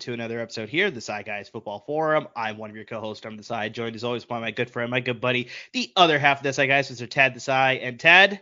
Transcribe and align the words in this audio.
to 0.00 0.12
another 0.12 0.40
episode 0.40 0.68
here, 0.68 0.90
the 0.90 1.00
Desai 1.00 1.24
Guys 1.24 1.48
Football 1.48 1.84
Forum. 1.86 2.28
I'm 2.36 2.58
one 2.58 2.70
of 2.70 2.76
your 2.76 2.84
co-hosts 2.84 3.24
on 3.26 3.36
the 3.36 3.42
side, 3.42 3.74
joined 3.74 3.96
as 3.96 4.04
always 4.04 4.24
by 4.24 4.40
my 4.40 4.50
good 4.50 4.70
friend, 4.70 4.90
my 4.90 5.00
good 5.00 5.20
buddy, 5.20 5.48
the 5.72 5.90
other 5.96 6.18
half 6.18 6.38
of 6.38 6.42
the 6.44 6.48
Desai 6.50 6.68
Guys, 6.68 6.90
Mr. 6.90 7.08
Tad 7.08 7.34
Desai. 7.34 7.80
And 7.82 7.98
Tad, 7.98 8.40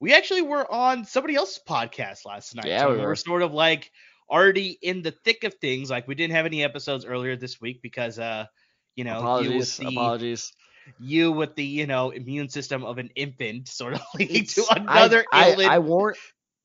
we 0.00 0.14
actually 0.14 0.42
were 0.42 0.70
on 0.70 1.04
somebody 1.04 1.34
else's 1.36 1.60
podcast 1.66 2.24
last 2.26 2.54
night. 2.54 2.66
Yeah, 2.66 2.80
so 2.82 2.88
we 2.90 2.96
we 2.96 3.00
were. 3.02 3.08
were 3.08 3.16
sort 3.16 3.42
of 3.42 3.52
like 3.54 3.90
already 4.30 4.78
in 4.82 5.02
the 5.02 5.10
thick 5.12 5.44
of 5.44 5.54
things. 5.54 5.90
Like 5.90 6.06
we 6.08 6.14
didn't 6.14 6.34
have 6.34 6.46
any 6.46 6.62
episodes 6.64 7.04
earlier 7.04 7.36
this 7.36 7.60
week 7.60 7.80
because 7.82 8.18
uh, 8.18 8.46
you 8.94 9.04
know, 9.04 9.12
you 9.40 9.56
with 9.56 9.68
apologies. 9.68 9.76
the 9.76 9.86
apologies. 9.88 10.52
you 11.00 11.32
with 11.32 11.54
the 11.56 11.64
you 11.64 11.86
know 11.86 12.10
immune 12.10 12.48
system 12.48 12.84
of 12.84 12.98
an 12.98 13.10
infant 13.14 13.68
sort 13.68 13.94
of 13.94 14.02
leading 14.18 14.42
It's- 14.44 14.54
to 14.54 14.64
I- 14.70 14.76
another 14.80 15.24
I, 15.32 15.50
ailment. 15.50 15.70
I, 15.70 15.78
warned. 15.78 16.16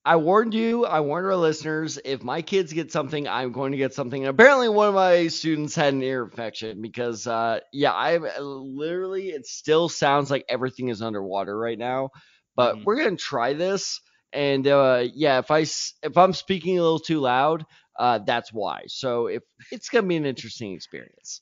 I 0.03 0.15
warned 0.15 0.55
you. 0.55 0.85
I 0.85 1.01
warned 1.01 1.27
our 1.27 1.35
listeners. 1.35 1.99
If 2.03 2.23
my 2.23 2.41
kids 2.41 2.73
get 2.73 2.91
something, 2.91 3.27
I'm 3.27 3.51
going 3.51 3.71
to 3.71 3.77
get 3.77 3.93
something. 3.93 4.23
And 4.23 4.29
apparently, 4.31 4.67
one 4.67 4.87
of 4.89 4.95
my 4.95 5.27
students 5.27 5.75
had 5.75 5.93
an 5.93 6.01
ear 6.01 6.23
infection 6.23 6.81
because, 6.81 7.27
uh, 7.27 7.59
yeah, 7.71 7.91
I 7.93 8.17
literally. 8.39 9.29
It 9.29 9.45
still 9.45 9.89
sounds 9.89 10.31
like 10.31 10.45
everything 10.49 10.87
is 10.89 11.03
underwater 11.03 11.55
right 11.57 11.77
now. 11.77 12.09
But 12.55 12.77
Mhm. 12.77 12.85
we're 12.85 12.97
gonna 13.03 13.15
try 13.15 13.53
this. 13.53 14.01
And 14.33 14.65
uh, 14.67 15.05
yeah, 15.13 15.37
if 15.39 15.51
I 15.51 15.59
if 15.61 16.17
I'm 16.17 16.33
speaking 16.33 16.79
a 16.79 16.81
little 16.81 16.99
too 16.99 17.19
loud, 17.19 17.63
uh, 17.99 18.19
that's 18.25 18.51
why. 18.51 18.83
So 18.87 19.27
if 19.27 19.43
it's 19.71 19.89
gonna 19.89 20.07
be 20.07 20.15
an 20.17 20.25
interesting 20.25 20.73
experience. 20.73 21.41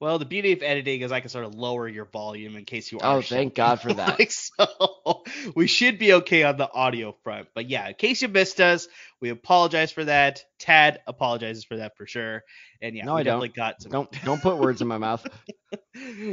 Well, 0.00 0.18
the 0.18 0.24
beauty 0.24 0.52
of 0.52 0.62
editing 0.62 1.02
is 1.02 1.12
I 1.12 1.20
can 1.20 1.28
sort 1.28 1.44
of 1.44 1.54
lower 1.54 1.86
your 1.86 2.06
volume 2.06 2.56
in 2.56 2.64
case 2.64 2.90
you 2.90 2.98
are. 3.00 3.18
Oh, 3.18 3.20
thank 3.22 3.54
God 3.54 3.82
for 3.82 3.92
that. 3.92 4.18
Like, 4.18 4.32
so 4.32 5.22
we 5.54 5.66
should 5.66 5.98
be 5.98 6.14
okay 6.14 6.42
on 6.42 6.56
the 6.56 6.72
audio 6.72 7.14
front. 7.22 7.48
But 7.54 7.68
yeah, 7.68 7.86
in 7.88 7.94
case 7.94 8.22
you 8.22 8.28
missed 8.28 8.60
us, 8.60 8.88
we 9.20 9.28
apologize 9.28 9.92
for 9.92 10.04
that. 10.06 10.42
Tad 10.58 11.00
apologizes 11.06 11.64
for 11.64 11.76
that 11.76 11.98
for 11.98 12.06
sure. 12.06 12.44
And 12.80 12.96
yeah, 12.96 13.04
No, 13.04 13.14
we 13.16 13.20
I 13.20 13.24
don't. 13.24 13.40
definitely 13.42 13.48
got 13.50 13.82
some. 13.82 13.92
Don't 13.92 14.24
don't 14.24 14.40
put 14.40 14.56
words 14.56 14.80
in 14.80 14.88
my 14.88 14.96
mouth. 14.98 15.26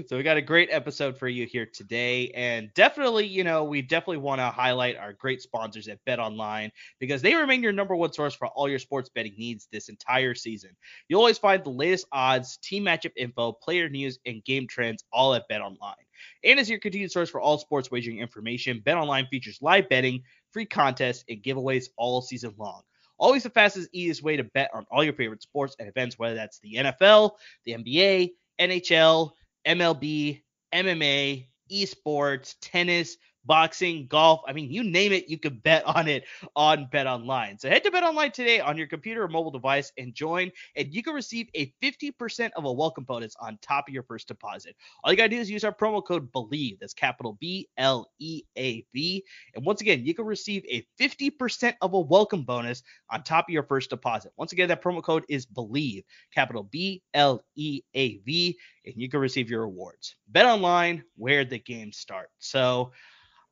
so 0.08 0.16
we 0.18 0.24
got 0.24 0.38
a 0.38 0.42
great 0.42 0.70
episode 0.72 1.18
for 1.18 1.28
you 1.28 1.46
here 1.46 1.66
today. 1.66 2.30
And 2.36 2.74
definitely 2.74 3.26
you 3.28 3.44
know 3.44 3.64
we 3.64 3.82
definitely 3.82 4.18
want 4.18 4.40
to 4.40 4.46
highlight 4.46 4.98
our 4.98 5.14
great 5.14 5.42
sponsors 5.42 5.88
at 5.88 6.04
bet 6.06 6.20
online 6.20 6.72
because 7.00 7.22
they 7.22 7.36
remain 7.36 7.64
your 7.64 7.72
number 7.72 7.96
one 7.96 8.14
source 8.14 8.34
for 8.34 8.48
all 8.50 8.70
your 8.70 8.80
sports 8.80 9.10
betting 9.14 9.34
needs 9.38 9.68
this 9.72 9.90
entire 9.90 10.36
season. 10.36 10.72
You'll 11.08 11.20
always 11.20 11.38
find 11.38 11.64
the 11.64 11.70
latest 11.70 12.08
odds 12.12 12.58
team 12.58 12.86
matchup 12.86 13.12
info 13.16 13.52
player 13.52 13.90
news 13.90 14.20
and 14.26 14.44
game 14.44 14.68
trends 14.68 15.04
all 15.12 15.34
at 15.34 15.48
bet 15.48 15.62
online. 15.62 15.96
And 16.44 16.60
as 16.60 16.70
your 16.70 16.80
continued 16.80 17.12
source 17.12 17.30
for 17.30 17.42
all 17.42 17.58
sports 17.58 17.92
wagering 17.92 18.20
information 18.20 18.82
bet 18.84 18.98
online 18.98 19.28
features 19.28 19.60
live 19.62 19.90
betting 19.90 20.24
free 20.52 20.66
contests 20.66 21.24
and 21.30 21.42
giveaways 21.42 21.88
all 21.98 22.22
season 22.22 22.54
long. 22.58 22.82
Always 23.20 23.44
the 23.44 23.50
fastest, 23.50 23.90
easiest 23.94 24.22
way 24.22 24.38
to 24.38 24.44
bet 24.44 24.70
on 24.74 24.86
all 24.92 25.04
your 25.04 25.14
favorite 25.14 25.42
sports 25.42 25.76
and 25.80 25.90
events, 25.90 26.20
whether 26.20 26.36
that's 26.36 26.60
the 26.60 26.76
NFL, 26.76 27.32
the 27.66 27.74
NBA, 27.74 28.32
NHL, 28.60 29.32
MLB, 29.68 30.42
MMA, 30.74 31.48
esports, 31.72 32.56
tennis, 32.62 33.18
boxing, 33.48 34.06
golf. 34.08 34.42
I 34.48 34.54
mean, 34.54 34.70
you 34.70 34.84
name 34.84 35.14
it, 35.14 35.30
you 35.30 35.40
can 35.40 35.58
bet 35.60 35.84
on 35.86 36.08
it 36.08 36.26
on 36.56 36.88
Bet 36.92 37.08
Online. 37.08 37.58
So 37.58 37.70
head 37.70 37.84
to 37.86 37.92
Bet 37.92 38.04
Online 38.04 38.32
today 38.32 38.60
on 38.60 38.78
your 38.78 38.88
computer 38.88 39.24
or 39.24 39.28
mobile 39.28 39.52
device 39.52 39.92
and 39.98 40.14
join, 40.14 40.52
and 40.76 40.94
you 40.94 41.02
can 41.02 41.14
receive 41.14 41.48
a 41.56 41.74
50% 41.82 42.52
of 42.56 42.66
a 42.66 42.72
welcome 42.72 43.06
bonus 43.06 43.36
on 43.40 43.58
top 43.62 43.88
of 43.88 43.94
your 43.94 44.04
first 44.04 44.28
deposit. 44.28 44.76
All 45.04 45.12
you 45.12 45.18
gotta 45.18 45.30
do 45.30 45.38
is 45.38 45.50
use 45.50 45.64
our 45.64 45.74
promo 45.74 46.06
code 46.06 46.32
BLEAV. 46.32 46.78
That's 46.80 46.94
capital 46.94 47.38
B 47.40 47.70
L 47.78 48.12
E 48.20 48.44
A 48.58 48.86
V. 48.94 49.24
And 49.56 49.66
once 49.66 49.82
again, 49.82 50.06
you 50.06 50.14
can 50.14 50.26
receive 50.26 50.64
a 50.70 50.86
50% 51.00 51.74
of 51.82 51.94
a 51.94 52.00
welcome 52.00 52.44
bonus 52.44 52.84
on 53.10 53.24
top 53.24 53.46
of 53.48 53.54
your 53.54 53.64
first 53.64 53.90
deposit. 53.90 54.34
Once 54.38 54.52
again, 54.52 54.68
that 54.68 54.84
promo 54.84 55.02
code 55.02 55.24
is 55.30 55.46
BLEAV, 55.46 56.04
capital 56.34 56.64
B 56.64 57.02
L 57.14 57.42
E 57.56 57.82
A 57.96 58.18
V, 58.18 58.58
and 58.86 58.96
you 58.98 59.10
can 59.10 59.20
receive 59.22 59.50
your 59.50 59.62
rewards. 59.62 60.16
Bet 60.28 60.46
online, 60.46 61.04
where 61.16 61.46
the 61.46 61.60
games 61.60 61.98
start. 61.98 62.30
So 62.40 62.92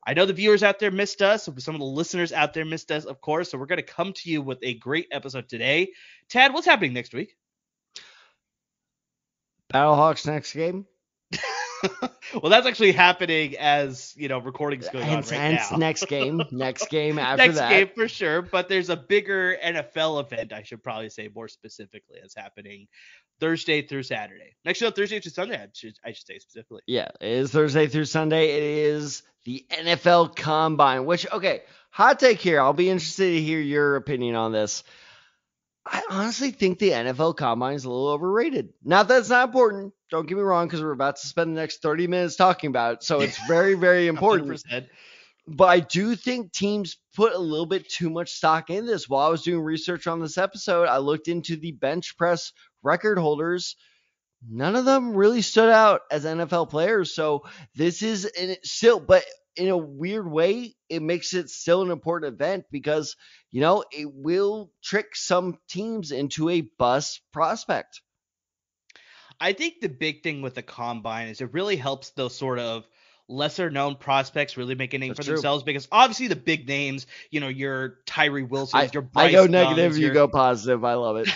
I 0.06 0.14
know 0.14 0.24
the 0.24 0.32
viewers 0.32 0.62
out 0.62 0.78
there 0.78 0.92
missed 0.92 1.20
us. 1.20 1.48
Some 1.58 1.74
of 1.74 1.80
the 1.80 1.84
listeners 1.84 2.32
out 2.32 2.54
there 2.54 2.64
missed 2.64 2.92
us, 2.92 3.04
of 3.04 3.20
course. 3.20 3.50
So 3.50 3.58
we're 3.58 3.66
going 3.66 3.78
to 3.78 3.82
come 3.82 4.12
to 4.12 4.30
you 4.30 4.40
with 4.40 4.58
a 4.62 4.74
great 4.74 5.08
episode 5.10 5.48
today. 5.48 5.92
Tad, 6.28 6.54
what's 6.54 6.66
happening 6.66 6.92
next 6.92 7.12
week? 7.12 7.36
Battlehawks 9.74 10.24
next 10.24 10.52
game. 10.52 10.86
well, 12.40 12.50
that's 12.50 12.66
actually 12.66 12.92
happening 12.92 13.56
as 13.58 14.14
you 14.16 14.28
know 14.28 14.38
recordings 14.38 14.88
going 14.88 15.04
Hence, 15.04 15.32
on 15.32 15.38
right 15.38 15.44
hence 15.52 15.70
now. 15.72 15.76
next 15.76 16.06
game. 16.06 16.40
Next 16.52 16.88
game 16.88 17.18
after 17.18 17.36
that. 17.36 17.46
Next 17.46 17.58
that. 17.58 17.70
game 17.70 17.90
for 17.94 18.08
sure, 18.08 18.42
but 18.42 18.68
there's 18.68 18.88
a 18.88 18.96
bigger 18.96 19.58
NFL 19.62 20.24
event, 20.24 20.52
I 20.52 20.62
should 20.62 20.82
probably 20.82 21.10
say 21.10 21.28
more 21.34 21.48
specifically, 21.48 22.18
that's 22.20 22.36
happening 22.36 22.86
Thursday 23.40 23.82
through 23.82 24.02
Saturday. 24.04 24.56
Next 24.64 24.78
show, 24.78 24.90
Thursday 24.90 25.20
through 25.20 25.32
Sunday, 25.32 25.56
I 25.56 25.68
should, 25.72 25.94
I 26.04 26.12
should 26.12 26.26
say 26.26 26.38
specifically. 26.38 26.82
Yeah, 26.86 27.08
it 27.20 27.28
is 27.28 27.50
Thursday 27.50 27.86
through 27.86 28.06
Sunday. 28.06 28.56
It 28.56 28.62
is 28.62 29.22
the 29.44 29.64
NFL 29.70 30.34
Combine, 30.36 31.04
which, 31.04 31.30
okay, 31.32 31.62
hot 31.90 32.18
take 32.18 32.40
here. 32.40 32.60
I'll 32.60 32.72
be 32.72 32.90
interested 32.90 33.32
to 33.32 33.40
hear 33.40 33.60
your 33.60 33.96
opinion 33.96 34.34
on 34.34 34.52
this. 34.52 34.82
I 35.86 36.02
honestly 36.10 36.50
think 36.50 36.78
the 36.78 36.90
NFL 36.90 37.36
Combine 37.36 37.74
is 37.74 37.84
a 37.84 37.90
little 37.90 38.08
overrated. 38.08 38.70
Not 38.82 39.06
that 39.08 39.20
it's 39.20 39.28
not 39.28 39.48
important. 39.48 39.92
Don't 40.10 40.26
get 40.26 40.36
me 40.36 40.42
wrong, 40.42 40.66
because 40.66 40.82
we're 40.82 40.90
about 40.90 41.16
to 41.16 41.26
spend 41.26 41.56
the 41.56 41.60
next 41.60 41.80
30 41.80 42.08
minutes 42.08 42.34
talking 42.34 42.68
about 42.68 42.94
it. 42.94 43.02
So 43.04 43.20
it's 43.22 43.38
very, 43.46 43.74
very 43.74 44.08
important. 44.08 44.50
100%. 44.50 44.88
but 45.46 45.66
I 45.66 45.78
do 45.78 46.16
think 46.16 46.52
teams 46.52 46.96
put 47.14 47.34
a 47.34 47.38
little 47.38 47.66
bit 47.66 47.88
too 47.88 48.10
much 48.10 48.32
stock 48.32 48.68
in 48.68 48.84
this. 48.84 49.08
While 49.08 49.28
I 49.28 49.30
was 49.30 49.42
doing 49.42 49.62
research 49.62 50.08
on 50.08 50.20
this 50.20 50.38
episode, 50.38 50.88
I 50.88 50.98
looked 50.98 51.28
into 51.28 51.56
the 51.56 51.70
bench 51.70 52.16
press 52.16 52.52
record 52.86 53.18
holders. 53.18 53.76
None 54.48 54.76
of 54.76 54.84
them 54.84 55.14
really 55.14 55.42
stood 55.42 55.70
out 55.70 56.02
as 56.10 56.24
NFL 56.24 56.70
players. 56.70 57.14
So 57.14 57.44
this 57.74 58.02
is 58.02 58.30
still, 58.62 59.00
but 59.00 59.24
in 59.56 59.68
a 59.68 59.76
weird 59.76 60.30
way, 60.30 60.74
it 60.88 61.02
makes 61.02 61.34
it 61.34 61.48
still 61.50 61.82
an 61.82 61.90
important 61.90 62.34
event 62.34 62.64
because 62.70 63.16
you 63.50 63.60
know 63.60 63.84
it 63.90 64.08
will 64.12 64.70
trick 64.82 65.16
some 65.16 65.58
teams 65.68 66.12
into 66.12 66.48
a 66.48 66.60
bust 66.78 67.22
prospect. 67.32 68.02
I 69.40 69.52
think 69.52 69.80
the 69.80 69.88
big 69.88 70.22
thing 70.22 70.42
with 70.42 70.54
the 70.54 70.62
combine 70.62 71.28
is 71.28 71.40
it 71.40 71.52
really 71.52 71.76
helps 71.76 72.10
those 72.10 72.36
sort 72.36 72.58
of 72.58 72.86
lesser 73.28 73.70
known 73.70 73.96
prospects 73.96 74.56
really 74.56 74.74
make 74.74 74.94
a 74.94 74.98
name 74.98 75.10
That's 75.10 75.18
for 75.18 75.24
true. 75.24 75.34
themselves 75.34 75.64
because 75.64 75.88
obviously 75.90 76.28
the 76.28 76.36
big 76.36 76.68
names, 76.68 77.06
you 77.30 77.40
know, 77.40 77.48
your 77.48 77.98
Tyree 78.06 78.44
Wilson, 78.44 78.80
I, 78.80 78.90
your 78.92 79.02
Bryce 79.02 79.30
I 79.30 79.32
go 79.32 79.46
negative, 79.46 79.96
you 79.96 80.06
your, 80.06 80.14
go 80.14 80.28
positive. 80.28 80.84
I 80.84 80.94
love 80.94 81.16
it. 81.16 81.28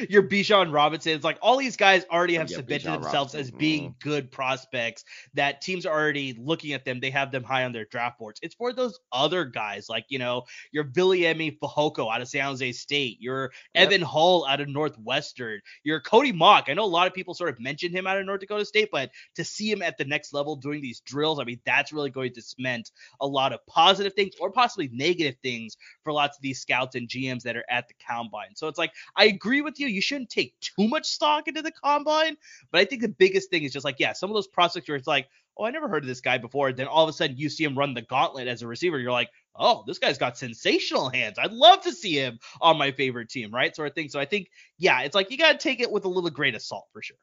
your 0.10 0.22
Bijan 0.22 0.72
Robinson. 0.72 1.12
It's 1.12 1.24
like 1.24 1.38
all 1.40 1.56
these 1.56 1.76
guys 1.76 2.04
already 2.10 2.36
oh, 2.36 2.40
have 2.40 2.50
Yeah, 2.50 2.58
Bijan 2.58 3.02
themselves 3.02 3.34
as 3.34 3.46
Robinson, 3.46 3.58
being 3.58 3.90
mm. 3.90 4.00
good 4.00 4.30
prospects 4.30 5.04
that 5.34 5.60
teams 5.60 5.86
are 5.86 5.96
already 5.96 6.34
looking 6.38 6.72
at 6.72 6.84
them. 6.84 7.00
They 7.00 7.10
have 7.10 7.30
them 7.30 7.44
high 7.44 7.64
on 7.64 7.72
their 7.72 7.84
draft 7.84 8.18
boards. 8.18 8.40
It's 8.42 8.54
for 8.54 8.72
those 8.72 8.98
other 9.12 9.44
guys 9.44 9.88
like, 9.88 10.06
you 10.08 10.18
know, 10.18 10.44
your 10.72 10.84
Viliami 10.84 11.58
Fehoko 11.58 12.12
out 12.12 12.20
of 12.20 12.28
San 12.28 12.44
Jose 12.44 12.72
State, 12.72 13.18
your 13.20 13.52
Yep. 13.74 13.86
Evan 13.86 14.02
Hull 14.02 14.46
out 14.46 14.60
of 14.60 14.68
Northwestern, 14.68 15.60
your 15.84 16.00
Cody 16.00 16.32
Mauch. 16.32 16.68
I 16.68 16.74
know 16.74 16.84
a 16.84 16.86
lot 16.86 17.06
of 17.06 17.14
people 17.14 17.34
sort 17.34 17.50
of 17.50 17.60
mentioned 17.60 17.94
him 17.94 18.06
out 18.06 18.18
of 18.18 18.26
North 18.26 18.40
Dakota 18.40 18.64
State, 18.64 18.88
but 18.90 19.10
to 19.36 19.44
see 19.44 19.70
him 19.70 19.82
at 19.82 19.96
the 19.96 20.04
next 20.04 20.32
level 20.32 20.56
doing 20.56 20.82
these 20.82 21.00
drills, 21.00 21.19
I 21.40 21.44
mean, 21.44 21.60
that's 21.64 21.92
really 21.92 22.10
going 22.10 22.32
to 22.34 22.42
cement 22.42 22.90
a 23.20 23.26
lot 23.26 23.52
of 23.52 23.64
positive 23.66 24.14
things 24.14 24.34
or 24.40 24.50
possibly 24.50 24.88
negative 24.92 25.36
things 25.42 25.76
for 26.04 26.12
lots 26.12 26.36
of 26.36 26.42
these 26.42 26.60
scouts 26.60 26.96
and 26.96 27.08
GMs 27.08 27.42
that 27.42 27.56
are 27.56 27.64
at 27.70 27.88
the 27.88 27.94
combine. 28.06 28.54
So 28.54 28.68
it's 28.68 28.78
like 28.78 28.92
I 29.16 29.26
agree 29.26 29.60
with 29.60 29.78
you. 29.80 29.86
You 29.86 30.00
shouldn't 30.00 30.30
take 30.30 30.54
too 30.60 30.88
much 30.88 31.06
stock 31.06 31.48
into 31.48 31.62
the 31.62 31.72
combine, 31.72 32.36
but 32.70 32.80
I 32.80 32.84
think 32.84 33.02
the 33.02 33.08
biggest 33.08 33.50
thing 33.50 33.64
is 33.64 33.72
just 33.72 33.84
like, 33.84 33.96
yeah, 33.98 34.12
some 34.12 34.30
of 34.30 34.34
those 34.34 34.48
prospects 34.48 34.88
where 34.88 34.96
it's 34.96 35.06
like, 35.06 35.28
oh, 35.56 35.64
I 35.64 35.70
never 35.70 35.88
heard 35.88 36.02
of 36.02 36.08
this 36.08 36.20
guy 36.20 36.38
before. 36.38 36.72
Then 36.72 36.86
all 36.86 37.04
of 37.04 37.10
a 37.10 37.12
sudden 37.12 37.36
you 37.36 37.48
see 37.48 37.64
him 37.64 37.76
run 37.76 37.94
the 37.94 38.02
gauntlet 38.02 38.48
as 38.48 38.62
a 38.62 38.66
receiver. 38.66 38.98
You're 38.98 39.12
like, 39.12 39.30
oh, 39.56 39.84
this 39.86 39.98
guy's 39.98 40.18
got 40.18 40.38
sensational 40.38 41.10
hands. 41.10 41.38
I'd 41.38 41.52
love 41.52 41.82
to 41.82 41.92
see 41.92 42.14
him 42.14 42.38
on 42.60 42.78
my 42.78 42.92
favorite 42.92 43.28
team, 43.28 43.50
right? 43.52 43.74
Sort 43.74 43.88
of 43.88 43.94
thing. 43.94 44.08
So 44.08 44.18
I 44.18 44.24
think, 44.24 44.50
yeah, 44.78 45.02
it's 45.02 45.14
like 45.14 45.30
you 45.30 45.38
got 45.38 45.52
to 45.52 45.58
take 45.58 45.80
it 45.80 45.90
with 45.90 46.04
a 46.04 46.08
little 46.08 46.30
grain 46.30 46.54
of 46.54 46.62
salt 46.62 46.86
for 46.92 47.02
sure. 47.02 47.16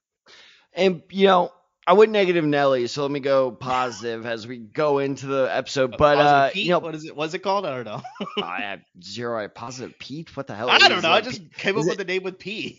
And 0.73 1.01
you 1.09 1.27
know, 1.27 1.51
I 1.89 1.93
went 1.93 2.11
negative 2.11 2.43
Nelly, 2.43 2.87
so 2.87 3.03
let 3.03 3.11
me 3.11 3.21
go 3.21 3.49
positive 3.49 4.25
as 4.25 4.45
we 4.45 4.57
go 4.57 4.99
into 4.99 5.25
the 5.25 5.47
episode. 5.49 5.95
But 5.97 6.17
uh, 6.17 6.49
Pete? 6.49 6.65
you 6.65 6.71
know, 6.71 6.79
what 6.79 6.93
is 6.93 7.05
it? 7.05 7.15
What's 7.15 7.33
it 7.33 7.39
called? 7.39 7.65
I 7.65 7.81
don't 7.81 7.85
know. 7.85 8.01
I 8.43 8.59
have 8.59 8.81
zero 9.01 9.41
I 9.41 9.47
positive 9.47 9.97
Pete. 9.97 10.35
What 10.35 10.47
the 10.47 10.53
hell? 10.55 10.69
I 10.69 10.79
don't 10.79 11.01
know. 11.01 11.11
I 11.11 11.21
just 11.21 11.39
Pete- 11.43 11.53
came 11.57 11.75
up 11.75 11.79
is 11.81 11.85
with 11.85 11.93
it- 11.93 11.97
the 11.99 12.13
name 12.13 12.23
with 12.23 12.39
P. 12.39 12.77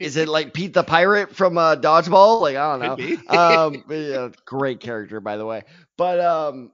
Is 0.00 0.16
it 0.16 0.26
like 0.26 0.54
Pete 0.54 0.74
the 0.74 0.82
Pirate 0.82 1.36
from 1.36 1.56
uh, 1.56 1.76
Dodgeball? 1.76 2.40
Like 2.40 2.56
I 2.56 2.76
don't 2.76 3.26
know. 3.28 3.38
um, 3.38 3.84
yeah, 3.90 4.28
great 4.44 4.80
character 4.80 5.20
by 5.20 5.36
the 5.36 5.46
way. 5.46 5.62
But 5.96 6.18
um, 6.18 6.72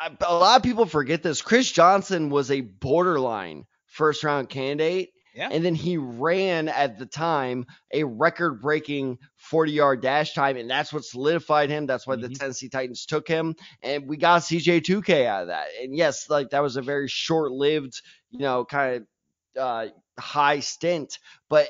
I- 0.00 0.10
a 0.26 0.34
lot 0.34 0.56
of 0.56 0.64
people 0.64 0.86
forget 0.86 1.22
this. 1.22 1.40
Chris 1.40 1.70
Johnson 1.70 2.30
was 2.30 2.50
a 2.50 2.62
borderline 2.62 3.64
first 3.86 4.24
round 4.24 4.48
candidate. 4.48 5.10
Yeah. 5.38 5.50
And 5.52 5.64
then 5.64 5.76
he 5.76 5.96
ran 5.98 6.68
at 6.68 6.98
the 6.98 7.06
time 7.06 7.64
a 7.92 8.02
record 8.02 8.60
breaking 8.60 9.18
40 9.36 9.70
yard 9.70 10.02
dash 10.02 10.34
time. 10.34 10.56
And 10.56 10.68
that's 10.68 10.92
what 10.92 11.04
solidified 11.04 11.70
him. 11.70 11.86
That's 11.86 12.08
why 12.08 12.16
the 12.16 12.28
Mhm. 12.28 12.38
Tennessee 12.38 12.68
Titans 12.68 13.06
took 13.06 13.28
him. 13.28 13.54
And 13.80 14.08
we 14.08 14.16
got 14.16 14.42
CJ2K 14.42 15.26
out 15.26 15.42
of 15.42 15.48
that. 15.48 15.68
And 15.80 15.94
yes, 15.94 16.28
like 16.28 16.50
that 16.50 16.62
was 16.62 16.76
a 16.76 16.82
very 16.82 17.06
short 17.06 17.52
lived, 17.52 18.02
you 18.30 18.40
know, 18.40 18.64
kind 18.64 18.96
of 18.96 19.62
uh, 19.62 19.86
high 20.18 20.58
stint, 20.58 21.18
but 21.48 21.68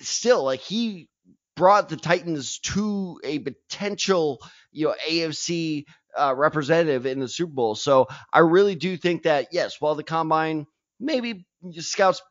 still, 0.00 0.42
like 0.42 0.60
he 0.60 1.08
brought 1.56 1.90
the 1.90 1.96
Titans 1.98 2.58
to 2.60 3.20
a 3.22 3.38
potential, 3.40 4.40
you 4.72 4.86
know, 4.88 4.94
AFC 5.06 5.84
uh, 6.16 6.34
representative 6.34 7.04
in 7.04 7.20
the 7.20 7.28
Super 7.28 7.52
Bowl. 7.52 7.74
So 7.74 8.08
I 8.32 8.38
really 8.38 8.76
do 8.76 8.96
think 8.96 9.24
that 9.24 9.48
yes, 9.52 9.78
while 9.78 9.94
the 9.94 10.04
combine 10.04 10.66
maybe 10.98 11.46
scouts 11.78 12.22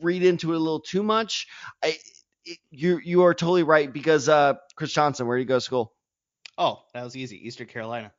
read 0.00 0.22
into 0.22 0.52
it 0.52 0.56
a 0.56 0.58
little 0.58 0.80
too 0.80 1.02
much, 1.02 1.46
I, 1.82 1.96
it, 2.44 2.58
you 2.70 2.98
you 2.98 3.24
are 3.24 3.34
totally 3.34 3.62
right 3.62 3.92
because 3.92 4.28
uh, 4.28 4.54
Chris 4.76 4.92
Johnson, 4.92 5.26
where 5.26 5.36
did 5.36 5.42
he 5.42 5.46
go 5.46 5.56
to 5.56 5.60
school? 5.60 5.92
Oh, 6.58 6.82
that 6.94 7.04
was 7.04 7.16
easy. 7.16 7.46
Eastern 7.46 7.66
Carolina. 7.66 8.12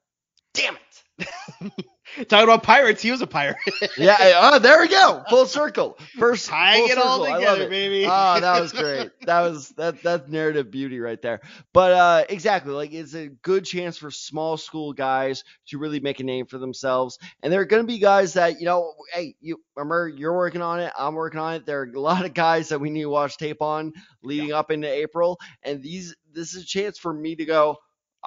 Damn 0.53 0.77
it. 1.19 1.27
Talking 2.25 2.43
about 2.45 2.63
pirates, 2.63 3.01
he 3.01 3.11
was 3.11 3.21
a 3.21 3.27
pirate. 3.27 3.57
yeah. 3.97 4.15
Oh, 4.35 4.59
there 4.59 4.79
we 4.79 4.87
go. 4.87 5.23
Full 5.29 5.45
circle. 5.45 5.97
First 6.17 6.47
tying 6.49 6.87
it 6.87 6.97
all 6.97 7.23
together, 7.23 7.63
it. 7.63 7.69
baby. 7.69 8.05
Oh, 8.05 8.39
that 8.39 8.59
was 8.59 8.73
great. 8.73 9.11
That 9.25 9.41
was 9.41 9.69
that 9.71 10.01
that's 10.01 10.27
narrative 10.27 10.71
beauty 10.71 10.99
right 10.99 11.21
there. 11.21 11.41
But 11.73 11.91
uh 11.91 12.25
exactly, 12.29 12.73
like 12.73 12.93
it's 12.93 13.13
a 13.13 13.27
good 13.27 13.65
chance 13.65 13.97
for 13.97 14.09
small 14.09 14.57
school 14.57 14.93
guys 14.93 15.43
to 15.67 15.77
really 15.77 15.99
make 15.99 16.19
a 16.19 16.23
name 16.23 16.45
for 16.45 16.57
themselves. 16.57 17.19
And 17.43 17.53
there 17.53 17.61
are 17.61 17.65
gonna 17.65 17.83
be 17.83 17.99
guys 17.99 18.33
that, 18.33 18.59
you 18.59 18.65
know, 18.65 18.93
hey, 19.13 19.35
you 19.39 19.61
remember 19.75 20.07
you're 20.07 20.35
working 20.35 20.61
on 20.61 20.79
it, 20.79 20.91
I'm 20.97 21.13
working 21.13 21.39
on 21.39 21.55
it. 21.55 21.65
There 21.65 21.81
are 21.81 21.91
a 21.93 21.99
lot 21.99 22.25
of 22.25 22.33
guys 22.33 22.69
that 22.69 22.79
we 22.79 22.89
need 22.89 23.03
to 23.03 23.09
watch 23.09 23.37
tape 23.37 23.61
on 23.61 23.93
leading 24.23 24.49
yeah. 24.49 24.59
up 24.59 24.71
into 24.71 24.91
April. 24.91 25.39
And 25.63 25.83
these 25.83 26.15
this 26.33 26.53
is 26.53 26.63
a 26.63 26.65
chance 26.65 26.97
for 26.97 27.13
me 27.13 27.35
to 27.35 27.45
go, 27.45 27.77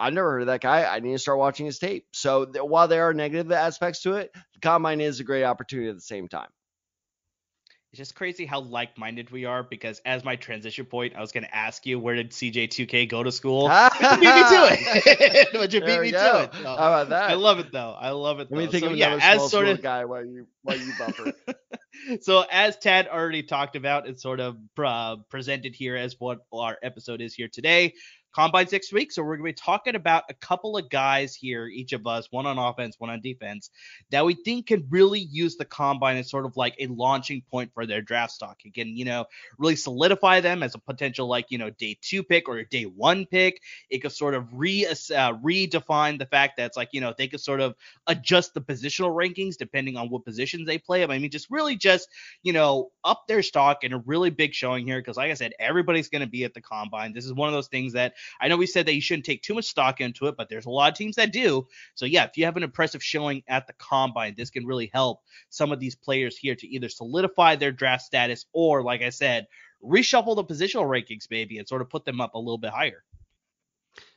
I 0.01 0.11
never 0.11 0.31
heard 0.31 0.43
of 0.43 0.47
that 0.49 0.61
guy. 0.61 0.85
I 0.85 1.01
need 1.01 1.13
to 1.13 1.19
start 1.19 1.39
watching 1.39 1.67
his 1.67 1.79
tape. 1.79 2.07
So 2.13 2.47
th- 2.47 2.65
while 2.65 2.89
there 2.89 3.09
are 3.09 3.15
negative 3.15 3.53
aspects 3.53 4.03
to 4.03 4.15
it, 4.15 4.33
the 4.55 4.61
combine 4.61 5.01
is 5.01 5.21
a 5.21 5.25
great 5.25 5.45
opportunity 5.45 5.91
at 5.91 5.95
the 5.95 6.01
same 6.01 6.29
time. 6.29 6.49
It's 7.93 7.99
just 7.99 8.15
crazy 8.15 8.47
how 8.47 8.61
like-minded 8.61 9.31
we 9.31 9.47
are 9.47 9.65
because 9.65 10.01
as 10.07 10.25
my 10.25 10.37
transition 10.37 10.87
point, 10.87 11.17
I 11.17 11.21
was 11.21 11.33
going 11.33 11.43
to 11.43 11.53
ask 11.55 11.85
you 11.87 11.99
where 11.99 12.15
did 12.15 12.31
CJ2K 12.31 13.09
go 13.09 13.25
to 13.25 13.33
school? 13.33 13.65
you 14.01 14.09
beat 14.11 14.21
me 14.21 14.27
to 14.27 14.69
it. 14.71 15.49
but 15.53 15.73
you 15.73 15.81
beat 15.81 16.01
me 16.01 16.11
go. 16.13 16.33
to 16.33 16.45
it. 16.45 16.55
So, 16.55 16.63
how 16.63 16.75
about 16.75 17.09
that? 17.09 17.31
I 17.31 17.35
love 17.35 17.59
it 17.59 17.73
though. 17.73 17.97
I 17.99 18.11
love 18.11 18.39
it. 18.39 18.47
Let 18.49 18.59
me 18.59 18.67
think 18.69 18.85
so, 18.85 18.93
of 18.93 18.97
yeah, 18.97 19.15
another 19.15 19.23
as 19.23 19.37
small 19.39 19.49
sort 19.49 19.69
of 19.69 19.83
guy 19.83 20.05
while 20.05 20.25
you 20.25 20.47
while 20.63 20.79
you 20.79 20.93
buffer. 21.01 21.33
so 22.21 22.45
as 22.49 22.77
Tad 22.77 23.09
already 23.09 23.43
talked 23.43 23.75
about 23.75 24.07
and 24.07 24.21
sort 24.21 24.39
of 24.39 24.57
uh, 24.79 25.17
presented 25.29 25.75
here 25.75 25.97
as 25.97 26.15
what 26.21 26.39
our 26.53 26.79
episode 26.85 27.21
is 27.21 27.35
here 27.35 27.49
today, 27.53 27.95
Combine's 28.35 28.73
next 28.73 28.93
week. 28.93 29.13
So 29.13 29.23
we're 29.23 29.37
going 29.37 29.53
to 29.53 29.61
be 29.61 29.65
talking 29.65 29.95
about 29.97 30.25
a 30.31 30.35
couple 30.35 30.77
of 30.77 30.89
guys 30.89 31.35
here, 31.35 31.67
each 31.67 31.93
of 31.93 32.07
us, 32.07 32.29
one 32.31 32.47
on 32.47 32.59
offense, 32.59 32.97
one 32.99 33.11
on 33.11 33.21
defense, 33.21 33.71
that 34.11 34.25
we 34.25 34.35
think 34.35 34.67
can 34.67 34.87
really 34.91 35.21
use 35.21 35.57
the 35.57 35.65
combine 35.65 36.17
as 36.17 36.31
sort 36.31 36.47
of 36.47 36.57
like 36.57 36.75
a 36.79 36.87
launching 36.87 37.43
point 37.51 37.73
for 37.75 37.87
their 37.87 38.03
draft 38.03 38.33
stock. 38.33 38.61
Again, 38.65 38.97
you 38.97 39.05
know, 39.05 39.27
really 39.59 39.77
solidify 39.77 40.41
them 40.41 40.63
as 40.63 40.75
a 40.75 40.79
potential 40.79 41.27
like, 41.27 41.47
you 41.51 41.59
know, 41.59 41.71
day 41.71 41.99
two 42.01 42.23
pick 42.23 42.49
or 42.49 42.59
a 42.59 42.69
day 42.69 42.85
one 42.85 43.27
pick. 43.27 43.61
It 43.91 43.99
could 43.99 44.13
sort 44.13 44.35
of 44.35 44.47
re 44.53 44.87
uh, 44.87 44.93
redefine 44.93 46.19
the 46.19 46.27
fact 46.27 46.57
that 46.57 46.67
it's 46.67 46.77
like, 46.77 46.91
you 46.93 47.01
know, 47.01 47.15
they 47.17 47.29
could 47.29 47.41
sort 47.41 47.61
of 47.61 47.75
adjust 48.07 48.55
the 48.55 48.61
positional 48.61 49.15
rankings 49.15 49.57
depending 49.57 49.97
on 49.97 50.09
what 50.09 50.25
positions 50.25 50.67
they 50.67 50.79
play. 50.79 51.03
I 51.03 51.19
mean, 51.19 51.31
just 51.31 51.51
really 51.51 51.77
just, 51.77 52.09
you 52.43 52.53
know, 52.53 52.91
up 53.05 53.25
their 53.27 53.43
stock 53.43 53.83
in 53.83 53.93
a 53.93 53.99
really 53.99 54.31
big 54.31 54.55
showing 54.55 54.87
here. 54.87 55.03
Cause 55.03 55.17
like 55.17 55.31
I 55.31 55.35
said, 55.35 55.53
everybody's 55.59 56.09
going 56.09 56.23
to 56.23 56.29
be 56.29 56.45
at 56.45 56.55
the 56.55 56.61
combine. 56.61 57.13
This 57.13 57.25
is 57.25 57.33
one 57.33 57.49
of 57.49 57.55
those 57.55 57.69
things 57.69 57.95
that 57.95 58.15
I 58.41 58.49
know 58.49 58.57
we 58.57 58.67
said 58.67 58.87
that 58.87 58.95
you 58.95 59.01
shouldn't 59.01 59.27
take 59.27 59.43
too 59.43 59.55
much 59.55 59.67
stock 59.67 60.01
into 60.01 60.27
it, 60.27 60.37
but 60.37 60.49
there's 60.49 60.67
a 60.67 60.71
lot 60.71 60.93
of 60.93 60.99
teams 60.99 61.17
that 61.17 61.33
do. 61.33 61.67
So 61.95 62.07
yeah, 62.07 62.25
if 62.25 62.37
you 62.37 62.45
have 62.45 62.57
an 62.57 62.63
impressive 62.63 63.03
showing 63.03 63.43
at 63.49 63.67
the 63.67 63.73
combine, 63.75 64.35
this 64.37 64.51
can 64.51 64.67
really 64.67 64.91
help 64.93 65.21
some 65.49 65.73
of 65.73 65.81
these 65.81 65.97
players 65.97 66.37
here 66.37 66.55
to 66.55 66.67
either 66.67 66.89
solidify 66.89 67.57
their 67.57 67.73
draft 67.73 68.05
status 68.05 68.47
or, 68.53 68.83
like 68.83 69.03
I 69.03 69.11
said, 69.11 69.47
reshuffle 69.85 70.37
the 70.37 70.45
positional 70.45 70.85
rankings 70.85 71.27
maybe 71.31 71.59
and 71.59 71.67
sort 71.67 71.83
of 71.83 71.91
put 71.91 72.05
them 72.05 72.21
up 72.21 72.35
a 72.35 72.39
little 72.39 72.59
bit 72.59 72.71
higher. 72.71 73.03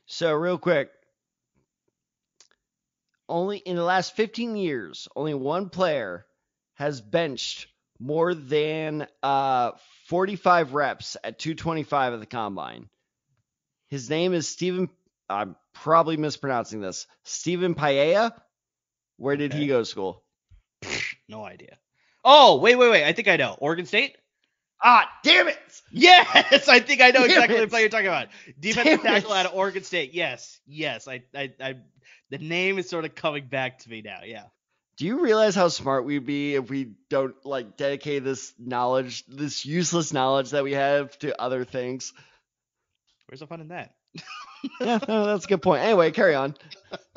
So 0.06 0.32
real 0.32 0.58
quick, 0.58 0.90
only 3.28 3.58
in 3.58 3.76
the 3.76 3.84
last 3.84 4.14
15 4.16 4.56
years, 4.56 5.08
only 5.16 5.34
one 5.34 5.70
player 5.70 6.26
has 6.74 7.00
benched 7.00 7.68
more 7.98 8.34
than 8.34 9.06
uh, 9.22 9.72
45 10.06 10.74
reps 10.74 11.16
at 11.24 11.38
225 11.38 12.14
at 12.14 12.20
the 12.20 12.26
combine. 12.26 12.88
His 13.88 14.10
name 14.10 14.32
is 14.32 14.48
Stephen. 14.48 14.88
I'm 15.28 15.56
probably 15.72 16.16
mispronouncing 16.16 16.80
this. 16.80 17.06
Stephen 17.22 17.74
Paea. 17.74 18.32
Where 19.16 19.36
did 19.36 19.52
okay. 19.52 19.60
he 19.60 19.66
go 19.68 19.80
to 19.80 19.84
school? 19.84 20.22
no 21.28 21.44
idea. 21.44 21.78
Oh, 22.24 22.56
wait, 22.58 22.76
wait, 22.76 22.90
wait. 22.90 23.04
I 23.04 23.12
think 23.12 23.28
I 23.28 23.36
know. 23.36 23.56
Oregon 23.60 23.86
State? 23.86 24.16
Ah, 24.82 25.10
damn 25.22 25.48
it! 25.48 25.58
Yes, 25.90 26.68
I 26.68 26.80
think 26.80 27.00
I 27.00 27.10
know 27.10 27.20
damn 27.26 27.30
exactly 27.30 27.56
it. 27.56 27.60
the 27.60 27.66
play 27.68 27.80
you're 27.80 27.88
talking 27.88 28.08
about. 28.08 28.28
Defensive 28.60 29.02
damn 29.02 29.14
tackle 29.14 29.32
it. 29.32 29.36
out 29.36 29.46
of 29.46 29.54
Oregon 29.54 29.82
State. 29.82 30.12
Yes, 30.12 30.60
yes. 30.66 31.08
I, 31.08 31.22
I, 31.34 31.52
I, 31.58 31.76
the 32.28 32.38
name 32.38 32.78
is 32.78 32.88
sort 32.88 33.06
of 33.06 33.14
coming 33.14 33.46
back 33.46 33.78
to 33.80 33.90
me 33.90 34.02
now. 34.02 34.20
Yeah. 34.24 34.44
Do 34.96 35.06
you 35.06 35.22
realize 35.22 35.54
how 35.54 35.68
smart 35.68 36.04
we'd 36.04 36.26
be 36.26 36.54
if 36.54 36.68
we 36.68 36.92
don't 37.08 37.34
like 37.44 37.76
dedicate 37.76 38.24
this 38.24 38.52
knowledge, 38.58 39.24
this 39.26 39.64
useless 39.64 40.12
knowledge 40.12 40.50
that 40.50 40.64
we 40.64 40.72
have 40.72 41.18
to 41.20 41.40
other 41.40 41.64
things? 41.64 42.12
Where's 43.34 43.40
the 43.40 43.48
fun 43.48 43.62
in 43.62 43.68
that? 43.68 43.94
yeah, 44.80 45.00
no, 45.08 45.26
that's 45.26 45.44
a 45.44 45.48
good 45.48 45.60
point. 45.60 45.82
Anyway, 45.82 46.12
carry 46.12 46.36
on. 46.36 46.54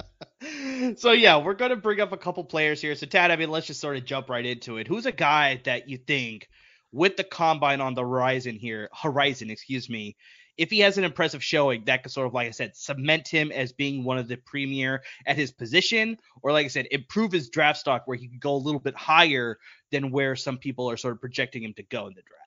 so 0.98 1.12
yeah, 1.12 1.38
we're 1.38 1.54
gonna 1.54 1.76
bring 1.76 2.00
up 2.00 2.12
a 2.12 2.18
couple 2.18 2.44
players 2.44 2.82
here. 2.82 2.96
So 2.96 3.06
Tad, 3.06 3.30
I 3.30 3.36
mean, 3.36 3.52
let's 3.52 3.68
just 3.68 3.80
sort 3.80 3.98
of 3.98 4.06
jump 4.06 4.28
right 4.28 4.44
into 4.44 4.78
it. 4.78 4.88
Who's 4.88 5.06
a 5.06 5.12
guy 5.12 5.62
that 5.66 5.88
you 5.88 5.98
think, 5.98 6.50
with 6.92 7.18
the 7.18 7.24
combine 7.24 7.82
on 7.82 7.94
the 7.94 8.02
horizon 8.02 8.56
here, 8.56 8.90
horizon, 9.00 9.52
excuse 9.52 9.92
me, 9.92 10.16
if 10.58 10.72
he 10.72 10.80
has 10.80 10.98
an 10.98 11.04
impressive 11.04 11.44
showing, 11.44 11.86
that 11.86 12.02
could 12.02 12.12
sort 12.12 12.26
of, 12.26 12.34
like 12.34 12.48
I 12.48 12.52
said, 12.52 12.76
cement 12.76 13.28
him 13.28 13.52
as 13.52 13.72
being 13.72 14.04
one 14.04 14.18
of 14.18 14.28
the 14.28 14.38
premier 14.38 15.04
at 15.28 15.36
his 15.36 15.52
position, 15.52 16.18
or 16.42 16.52
like 16.52 16.66
I 16.66 16.70
said, 16.70 16.88
improve 16.90 17.32
his 17.32 17.50
draft 17.52 17.78
stock 17.78 18.08
where 18.08 18.18
he 18.18 18.28
could 18.28 18.42
go 18.42 18.56
a 18.56 18.58
little 18.58 18.82
bit 18.82 18.96
higher 18.96 19.60
than 19.92 20.10
where 20.10 20.36
some 20.36 20.58
people 20.58 20.90
are 20.90 20.98
sort 20.98 21.14
of 21.14 21.22
projecting 21.22 21.62
him 21.62 21.76
to 21.76 21.84
go 21.84 22.08
in 22.08 22.16
the 22.16 22.24
draft. 22.24 22.47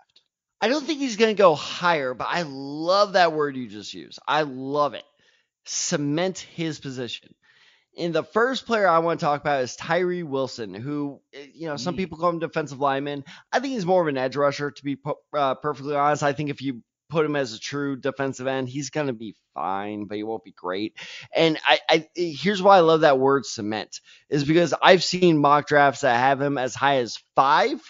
I 0.60 0.68
don't 0.68 0.84
think 0.84 1.00
he's 1.00 1.16
going 1.16 1.34
to 1.34 1.40
go 1.40 1.54
higher, 1.54 2.14
but 2.14 2.28
I 2.28 2.42
love 2.42 3.14
that 3.14 3.32
word 3.32 3.56
you 3.56 3.68
just 3.68 3.94
used. 3.94 4.18
I 4.26 4.42
love 4.42 4.94
it. 4.94 5.04
Cement 5.64 6.38
his 6.38 6.78
position. 6.80 7.34
And 7.98 8.14
the 8.14 8.22
first 8.22 8.66
player 8.66 8.86
I 8.86 9.00
want 9.00 9.20
to 9.20 9.26
talk 9.26 9.40
about 9.40 9.62
is 9.62 9.74
Tyree 9.76 10.22
Wilson, 10.22 10.74
who, 10.74 11.20
eh, 11.34 11.46
you 11.54 11.66
know, 11.66 11.76
some 11.76 11.94
mm. 11.94 11.98
people 11.98 12.18
call 12.18 12.30
him 12.30 12.38
defensive 12.38 12.78
lineman. 12.78 13.24
I 13.52 13.60
think 13.60 13.74
he's 13.74 13.86
more 13.86 14.00
of 14.00 14.08
an 14.08 14.16
edge 14.16 14.36
rusher, 14.36 14.70
to 14.70 14.84
be 14.84 14.96
uh, 15.34 15.54
perfectly 15.56 15.96
honest. 15.96 16.22
I 16.22 16.32
think 16.32 16.50
if 16.50 16.62
you 16.62 16.82
put 17.08 17.26
him 17.26 17.36
as 17.36 17.52
a 17.52 17.58
true 17.58 17.96
defensive 17.96 18.46
end, 18.46 18.68
he's 18.68 18.90
going 18.90 19.08
to 19.08 19.12
be 19.12 19.34
fine, 19.54 20.04
but 20.04 20.16
he 20.16 20.22
won't 20.22 20.44
be 20.44 20.52
great. 20.52 20.94
And 21.34 21.58
I, 21.66 21.80
I, 21.88 22.08
here's 22.14 22.62
why 22.62 22.76
I 22.76 22.80
love 22.80 23.00
that 23.00 23.18
word 23.18 23.44
cement 23.44 24.00
is 24.28 24.44
because 24.44 24.72
I've 24.80 25.02
seen 25.02 25.38
mock 25.38 25.66
drafts 25.66 26.02
that 26.02 26.16
have 26.16 26.40
him 26.40 26.56
as 26.56 26.74
high 26.74 26.98
as 26.98 27.18
five. 27.34 27.80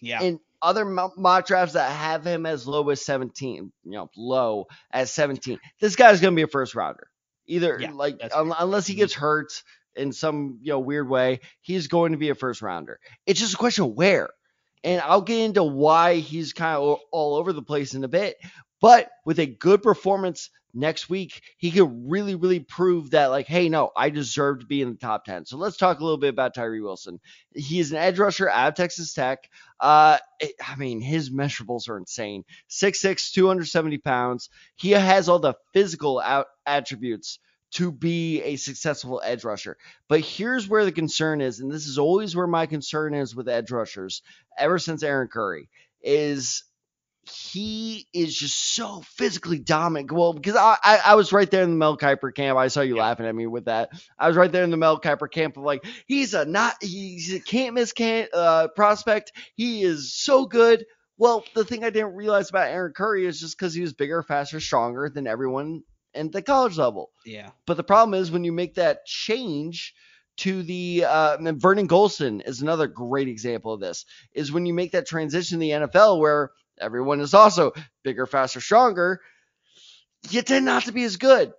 Yeah. 0.00 0.22
And 0.22 0.40
other 0.64 0.84
mock 0.84 1.46
drafts 1.46 1.74
that 1.74 1.90
have 1.90 2.24
him 2.24 2.46
as 2.46 2.66
low 2.66 2.88
as 2.90 3.04
17, 3.04 3.72
you 3.84 3.90
know, 3.90 4.10
low 4.16 4.66
as 4.90 5.12
17. 5.12 5.58
This 5.80 5.96
guy's 5.96 6.20
going 6.20 6.32
to 6.32 6.36
be 6.36 6.42
a 6.42 6.48
first 6.48 6.74
rounder. 6.74 7.08
Either 7.46 7.78
yeah, 7.78 7.90
like 7.92 8.18
un- 8.34 8.54
unless 8.58 8.86
he 8.86 8.94
gets 8.94 9.12
hurt 9.12 9.62
in 9.94 10.12
some, 10.12 10.58
you 10.62 10.72
know, 10.72 10.80
weird 10.80 11.08
way, 11.08 11.40
he's 11.60 11.88
going 11.88 12.12
to 12.12 12.18
be 12.18 12.30
a 12.30 12.34
first 12.34 12.62
rounder. 12.62 12.98
It's 13.26 13.38
just 13.38 13.54
a 13.54 13.58
question 13.58 13.84
of 13.84 13.92
where. 13.92 14.30
And 14.82 15.00
I'll 15.00 15.22
get 15.22 15.40
into 15.40 15.62
why 15.62 16.16
he's 16.16 16.52
kind 16.52 16.76
of 16.76 16.98
all 17.10 17.36
over 17.36 17.52
the 17.52 17.62
place 17.62 17.94
in 17.94 18.04
a 18.04 18.08
bit. 18.08 18.36
But 18.84 19.08
with 19.24 19.38
a 19.38 19.46
good 19.46 19.82
performance 19.82 20.50
next 20.74 21.08
week, 21.08 21.40
he 21.56 21.70
could 21.70 21.90
really, 22.06 22.34
really 22.34 22.60
prove 22.60 23.12
that, 23.12 23.28
like, 23.28 23.46
hey, 23.46 23.70
no, 23.70 23.90
I 23.96 24.10
deserve 24.10 24.60
to 24.60 24.66
be 24.66 24.82
in 24.82 24.90
the 24.90 24.98
top 24.98 25.24
10. 25.24 25.46
So 25.46 25.56
let's 25.56 25.78
talk 25.78 26.00
a 26.00 26.04
little 26.04 26.18
bit 26.18 26.28
about 26.28 26.54
Tyree 26.54 26.82
Wilson. 26.82 27.18
He 27.54 27.80
is 27.80 27.92
an 27.92 27.96
edge 27.96 28.18
rusher 28.18 28.46
out 28.46 28.68
of 28.68 28.74
Texas 28.74 29.14
Tech. 29.14 29.48
Uh, 29.80 30.18
it, 30.38 30.52
I 30.62 30.76
mean, 30.76 31.00
his 31.00 31.30
measurables 31.30 31.88
are 31.88 31.96
insane 31.96 32.44
6'6, 32.68 33.32
270 33.32 33.96
pounds. 33.96 34.50
He 34.76 34.90
has 34.90 35.30
all 35.30 35.38
the 35.38 35.54
physical 35.72 36.20
out 36.20 36.48
attributes 36.66 37.38
to 37.76 37.90
be 37.90 38.42
a 38.42 38.56
successful 38.56 39.22
edge 39.24 39.44
rusher. 39.44 39.78
But 40.10 40.20
here's 40.20 40.68
where 40.68 40.84
the 40.84 40.92
concern 40.92 41.40
is, 41.40 41.58
and 41.58 41.72
this 41.72 41.86
is 41.86 41.96
always 41.96 42.36
where 42.36 42.46
my 42.46 42.66
concern 42.66 43.14
is 43.14 43.34
with 43.34 43.48
edge 43.48 43.70
rushers 43.70 44.20
ever 44.58 44.78
since 44.78 45.02
Aaron 45.02 45.28
Curry, 45.28 45.70
is 46.02 46.64
he 47.28 48.06
is 48.12 48.36
just 48.36 48.74
so 48.74 49.02
physically 49.02 49.58
dominant. 49.58 50.12
Well, 50.12 50.32
because 50.32 50.56
I, 50.56 50.76
I, 50.82 51.00
I, 51.06 51.14
was 51.14 51.32
right 51.32 51.50
there 51.50 51.62
in 51.62 51.70
the 51.70 51.76
Mel 51.76 51.96
Kiper 51.96 52.34
camp. 52.34 52.58
I 52.58 52.68
saw 52.68 52.80
you 52.80 52.96
yeah. 52.96 53.02
laughing 53.02 53.26
at 53.26 53.34
me 53.34 53.46
with 53.46 53.66
that. 53.66 53.90
I 54.18 54.28
was 54.28 54.36
right 54.36 54.50
there 54.50 54.64
in 54.64 54.70
the 54.70 54.76
Mel 54.76 55.00
Kiper 55.00 55.30
camp 55.30 55.56
of 55.56 55.62
like, 55.62 55.84
he's 56.06 56.34
a 56.34 56.44
not, 56.44 56.74
he's 56.82 57.32
a 57.34 57.40
can't 57.40 57.74
miss 57.74 57.92
can't 57.92 58.32
uh, 58.34 58.68
prospect. 58.68 59.32
He 59.54 59.82
is 59.82 60.14
so 60.14 60.46
good. 60.46 60.84
Well, 61.16 61.44
the 61.54 61.64
thing 61.64 61.84
I 61.84 61.90
didn't 61.90 62.14
realize 62.14 62.50
about 62.50 62.68
Aaron 62.68 62.92
Curry 62.92 63.26
is 63.26 63.40
just 63.40 63.56
because 63.56 63.74
he 63.74 63.80
was 63.80 63.92
bigger, 63.92 64.22
faster, 64.22 64.60
stronger 64.60 65.08
than 65.08 65.26
everyone 65.26 65.82
at 66.14 66.32
the 66.32 66.42
college 66.42 66.76
level. 66.76 67.10
Yeah. 67.24 67.50
But 67.66 67.76
the 67.76 67.84
problem 67.84 68.20
is 68.20 68.30
when 68.30 68.44
you 68.44 68.52
make 68.52 68.74
that 68.74 69.06
change 69.06 69.94
to 70.38 70.62
the 70.62 71.04
uh, 71.06 71.36
Vernon 71.52 71.88
Gholston 71.88 72.46
is 72.46 72.60
another 72.60 72.86
great 72.86 73.28
example 73.28 73.72
of 73.72 73.80
this. 73.80 74.04
Is 74.32 74.50
when 74.50 74.66
you 74.66 74.74
make 74.74 74.92
that 74.92 75.06
transition 75.06 75.56
in 75.56 75.60
the 75.60 75.86
NFL 75.86 76.18
where 76.18 76.50
everyone 76.80 77.20
is 77.20 77.34
also 77.34 77.72
bigger, 78.02 78.26
faster, 78.26 78.60
stronger, 78.60 79.20
you 80.30 80.42
tend 80.42 80.64
not 80.64 80.84
to 80.84 80.92
be 80.92 81.04
as 81.04 81.16
good 81.16 81.52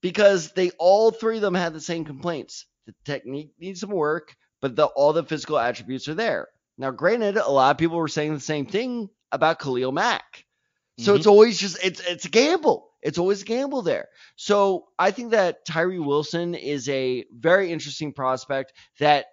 because 0.00 0.52
they 0.52 0.70
all 0.78 1.10
three 1.10 1.36
of 1.36 1.42
them 1.42 1.54
had 1.54 1.72
the 1.72 1.80
same 1.80 2.04
complaints. 2.04 2.66
The 2.86 2.94
technique 3.04 3.52
needs 3.58 3.80
some 3.80 3.90
work, 3.90 4.34
but 4.60 4.76
the, 4.76 4.86
all 4.86 5.12
the 5.12 5.24
physical 5.24 5.58
attributes 5.58 6.08
are 6.08 6.14
there. 6.14 6.48
Now, 6.78 6.90
granted, 6.90 7.36
a 7.36 7.50
lot 7.50 7.72
of 7.72 7.78
people 7.78 7.98
were 7.98 8.08
saying 8.08 8.32
the 8.32 8.40
same 8.40 8.66
thing 8.66 9.10
about 9.30 9.60
Khalil 9.60 9.92
Mack. 9.92 10.44
So 10.98 11.12
mm-hmm. 11.12 11.18
it's 11.18 11.26
always 11.26 11.58
just 11.58 11.82
it's 11.84 12.00
it's 12.00 12.24
a 12.24 12.30
gamble. 12.30 12.88
It's 13.02 13.18
always 13.18 13.42
a 13.42 13.46
gamble 13.46 13.82
there. 13.82 14.08
So 14.36 14.86
I 14.98 15.10
think 15.10 15.30
that 15.30 15.64
Tyree 15.64 15.98
Wilson 15.98 16.54
is 16.54 16.88
a 16.88 17.24
very 17.32 17.72
interesting 17.72 18.12
prospect 18.12 18.72
that 18.98 19.26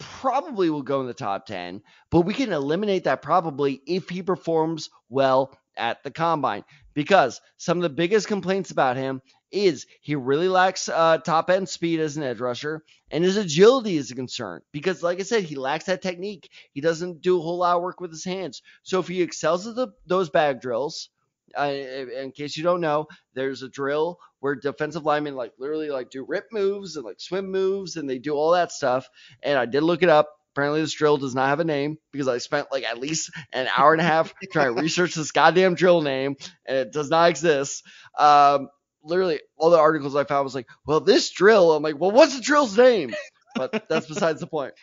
probably 0.00 0.70
will 0.70 0.82
go 0.82 1.00
in 1.00 1.06
the 1.06 1.14
top 1.14 1.46
10, 1.46 1.82
but 2.10 2.22
we 2.22 2.34
can 2.34 2.52
eliminate 2.52 3.04
that 3.04 3.22
probably 3.22 3.80
if 3.86 4.08
he 4.08 4.22
performs 4.22 4.90
well 5.08 5.56
at 5.76 6.02
the 6.02 6.10
combine 6.10 6.64
because 6.94 7.40
some 7.56 7.78
of 7.78 7.82
the 7.82 7.88
biggest 7.88 8.26
complaints 8.26 8.70
about 8.70 8.96
him 8.96 9.22
is 9.52 9.86
he 10.00 10.14
really 10.14 10.48
lacks 10.48 10.88
uh, 10.88 11.18
top 11.18 11.50
end 11.50 11.68
speed 11.68 12.00
as 12.00 12.16
an 12.16 12.22
edge 12.22 12.40
rusher, 12.40 12.84
and 13.10 13.24
his 13.24 13.36
agility 13.36 13.96
is 13.96 14.10
a 14.10 14.14
concern 14.14 14.62
because, 14.72 15.02
like 15.02 15.18
I 15.20 15.24
said, 15.24 15.44
he 15.44 15.56
lacks 15.56 15.86
that 15.86 16.02
technique. 16.02 16.50
He 16.72 16.80
doesn't 16.80 17.22
do 17.22 17.38
a 17.38 17.42
whole 17.42 17.58
lot 17.58 17.76
of 17.76 17.82
work 17.82 18.00
with 18.00 18.10
his 18.10 18.24
hands. 18.24 18.62
So 18.82 19.00
if 19.00 19.08
he 19.08 19.22
excels 19.22 19.66
at 19.66 19.74
the, 19.74 19.88
those 20.06 20.30
bag 20.30 20.60
drills, 20.60 21.10
uh, 21.58 21.62
in 21.62 22.32
case 22.32 22.56
you 22.56 22.62
don't 22.62 22.80
know, 22.80 23.06
there's 23.34 23.62
a 23.62 23.68
drill 23.68 24.18
where 24.40 24.54
defensive 24.54 25.04
linemen 25.04 25.36
like 25.36 25.52
literally 25.58 25.90
like 25.90 26.10
do 26.10 26.24
rip 26.26 26.46
moves 26.52 26.96
and 26.96 27.04
like 27.04 27.20
swim 27.20 27.50
moves 27.50 27.96
and 27.96 28.08
they 28.08 28.18
do 28.18 28.34
all 28.34 28.52
that 28.52 28.72
stuff. 28.72 29.08
And 29.42 29.58
I 29.58 29.66
did 29.66 29.82
look 29.82 30.02
it 30.02 30.08
up. 30.08 30.28
Apparently, 30.54 30.80
this 30.80 30.92
drill 30.92 31.16
does 31.16 31.34
not 31.34 31.48
have 31.48 31.60
a 31.60 31.64
name 31.64 31.98
because 32.12 32.26
I 32.26 32.38
spent 32.38 32.68
like 32.72 32.84
at 32.84 32.98
least 32.98 33.30
an 33.52 33.68
hour 33.76 33.92
and 33.92 34.00
a 34.00 34.04
half 34.04 34.34
trying 34.52 34.74
to 34.74 34.82
research 34.82 35.14
this 35.14 35.30
goddamn 35.30 35.74
drill 35.74 36.02
name, 36.02 36.36
and 36.66 36.76
it 36.78 36.92
does 36.92 37.08
not 37.08 37.30
exist. 37.30 37.84
Um, 38.18 38.68
literally, 39.04 39.40
all 39.56 39.70
the 39.70 39.78
articles 39.78 40.16
I 40.16 40.24
found 40.24 40.44
was 40.44 40.54
like, 40.56 40.66
"Well, 40.86 41.00
this 41.00 41.30
drill." 41.30 41.72
I'm 41.72 41.84
like, 41.84 42.00
"Well, 42.00 42.10
what's 42.10 42.34
the 42.34 42.42
drill's 42.42 42.76
name?" 42.76 43.14
But 43.54 43.88
that's 43.88 44.06
besides 44.06 44.40
the 44.40 44.46
point 44.48 44.74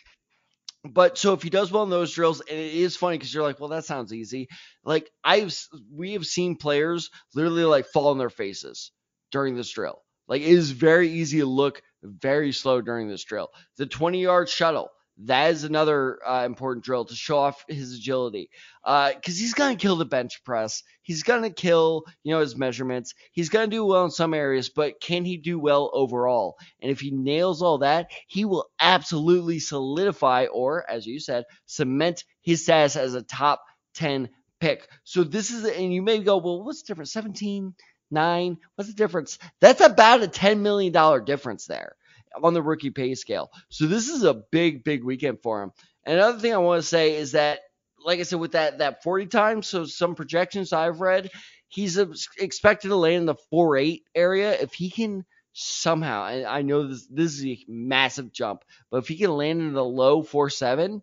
but 0.84 1.18
so 1.18 1.32
if 1.32 1.42
he 1.42 1.50
does 1.50 1.72
well 1.72 1.82
in 1.82 1.90
those 1.90 2.12
drills, 2.12 2.40
and 2.40 2.58
it 2.58 2.74
is 2.74 2.96
funny 2.96 3.18
because 3.18 3.32
you're 3.32 3.42
like, 3.42 3.60
well, 3.60 3.70
that 3.70 3.84
sounds 3.84 4.12
easy. 4.12 4.48
Like 4.84 5.10
I've 5.24 5.56
we 5.92 6.12
have 6.12 6.26
seen 6.26 6.56
players 6.56 7.10
literally 7.34 7.64
like 7.64 7.86
fall 7.86 8.08
on 8.08 8.18
their 8.18 8.30
faces 8.30 8.92
during 9.32 9.56
this 9.56 9.70
drill. 9.70 10.02
Like 10.28 10.42
it 10.42 10.48
is 10.48 10.70
very 10.70 11.10
easy 11.10 11.40
to 11.40 11.46
look 11.46 11.82
very 12.02 12.52
slow 12.52 12.80
during 12.80 13.08
this 13.08 13.24
drill. 13.24 13.48
The 13.76 13.86
20 13.86 14.22
yard 14.22 14.48
shuttle. 14.48 14.90
That 15.24 15.50
is 15.50 15.64
another 15.64 16.18
uh, 16.26 16.44
important 16.44 16.84
drill 16.84 17.04
to 17.06 17.14
show 17.14 17.38
off 17.38 17.64
his 17.68 17.94
agility. 17.94 18.50
Because 18.84 19.14
uh, 19.16 19.40
he's 19.40 19.54
going 19.54 19.76
to 19.76 19.82
kill 19.82 19.96
the 19.96 20.04
bench 20.04 20.44
press. 20.44 20.84
He's 21.02 21.24
going 21.24 21.42
to 21.42 21.50
kill, 21.50 22.04
you 22.22 22.32
know, 22.32 22.40
his 22.40 22.56
measurements. 22.56 23.14
He's 23.32 23.48
going 23.48 23.68
to 23.68 23.76
do 23.76 23.84
well 23.84 24.04
in 24.04 24.10
some 24.10 24.32
areas, 24.32 24.68
but 24.68 25.00
can 25.00 25.24
he 25.24 25.36
do 25.36 25.58
well 25.58 25.90
overall? 25.92 26.56
And 26.80 26.90
if 26.90 27.00
he 27.00 27.10
nails 27.10 27.62
all 27.62 27.78
that, 27.78 28.10
he 28.28 28.44
will 28.44 28.70
absolutely 28.80 29.58
solidify, 29.58 30.46
or 30.52 30.88
as 30.88 31.06
you 31.06 31.18
said, 31.18 31.44
cement 31.66 32.24
his 32.42 32.62
status 32.62 32.96
as 32.96 33.14
a 33.14 33.22
top 33.22 33.62
10 33.94 34.28
pick. 34.60 34.88
So 35.04 35.24
this 35.24 35.50
is, 35.50 35.64
and 35.64 35.92
you 35.92 36.02
may 36.02 36.20
go, 36.20 36.38
well, 36.38 36.62
what's 36.62 36.82
the 36.82 36.86
difference? 36.88 37.12
17, 37.12 37.74
9, 38.10 38.56
what's 38.76 38.90
the 38.90 38.96
difference? 38.96 39.38
That's 39.60 39.80
about 39.80 40.22
a 40.22 40.28
$10 40.28 40.60
million 40.60 41.24
difference 41.24 41.66
there 41.66 41.96
on 42.42 42.54
the 42.54 42.62
rookie 42.62 42.90
pay 42.90 43.14
scale. 43.14 43.50
So 43.68 43.86
this 43.86 44.08
is 44.08 44.22
a 44.22 44.34
big, 44.34 44.84
big 44.84 45.04
weekend 45.04 45.40
for 45.42 45.62
him. 45.62 45.72
And 46.04 46.16
another 46.16 46.38
thing 46.38 46.54
I 46.54 46.58
want 46.58 46.82
to 46.82 46.88
say 46.88 47.16
is 47.16 47.32
that, 47.32 47.60
like 48.04 48.20
I 48.20 48.22
said, 48.22 48.38
with 48.40 48.52
that 48.52 48.78
that 48.78 49.02
40 49.02 49.26
times, 49.26 49.66
so 49.66 49.84
some 49.84 50.14
projections 50.14 50.72
I've 50.72 51.00
read, 51.00 51.30
he's 51.68 51.98
expected 52.38 52.88
to 52.88 52.96
land 52.96 53.16
in 53.16 53.26
the 53.26 53.36
4-8 53.52 54.02
area. 54.14 54.52
If 54.52 54.72
he 54.74 54.90
can 54.90 55.24
somehow, 55.52 56.26
and 56.26 56.46
I 56.46 56.62
know 56.62 56.86
this 56.88 57.06
this 57.10 57.34
is 57.34 57.44
a 57.44 57.64
massive 57.68 58.32
jump, 58.32 58.64
but 58.90 58.98
if 58.98 59.08
he 59.08 59.16
can 59.16 59.32
land 59.32 59.60
in 59.60 59.72
the 59.72 59.84
low 59.84 60.22
4-7, 60.22 61.02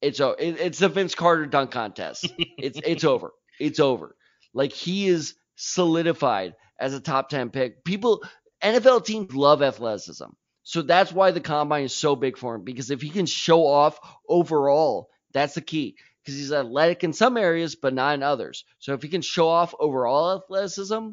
it's 0.00 0.20
it, 0.20 0.36
it's 0.38 0.78
the 0.78 0.88
Vince 0.88 1.14
Carter 1.14 1.46
dunk 1.46 1.70
contest. 1.70 2.26
It's 2.58 2.80
it's 2.84 3.04
over. 3.04 3.32
It's 3.60 3.80
over. 3.80 4.16
Like 4.54 4.72
he 4.72 5.06
is 5.08 5.34
solidified 5.56 6.54
as 6.78 6.94
a 6.94 7.00
top 7.00 7.28
10 7.28 7.50
pick. 7.50 7.84
People 7.84 8.22
NFL 8.66 9.04
teams 9.04 9.34
love 9.34 9.62
athleticism. 9.62 10.24
So 10.64 10.82
that's 10.82 11.12
why 11.12 11.30
the 11.30 11.40
combine 11.40 11.84
is 11.84 11.94
so 11.94 12.16
big 12.16 12.36
for 12.36 12.56
him 12.56 12.64
because 12.64 12.90
if 12.90 13.00
he 13.00 13.10
can 13.10 13.26
show 13.26 13.66
off 13.66 14.00
overall, 14.28 15.10
that's 15.32 15.54
the 15.54 15.60
key 15.60 15.96
because 16.24 16.36
he's 16.36 16.52
athletic 16.52 17.04
in 17.04 17.12
some 17.12 17.36
areas 17.36 17.76
but 17.76 17.94
not 17.94 18.14
in 18.14 18.24
others. 18.24 18.64
So 18.80 18.94
if 18.94 19.02
he 19.02 19.08
can 19.08 19.22
show 19.22 19.48
off 19.48 19.74
overall 19.78 20.42
athleticism, 20.42 21.10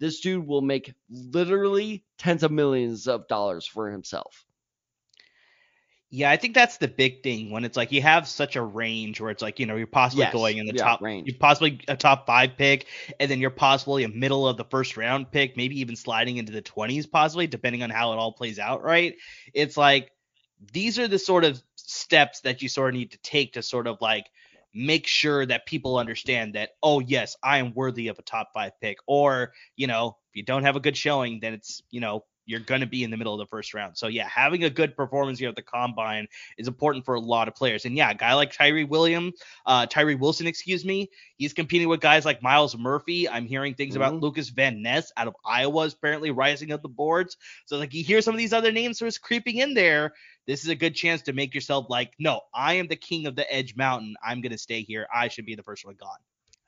this 0.00 0.20
dude 0.20 0.46
will 0.46 0.60
make 0.60 0.94
literally 1.08 2.04
tens 2.18 2.42
of 2.42 2.50
millions 2.50 3.06
of 3.06 3.28
dollars 3.28 3.64
for 3.64 3.90
himself. 3.90 4.44
Yeah, 6.16 6.30
I 6.30 6.38
think 6.38 6.54
that's 6.54 6.78
the 6.78 6.88
big 6.88 7.22
thing 7.22 7.50
when 7.50 7.66
it's 7.66 7.76
like 7.76 7.92
you 7.92 8.00
have 8.00 8.26
such 8.26 8.56
a 8.56 8.62
range 8.62 9.20
where 9.20 9.30
it's 9.30 9.42
like, 9.42 9.60
you 9.60 9.66
know, 9.66 9.76
you're 9.76 9.86
possibly 9.86 10.24
yes, 10.24 10.32
going 10.32 10.56
in 10.56 10.64
the 10.64 10.72
yeah, 10.74 10.82
top 10.82 11.02
range. 11.02 11.28
You're 11.28 11.38
possibly 11.38 11.78
a 11.88 11.94
top 11.94 12.26
five 12.26 12.56
pick, 12.56 12.86
and 13.20 13.30
then 13.30 13.38
you're 13.38 13.50
possibly 13.50 14.02
a 14.02 14.08
middle 14.08 14.48
of 14.48 14.56
the 14.56 14.64
first 14.64 14.96
round 14.96 15.30
pick, 15.30 15.58
maybe 15.58 15.78
even 15.80 15.94
sliding 15.94 16.38
into 16.38 16.54
the 16.54 16.62
20s, 16.62 17.10
possibly, 17.10 17.46
depending 17.46 17.82
on 17.82 17.90
how 17.90 18.14
it 18.14 18.16
all 18.16 18.32
plays 18.32 18.58
out, 18.58 18.82
right? 18.82 19.16
It's 19.52 19.76
like 19.76 20.10
these 20.72 20.98
are 20.98 21.06
the 21.06 21.18
sort 21.18 21.44
of 21.44 21.62
steps 21.74 22.40
that 22.40 22.62
you 22.62 22.70
sort 22.70 22.94
of 22.94 22.98
need 22.98 23.10
to 23.10 23.18
take 23.18 23.52
to 23.52 23.62
sort 23.62 23.86
of 23.86 23.98
like 24.00 24.24
make 24.72 25.06
sure 25.06 25.44
that 25.44 25.66
people 25.66 25.98
understand 25.98 26.54
that, 26.54 26.70
oh, 26.82 27.00
yes, 27.00 27.36
I 27.42 27.58
am 27.58 27.74
worthy 27.74 28.08
of 28.08 28.18
a 28.18 28.22
top 28.22 28.52
five 28.54 28.72
pick. 28.80 28.96
Or, 29.06 29.52
you 29.76 29.86
know, 29.86 30.16
if 30.30 30.36
you 30.36 30.44
don't 30.44 30.62
have 30.62 30.76
a 30.76 30.80
good 30.80 30.96
showing, 30.96 31.40
then 31.40 31.52
it's, 31.52 31.82
you 31.90 32.00
know, 32.00 32.24
you're 32.46 32.60
going 32.60 32.80
to 32.80 32.86
be 32.86 33.04
in 33.04 33.10
the 33.10 33.16
middle 33.16 33.34
of 33.34 33.38
the 33.38 33.46
first 33.46 33.74
round. 33.74 33.98
So 33.98 34.06
yeah, 34.06 34.28
having 34.28 34.64
a 34.64 34.70
good 34.70 34.96
performance 34.96 35.38
here 35.38 35.48
at 35.48 35.56
the 35.56 35.62
combine 35.62 36.28
is 36.56 36.68
important 36.68 37.04
for 37.04 37.14
a 37.14 37.20
lot 37.20 37.48
of 37.48 37.54
players. 37.54 37.84
And 37.84 37.96
yeah, 37.96 38.10
a 38.10 38.14
guy 38.14 38.34
like 38.34 38.52
Tyree 38.52 38.84
William, 38.84 39.32
uh, 39.66 39.86
Tyree 39.86 40.14
Wilson, 40.14 40.46
excuse 40.46 40.84
me, 40.84 41.10
he's 41.36 41.52
competing 41.52 41.88
with 41.88 42.00
guys 42.00 42.24
like 42.24 42.42
Myles 42.42 42.76
Murphy. 42.76 43.28
I'm 43.28 43.46
hearing 43.46 43.74
things 43.74 43.94
mm-hmm. 43.94 44.02
about 44.02 44.20
Lucas 44.20 44.48
Van 44.48 44.80
Ness 44.80 45.12
out 45.16 45.26
of 45.26 45.34
Iowa 45.44 45.84
is 45.84 45.92
apparently 45.92 46.30
rising 46.30 46.72
up 46.72 46.82
the 46.82 46.88
boards. 46.88 47.36
So 47.66 47.76
like 47.76 47.92
you 47.92 48.04
hear 48.04 48.22
some 48.22 48.34
of 48.34 48.38
these 48.38 48.52
other 48.52 48.72
names 48.72 48.98
sort 48.98 49.14
of 49.14 49.20
creeping 49.20 49.58
in 49.58 49.74
there. 49.74 50.14
This 50.46 50.62
is 50.62 50.68
a 50.68 50.76
good 50.76 50.94
chance 50.94 51.22
to 51.22 51.32
make 51.32 51.54
yourself 51.54 51.86
like, 51.88 52.12
no, 52.20 52.40
I 52.54 52.74
am 52.74 52.86
the 52.86 52.94
king 52.94 53.26
of 53.26 53.34
the 53.34 53.52
Edge 53.52 53.74
Mountain. 53.74 54.14
I'm 54.24 54.40
going 54.40 54.52
to 54.52 54.58
stay 54.58 54.82
here. 54.82 55.08
I 55.12 55.26
should 55.26 55.44
be 55.44 55.56
the 55.56 55.64
first 55.64 55.84
one 55.84 55.96
gone. 55.96 56.18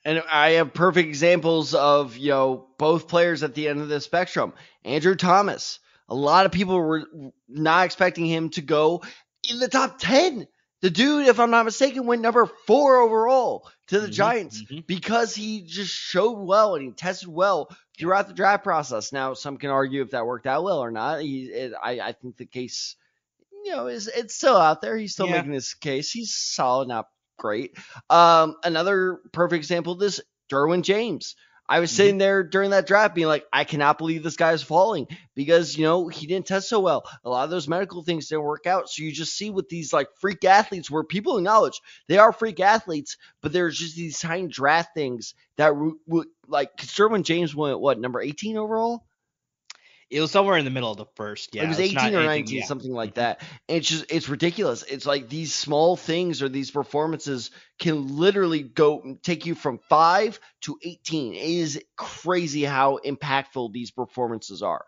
And 0.04 0.22
I 0.30 0.50
have 0.50 0.72
perfect 0.72 1.08
examples 1.08 1.74
of, 1.74 2.16
you 2.16 2.30
know, 2.30 2.68
both 2.78 3.08
players 3.08 3.42
at 3.42 3.54
the 3.54 3.68
end 3.68 3.80
of 3.80 3.88
the 3.88 4.00
spectrum. 4.00 4.52
Andrew 4.84 5.14
Thomas. 5.14 5.80
A 6.08 6.14
lot 6.14 6.46
of 6.46 6.52
people 6.52 6.80
were 6.80 7.04
not 7.48 7.84
expecting 7.84 8.24
him 8.24 8.48
to 8.50 8.62
go 8.62 9.02
in 9.50 9.58
the 9.58 9.68
top 9.68 9.98
10. 9.98 10.46
The 10.80 10.90
dude, 10.90 11.26
if 11.26 11.40
I'm 11.40 11.50
not 11.50 11.64
mistaken, 11.64 12.06
went 12.06 12.22
number 12.22 12.46
four 12.46 12.98
overall 12.98 13.68
to 13.88 13.98
the 13.98 14.06
mm-hmm, 14.06 14.12
Giants 14.12 14.62
mm-hmm. 14.62 14.80
because 14.86 15.34
he 15.34 15.62
just 15.62 15.92
showed 15.92 16.38
well 16.38 16.76
and 16.76 16.84
he 16.84 16.92
tested 16.92 17.28
well 17.28 17.68
throughout 17.98 18.28
the 18.28 18.34
draft 18.34 18.62
process. 18.62 19.12
Now, 19.12 19.34
some 19.34 19.56
can 19.56 19.70
argue 19.70 20.02
if 20.02 20.10
that 20.10 20.24
worked 20.24 20.46
out 20.46 20.62
well 20.62 20.78
or 20.78 20.92
not. 20.92 21.20
He, 21.20 21.46
it, 21.46 21.72
I, 21.82 22.00
I 22.00 22.12
think 22.12 22.36
the 22.36 22.46
case, 22.46 22.94
you 23.64 23.72
know, 23.72 23.88
is 23.88 24.06
it's 24.06 24.36
still 24.36 24.56
out 24.56 24.80
there. 24.80 24.96
He's 24.96 25.12
still 25.12 25.26
yeah. 25.26 25.38
making 25.38 25.52
this 25.52 25.74
case. 25.74 26.12
He's 26.12 26.32
solid, 26.32 26.86
not 26.86 27.08
great. 27.38 27.76
Um, 28.10 28.56
another 28.62 29.20
perfect 29.32 29.58
example 29.58 29.94
of 29.94 29.98
this, 29.98 30.20
Derwin 30.50 30.82
James. 30.82 31.36
I 31.68 31.80
was 31.80 31.90
mm-hmm. 31.90 31.96
sitting 31.96 32.18
there 32.18 32.42
during 32.42 32.70
that 32.70 32.86
draft 32.86 33.14
being 33.14 33.26
like, 33.26 33.44
I 33.52 33.64
cannot 33.64 33.98
believe 33.98 34.22
this 34.22 34.36
guy 34.36 34.52
is 34.52 34.62
falling 34.62 35.06
because, 35.34 35.76
you 35.76 35.84
know, 35.84 36.08
he 36.08 36.26
didn't 36.26 36.46
test 36.46 36.68
so 36.68 36.80
well. 36.80 37.04
A 37.24 37.28
lot 37.28 37.44
of 37.44 37.50
those 37.50 37.68
medical 37.68 38.02
things 38.02 38.28
didn't 38.28 38.44
work 38.44 38.66
out. 38.66 38.88
So 38.88 39.02
you 39.02 39.12
just 39.12 39.36
see 39.36 39.50
with 39.50 39.68
these 39.68 39.92
like 39.92 40.08
freak 40.18 40.44
athletes 40.44 40.90
where 40.90 41.04
people 41.04 41.36
acknowledge 41.36 41.80
they 42.08 42.18
are 42.18 42.32
freak 42.32 42.60
athletes, 42.60 43.18
but 43.42 43.52
there's 43.52 43.78
just 43.78 43.96
these 43.96 44.18
tiny 44.18 44.48
draft 44.48 44.94
things 44.94 45.34
that 45.58 45.74
would 46.06 46.28
like 46.46 46.74
Derwin 46.76 47.22
James 47.24 47.54
went 47.54 47.80
what 47.80 48.00
number 48.00 48.20
18 48.20 48.56
overall? 48.56 49.04
It 50.10 50.20
was 50.20 50.30
somewhere 50.30 50.56
in 50.56 50.64
the 50.64 50.70
middle 50.70 50.90
of 50.90 50.96
the 50.96 51.06
first. 51.16 51.54
Yeah, 51.54 51.64
it 51.64 51.68
was 51.68 51.80
18 51.80 52.14
or 52.14 52.24
19, 52.24 52.58
yeah. 52.58 52.64
something 52.64 52.92
like 52.92 53.10
mm-hmm. 53.10 53.20
that. 53.20 53.42
And 53.68 53.78
it's 53.78 53.88
just 53.88 54.06
it's 54.08 54.28
ridiculous. 54.28 54.82
It's 54.82 55.04
like 55.04 55.28
these 55.28 55.54
small 55.54 55.96
things 55.96 56.42
or 56.42 56.48
these 56.48 56.70
performances 56.70 57.50
can 57.78 58.16
literally 58.16 58.62
go 58.62 59.18
take 59.22 59.44
you 59.44 59.54
from 59.54 59.78
five 59.90 60.40
to 60.62 60.78
18. 60.82 61.34
It 61.34 61.38
is 61.38 61.82
crazy 61.96 62.64
how 62.64 63.00
impactful 63.04 63.72
these 63.72 63.90
performances 63.90 64.62
are. 64.62 64.84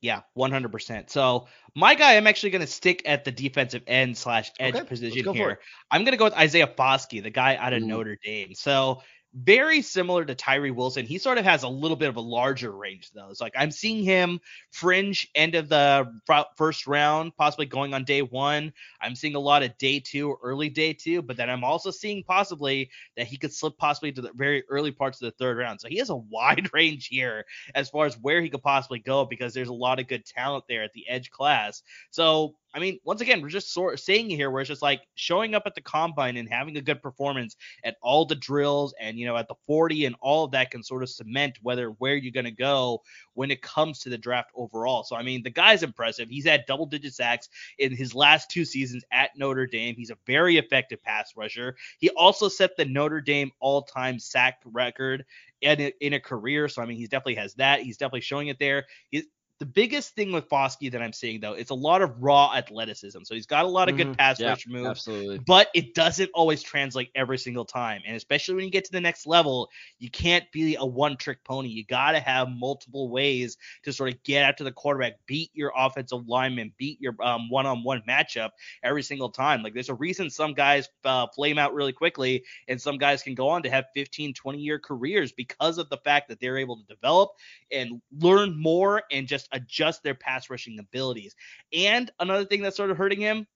Yeah, 0.00 0.20
100%. 0.36 1.10
So 1.10 1.48
my 1.74 1.94
guy, 1.94 2.16
I'm 2.16 2.26
actually 2.26 2.50
going 2.50 2.60
to 2.60 2.66
stick 2.66 3.02
at 3.04 3.24
the 3.24 3.32
defensive 3.32 3.82
end 3.86 4.16
slash 4.16 4.50
edge 4.58 4.76
okay, 4.76 4.84
position 4.84 5.34
here. 5.34 5.60
I'm 5.90 6.04
going 6.04 6.12
to 6.12 6.16
go 6.18 6.24
with 6.24 6.34
Isaiah 6.34 6.66
Foskey, 6.66 7.22
the 7.22 7.30
guy 7.30 7.56
out 7.56 7.72
of 7.72 7.82
mm. 7.82 7.86
Notre 7.86 8.16
Dame. 8.22 8.54
So 8.54 9.02
very 9.32 9.80
similar 9.80 10.24
to 10.24 10.34
Tyree 10.34 10.72
Wilson. 10.72 11.06
He 11.06 11.18
sort 11.18 11.38
of 11.38 11.44
has 11.44 11.62
a 11.62 11.68
little 11.68 11.96
bit 11.96 12.08
of 12.08 12.16
a 12.16 12.20
larger 12.20 12.72
range 12.72 13.10
though. 13.14 13.28
It's 13.30 13.40
like 13.40 13.54
I'm 13.56 13.70
seeing 13.70 14.02
him 14.02 14.40
fringe 14.72 15.28
end 15.34 15.54
of 15.54 15.68
the 15.68 16.12
first 16.56 16.86
round, 16.86 17.36
possibly 17.36 17.66
going 17.66 17.94
on 17.94 18.04
day 18.04 18.22
one. 18.22 18.72
I'm 19.00 19.14
seeing 19.14 19.36
a 19.36 19.40
lot 19.40 19.62
of 19.62 19.76
day 19.78 20.00
two, 20.00 20.36
early 20.42 20.68
day 20.68 20.92
two, 20.92 21.22
but 21.22 21.36
then 21.36 21.48
I'm 21.48 21.62
also 21.62 21.90
seeing 21.90 22.24
possibly 22.24 22.90
that 23.16 23.26
he 23.26 23.36
could 23.36 23.54
slip 23.54 23.76
possibly 23.78 24.10
to 24.12 24.20
the 24.20 24.32
very 24.34 24.64
early 24.68 24.90
parts 24.90 25.22
of 25.22 25.26
the 25.26 25.36
third 25.38 25.58
round. 25.58 25.80
So 25.80 25.88
he 25.88 25.98
has 25.98 26.10
a 26.10 26.16
wide 26.16 26.68
range 26.74 27.06
here 27.06 27.44
as 27.74 27.88
far 27.88 28.06
as 28.06 28.18
where 28.18 28.42
he 28.42 28.50
could 28.50 28.62
possibly 28.62 28.98
go 28.98 29.24
because 29.24 29.54
there's 29.54 29.68
a 29.68 29.72
lot 29.72 30.00
of 30.00 30.08
good 30.08 30.26
talent 30.26 30.64
there 30.68 30.82
at 30.82 30.92
the 30.92 31.08
edge 31.08 31.30
class. 31.30 31.82
So 32.10 32.56
I 32.72 32.78
mean, 32.78 32.98
once 33.04 33.20
again, 33.20 33.42
we're 33.42 33.48
just 33.48 33.72
sort 33.72 33.94
of 33.94 34.00
saying 34.00 34.30
here 34.30 34.50
where 34.50 34.60
it's 34.60 34.68
just 34.68 34.82
like 34.82 35.02
showing 35.14 35.54
up 35.54 35.64
at 35.66 35.74
the 35.74 35.80
combine 35.80 36.36
and 36.36 36.48
having 36.48 36.76
a 36.76 36.80
good 36.80 37.02
performance 37.02 37.56
at 37.84 37.96
all 38.00 38.24
the 38.24 38.36
drills 38.36 38.94
and 39.00 39.18
you 39.18 39.26
know 39.26 39.36
at 39.36 39.48
the 39.48 39.54
40 39.66 40.04
and 40.06 40.16
all 40.20 40.44
of 40.44 40.52
that 40.52 40.70
can 40.70 40.82
sort 40.82 41.02
of 41.02 41.10
cement 41.10 41.58
whether 41.62 41.88
where 41.90 42.14
you're 42.14 42.32
going 42.32 42.44
to 42.44 42.50
go 42.50 43.02
when 43.34 43.50
it 43.50 43.62
comes 43.62 43.98
to 44.00 44.08
the 44.08 44.18
draft 44.18 44.50
overall. 44.54 45.02
So 45.02 45.16
I 45.16 45.22
mean, 45.22 45.42
the 45.42 45.50
guy's 45.50 45.82
impressive. 45.82 46.28
He's 46.28 46.46
had 46.46 46.64
double 46.66 46.86
digit 46.86 47.14
sacks 47.14 47.48
in 47.78 47.94
his 47.94 48.14
last 48.14 48.50
two 48.50 48.64
seasons 48.64 49.04
at 49.10 49.30
Notre 49.36 49.66
Dame. 49.66 49.96
He's 49.96 50.10
a 50.10 50.18
very 50.26 50.56
effective 50.56 51.02
pass 51.02 51.32
rusher. 51.36 51.76
He 51.98 52.10
also 52.10 52.48
set 52.48 52.76
the 52.76 52.84
Notre 52.84 53.20
Dame 53.20 53.50
all-time 53.60 54.18
sack 54.18 54.60
record 54.64 55.24
in 55.60 55.80
a, 55.80 55.92
in 56.00 56.12
a 56.14 56.20
career. 56.20 56.68
So 56.68 56.82
I 56.82 56.86
mean, 56.86 56.98
he 56.98 57.06
definitely 57.06 57.34
has 57.36 57.54
that. 57.54 57.82
He's 57.82 57.96
definitely 57.96 58.20
showing 58.20 58.48
it 58.48 58.58
there. 58.58 58.86
He's, 59.10 59.24
the 59.60 59.66
biggest 59.66 60.14
thing 60.14 60.32
with 60.32 60.48
Foskey 60.48 60.90
that 60.90 61.02
I'm 61.02 61.12
seeing 61.12 61.38
though, 61.38 61.52
it's 61.52 61.68
a 61.68 61.74
lot 61.74 62.00
of 62.00 62.14
raw 62.18 62.54
athleticism. 62.54 63.18
So 63.24 63.34
he's 63.34 63.44
got 63.44 63.66
a 63.66 63.68
lot 63.68 63.90
of 63.90 63.96
good 63.98 64.06
mm-hmm. 64.06 64.14
pass 64.14 64.40
rush 64.40 64.66
moves, 64.66 64.88
absolutely. 64.88 65.38
but 65.46 65.68
it 65.74 65.94
doesn't 65.94 66.30
always 66.32 66.62
translate 66.62 67.10
every 67.14 67.36
single 67.36 67.66
time. 67.66 68.00
And 68.06 68.16
especially 68.16 68.54
when 68.54 68.64
you 68.64 68.70
get 68.70 68.86
to 68.86 68.92
the 68.92 69.02
next 69.02 69.26
level, 69.26 69.68
you 69.98 70.10
can't 70.10 70.50
be 70.50 70.76
a 70.76 70.84
one-trick 70.84 71.44
pony. 71.44 71.68
You 71.68 71.84
got 71.84 72.12
to 72.12 72.20
have 72.20 72.48
multiple 72.48 73.10
ways 73.10 73.58
to 73.82 73.92
sort 73.92 74.14
of 74.14 74.22
get 74.22 74.44
after 74.44 74.64
the 74.64 74.72
quarterback, 74.72 75.14
beat 75.26 75.50
your 75.52 75.72
offensive 75.76 76.26
lineman, 76.26 76.72
beat 76.78 76.98
your 76.98 77.14
um, 77.22 77.50
one-on-one 77.50 78.02
matchup 78.08 78.50
every 78.82 79.02
single 79.02 79.28
time. 79.28 79.62
Like 79.62 79.74
there's 79.74 79.90
a 79.90 79.94
reason 79.94 80.30
some 80.30 80.54
guys 80.54 80.88
uh, 81.04 81.26
flame 81.34 81.58
out 81.58 81.74
really 81.74 81.92
quickly, 81.92 82.44
and 82.66 82.80
some 82.80 82.96
guys 82.96 83.22
can 83.22 83.34
go 83.34 83.46
on 83.50 83.62
to 83.64 83.70
have 83.70 83.84
15, 83.94 84.32
20 84.32 84.58
year 84.58 84.78
careers 84.78 85.32
because 85.32 85.76
of 85.76 85.90
the 85.90 85.98
fact 85.98 86.30
that 86.30 86.40
they're 86.40 86.56
able 86.56 86.78
to 86.78 86.84
develop 86.84 87.32
and 87.70 88.00
learn 88.18 88.58
more 88.58 89.02
and 89.10 89.28
just 89.28 89.49
adjust 89.52 90.02
their 90.02 90.14
pass 90.14 90.50
rushing 90.50 90.78
abilities. 90.78 91.34
And 91.72 92.10
another 92.18 92.44
thing 92.44 92.62
that's 92.62 92.76
sort 92.76 92.90
of 92.90 92.96
hurting 92.96 93.20
him, 93.20 93.46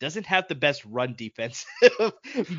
doesn't 0.00 0.26
have 0.26 0.48
the 0.48 0.54
best 0.54 0.84
run 0.86 1.14
defensive 1.16 1.66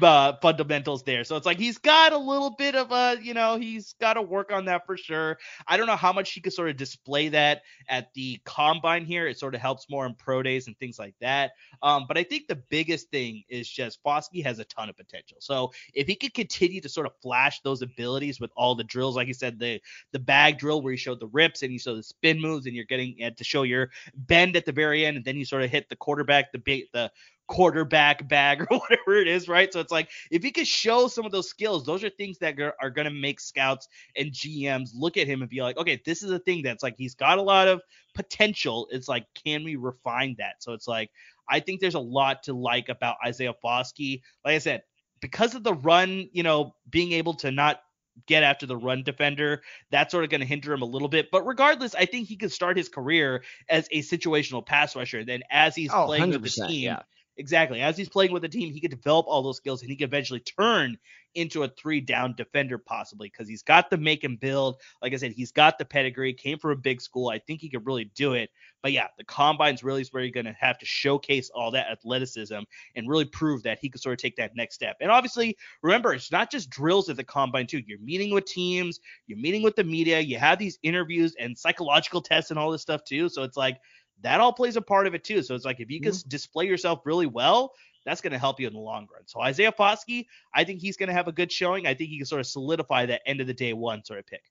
uh, 0.02 0.34
fundamentals 0.42 1.04
there. 1.04 1.24
So 1.24 1.36
it's 1.36 1.46
like 1.46 1.58
he's 1.58 1.80
got 1.80 2.14
a 2.14 2.18
little 2.18 2.52
bit 2.52 2.76
of 2.76 2.92
a, 2.92 3.18
you 3.22 3.34
know, 3.34 3.58
he's 3.58 3.94
got 4.00 4.14
to 4.14 4.22
work 4.22 4.52
on 4.52 4.66
that 4.66 4.86
for 4.86 4.96
sure. 4.96 5.38
I 5.68 5.76
don't 5.76 5.88
know 5.88 5.96
how 5.96 6.14
much 6.14 6.32
he 6.32 6.40
could 6.40 6.54
sort 6.54 6.70
of 6.70 6.78
display 6.78 7.30
that 7.30 7.64
at 7.90 8.14
the 8.14 8.40
combine 8.46 9.06
here. 9.06 9.28
It 9.28 9.40
sort 9.40 9.56
of 9.56 9.62
helps 9.62 9.90
more 9.90 10.06
in 10.06 10.14
pro 10.14 10.44
days 10.44 10.68
and 10.68 10.78
things 10.78 11.00
like 11.00 11.16
that. 11.20 11.52
Um, 11.82 12.06
but 12.08 12.18
I 12.18 12.24
think 12.24 12.48
the 12.48 12.62
biggest 12.70 13.10
thing 13.10 13.44
is 13.50 13.68
just 13.68 14.04
Foskey 14.04 14.44
has 14.44 14.60
a 14.60 14.66
ton 14.66 14.90
of 14.90 14.96
potential. 14.96 15.38
So 15.40 15.72
if 15.94 16.08
he 16.08 16.16
could 16.16 16.34
continue 16.34 16.80
to 16.82 16.90
sort 16.90 17.08
of 17.08 17.14
flash 17.22 17.62
those 17.62 17.82
abilities 17.82 18.40
with 18.40 18.52
all 18.56 18.76
the 18.76 18.84
drills, 18.84 19.16
like 19.16 19.28
you 19.28 19.34
said, 19.34 19.58
the 19.58 19.82
the 20.12 20.20
bag 20.20 20.60
drill 20.60 20.82
where 20.82 20.92
you 20.92 20.98
showed 20.98 21.20
the 21.20 21.28
rips 21.28 21.64
and 21.64 21.74
you 21.74 21.80
saw 21.80 21.96
the 21.96 22.04
spin 22.04 22.40
moves 22.40 22.68
and 22.68 22.76
you're 22.76 22.86
getting 22.86 23.18
to 23.36 23.44
show 23.44 23.64
your 23.64 23.90
bend 24.14 24.56
at 24.56 24.66
the 24.66 24.72
very 24.72 25.06
end, 25.06 25.18
and 25.18 25.26
then 25.26 25.36
you 25.36 25.46
sort 25.46 25.64
of 25.64 25.72
hit 25.72 25.90
the 25.90 25.96
quarterback, 25.96 26.52
the 26.52 26.60
big 26.60 26.84
the 26.94 27.12
quarterback 27.52 28.26
bag 28.30 28.66
or 28.72 28.80
whatever 28.80 29.18
it 29.18 29.28
is, 29.28 29.50
right? 29.50 29.72
So 29.74 29.82
it's 29.82 29.92
like 29.92 30.10
if 30.32 30.42
he 30.42 30.52
could 30.52 30.68
show 30.68 31.10
some 31.10 31.26
of 31.26 31.34
those 31.34 31.50
skills, 31.50 31.86
those 31.86 32.02
are 32.04 32.10
things 32.10 32.38
that 32.38 32.56
are 32.82 32.90
going 32.90 33.06
to 33.06 33.14
make 33.14 33.42
scouts 33.42 33.90
and 34.16 34.32
GMs 34.32 34.92
look 34.96 35.18
at 35.18 35.28
him 35.28 35.42
and 35.42 35.50
be 35.50 35.62
like, 35.62 35.78
okay, 35.78 36.02
this 36.06 36.24
is 36.24 36.32
a 36.32 36.40
thing 36.40 36.64
that's 36.64 36.82
like 36.82 36.96
he's 36.98 37.16
got 37.16 37.38
a 37.38 37.42
lot 37.42 37.68
of 37.68 37.82
potential. 38.16 38.88
It's 38.90 39.10
like, 39.10 39.26
can 39.46 39.66
we 39.66 39.76
refine 39.76 40.36
that? 40.40 40.56
So 40.60 40.72
it's 40.72 40.88
like 40.88 41.12
I 41.50 41.60
think 41.60 41.82
there's 41.82 41.96
a 41.96 42.00
lot 42.00 42.44
to 42.44 42.54
like 42.54 42.88
about 42.88 43.18
Isaiah 43.26 43.54
Foskey. 43.64 44.22
Like 44.46 44.56
I 44.56 44.60
said, 44.60 44.84
because 45.20 45.54
of 45.54 45.64
the 45.64 45.74
run, 45.74 46.30
you 46.32 46.44
know, 46.44 46.74
being 46.90 47.12
able 47.12 47.34
to 47.36 47.52
not 47.52 47.82
get 48.28 48.44
after 48.44 48.66
the 48.66 48.78
run 48.78 49.04
defender. 49.04 49.62
That's 49.90 50.12
sort 50.12 50.24
of 50.24 50.30
going 50.30 50.42
to 50.42 50.48
hinder 50.48 50.74
him 50.74 50.82
a 50.82 50.86
little 50.86 51.08
bit. 51.08 51.32
But 51.32 51.46
regardless, 51.46 51.96
I 51.96 52.06
think 52.06 52.28
he 52.28 52.36
could 52.36 52.52
start 52.52 52.78
his 52.78 52.90
career 52.90 53.44
as 53.70 53.88
a 53.92 54.02
situational 54.02 54.66
pass 54.66 54.96
rusher. 54.96 55.24
Then 55.24 55.42
as 55.50 55.76
he's 55.76 55.92
oh, 55.94 56.06
playing 56.06 56.32
with 56.32 56.44
the 56.44 56.50
team, 56.50 56.84
yeah. 56.84 57.02
Exactly. 57.38 57.80
As 57.82 57.98
he's 57.98 58.10
playing 58.10 58.34
with 58.34 58.42
the 58.42 58.50
team, 58.50 58.72
he 58.72 58.82
could 58.82 58.92
develop 58.92 59.26
all 59.28 59.42
those 59.42 59.58
skills 59.58 59.82
and 59.82 59.90
he 59.90 59.96
could 59.96 60.10
eventually 60.10 60.42
turn 60.42 60.98
into 61.34 61.64
a 61.64 61.70
three 61.70 62.02
down 62.02 62.36
defender, 62.36 62.78
possibly 62.78 63.30
because 63.30 63.48
he's 63.48 63.64
got 63.64 63.90
the 63.90 63.98
make 63.98 64.26
and 64.26 64.38
build. 64.38 64.82
Like 65.02 65.14
I 65.14 65.16
said, 65.16 65.32
he's 65.32 65.54
got 65.54 65.78
the 65.78 65.86
pedigree, 65.86 66.34
came 66.34 66.60
from 66.60 66.72
a 66.72 66.76
big 66.76 67.00
school. 67.02 67.30
I 67.30 67.40
think 67.40 67.62
he 67.62 67.70
could 67.70 67.86
really 67.86 68.12
do 68.16 68.34
it. 68.34 68.50
But 68.84 68.92
yeah, 68.92 69.08
the 69.18 69.24
combine's 69.24 69.82
really 69.82 70.06
where 70.12 70.24
you're 70.24 70.32
going 70.34 70.46
to 70.46 70.56
have 70.60 70.78
to 70.80 70.86
showcase 70.86 71.50
all 71.56 71.72
that 71.72 71.90
athleticism 71.90 72.60
and 72.96 73.10
really 73.10 73.26
prove 73.26 73.64
that 73.64 73.80
he 73.80 73.90
could 73.90 74.02
sort 74.02 74.14
of 74.14 74.22
take 74.22 74.36
that 74.36 74.56
next 74.58 74.76
step. 74.76 74.98
And 75.00 75.10
obviously, 75.10 75.56
remember, 75.82 76.14
it's 76.14 76.34
not 76.34 76.52
just 76.52 76.70
drills 76.70 77.10
at 77.10 77.16
the 77.16 77.24
combine, 77.24 77.66
too. 77.66 77.82
You're 77.88 78.00
meeting 78.00 78.34
with 78.34 78.46
teams, 78.46 79.00
you're 79.28 79.40
meeting 79.40 79.64
with 79.64 79.78
the 79.78 79.86
media, 79.86 80.20
you 80.20 80.38
have 80.38 80.60
these 80.60 80.80
interviews 80.84 81.34
and 81.40 81.58
psychological 81.58 82.22
tests 82.22 82.52
and 82.52 82.60
all 82.60 82.72
this 82.72 82.82
stuff, 82.82 83.04
too. 83.06 83.30
So 83.30 83.44
it's 83.44 83.58
like, 83.58 83.78
that 84.22 84.40
all 84.40 84.54
plays 84.54 84.76
a 84.76 84.82
part 84.82 85.08
of 85.08 85.16
it 85.16 85.24
too. 85.24 85.44
So 85.44 85.56
it's 85.56 85.66
like 85.66 85.80
if 85.80 85.90
you 85.90 86.02
can 86.02 86.12
mm-hmm. 86.12 86.30
display 86.30 86.66
yourself 86.66 87.02
really 87.06 87.28
well, 87.28 87.74
that's 88.06 88.22
going 88.22 88.34
to 88.34 88.40
help 88.40 88.60
you 88.60 88.68
in 88.68 88.74
the 88.74 88.80
long 88.80 89.08
run. 89.14 89.24
So 89.26 89.42
Isaiah 89.42 89.72
Foskey, 89.72 90.28
I 90.54 90.64
think 90.64 90.82
he's 90.82 90.98
going 90.98 91.08
to 91.08 91.14
have 91.14 91.28
a 91.28 91.32
good 91.32 91.52
showing. 91.52 91.86
I 91.86 91.94
think 91.94 92.10
he 92.10 92.18
can 92.18 92.26
sort 92.26 92.40
of 92.40 92.48
solidify 92.48 93.08
that 93.08 93.22
end 93.26 93.42
of 93.42 93.48
the 93.48 93.54
day 93.54 93.74
one 93.74 94.04
sort 94.04 94.20
of 94.20 94.28
pick. 94.28 94.44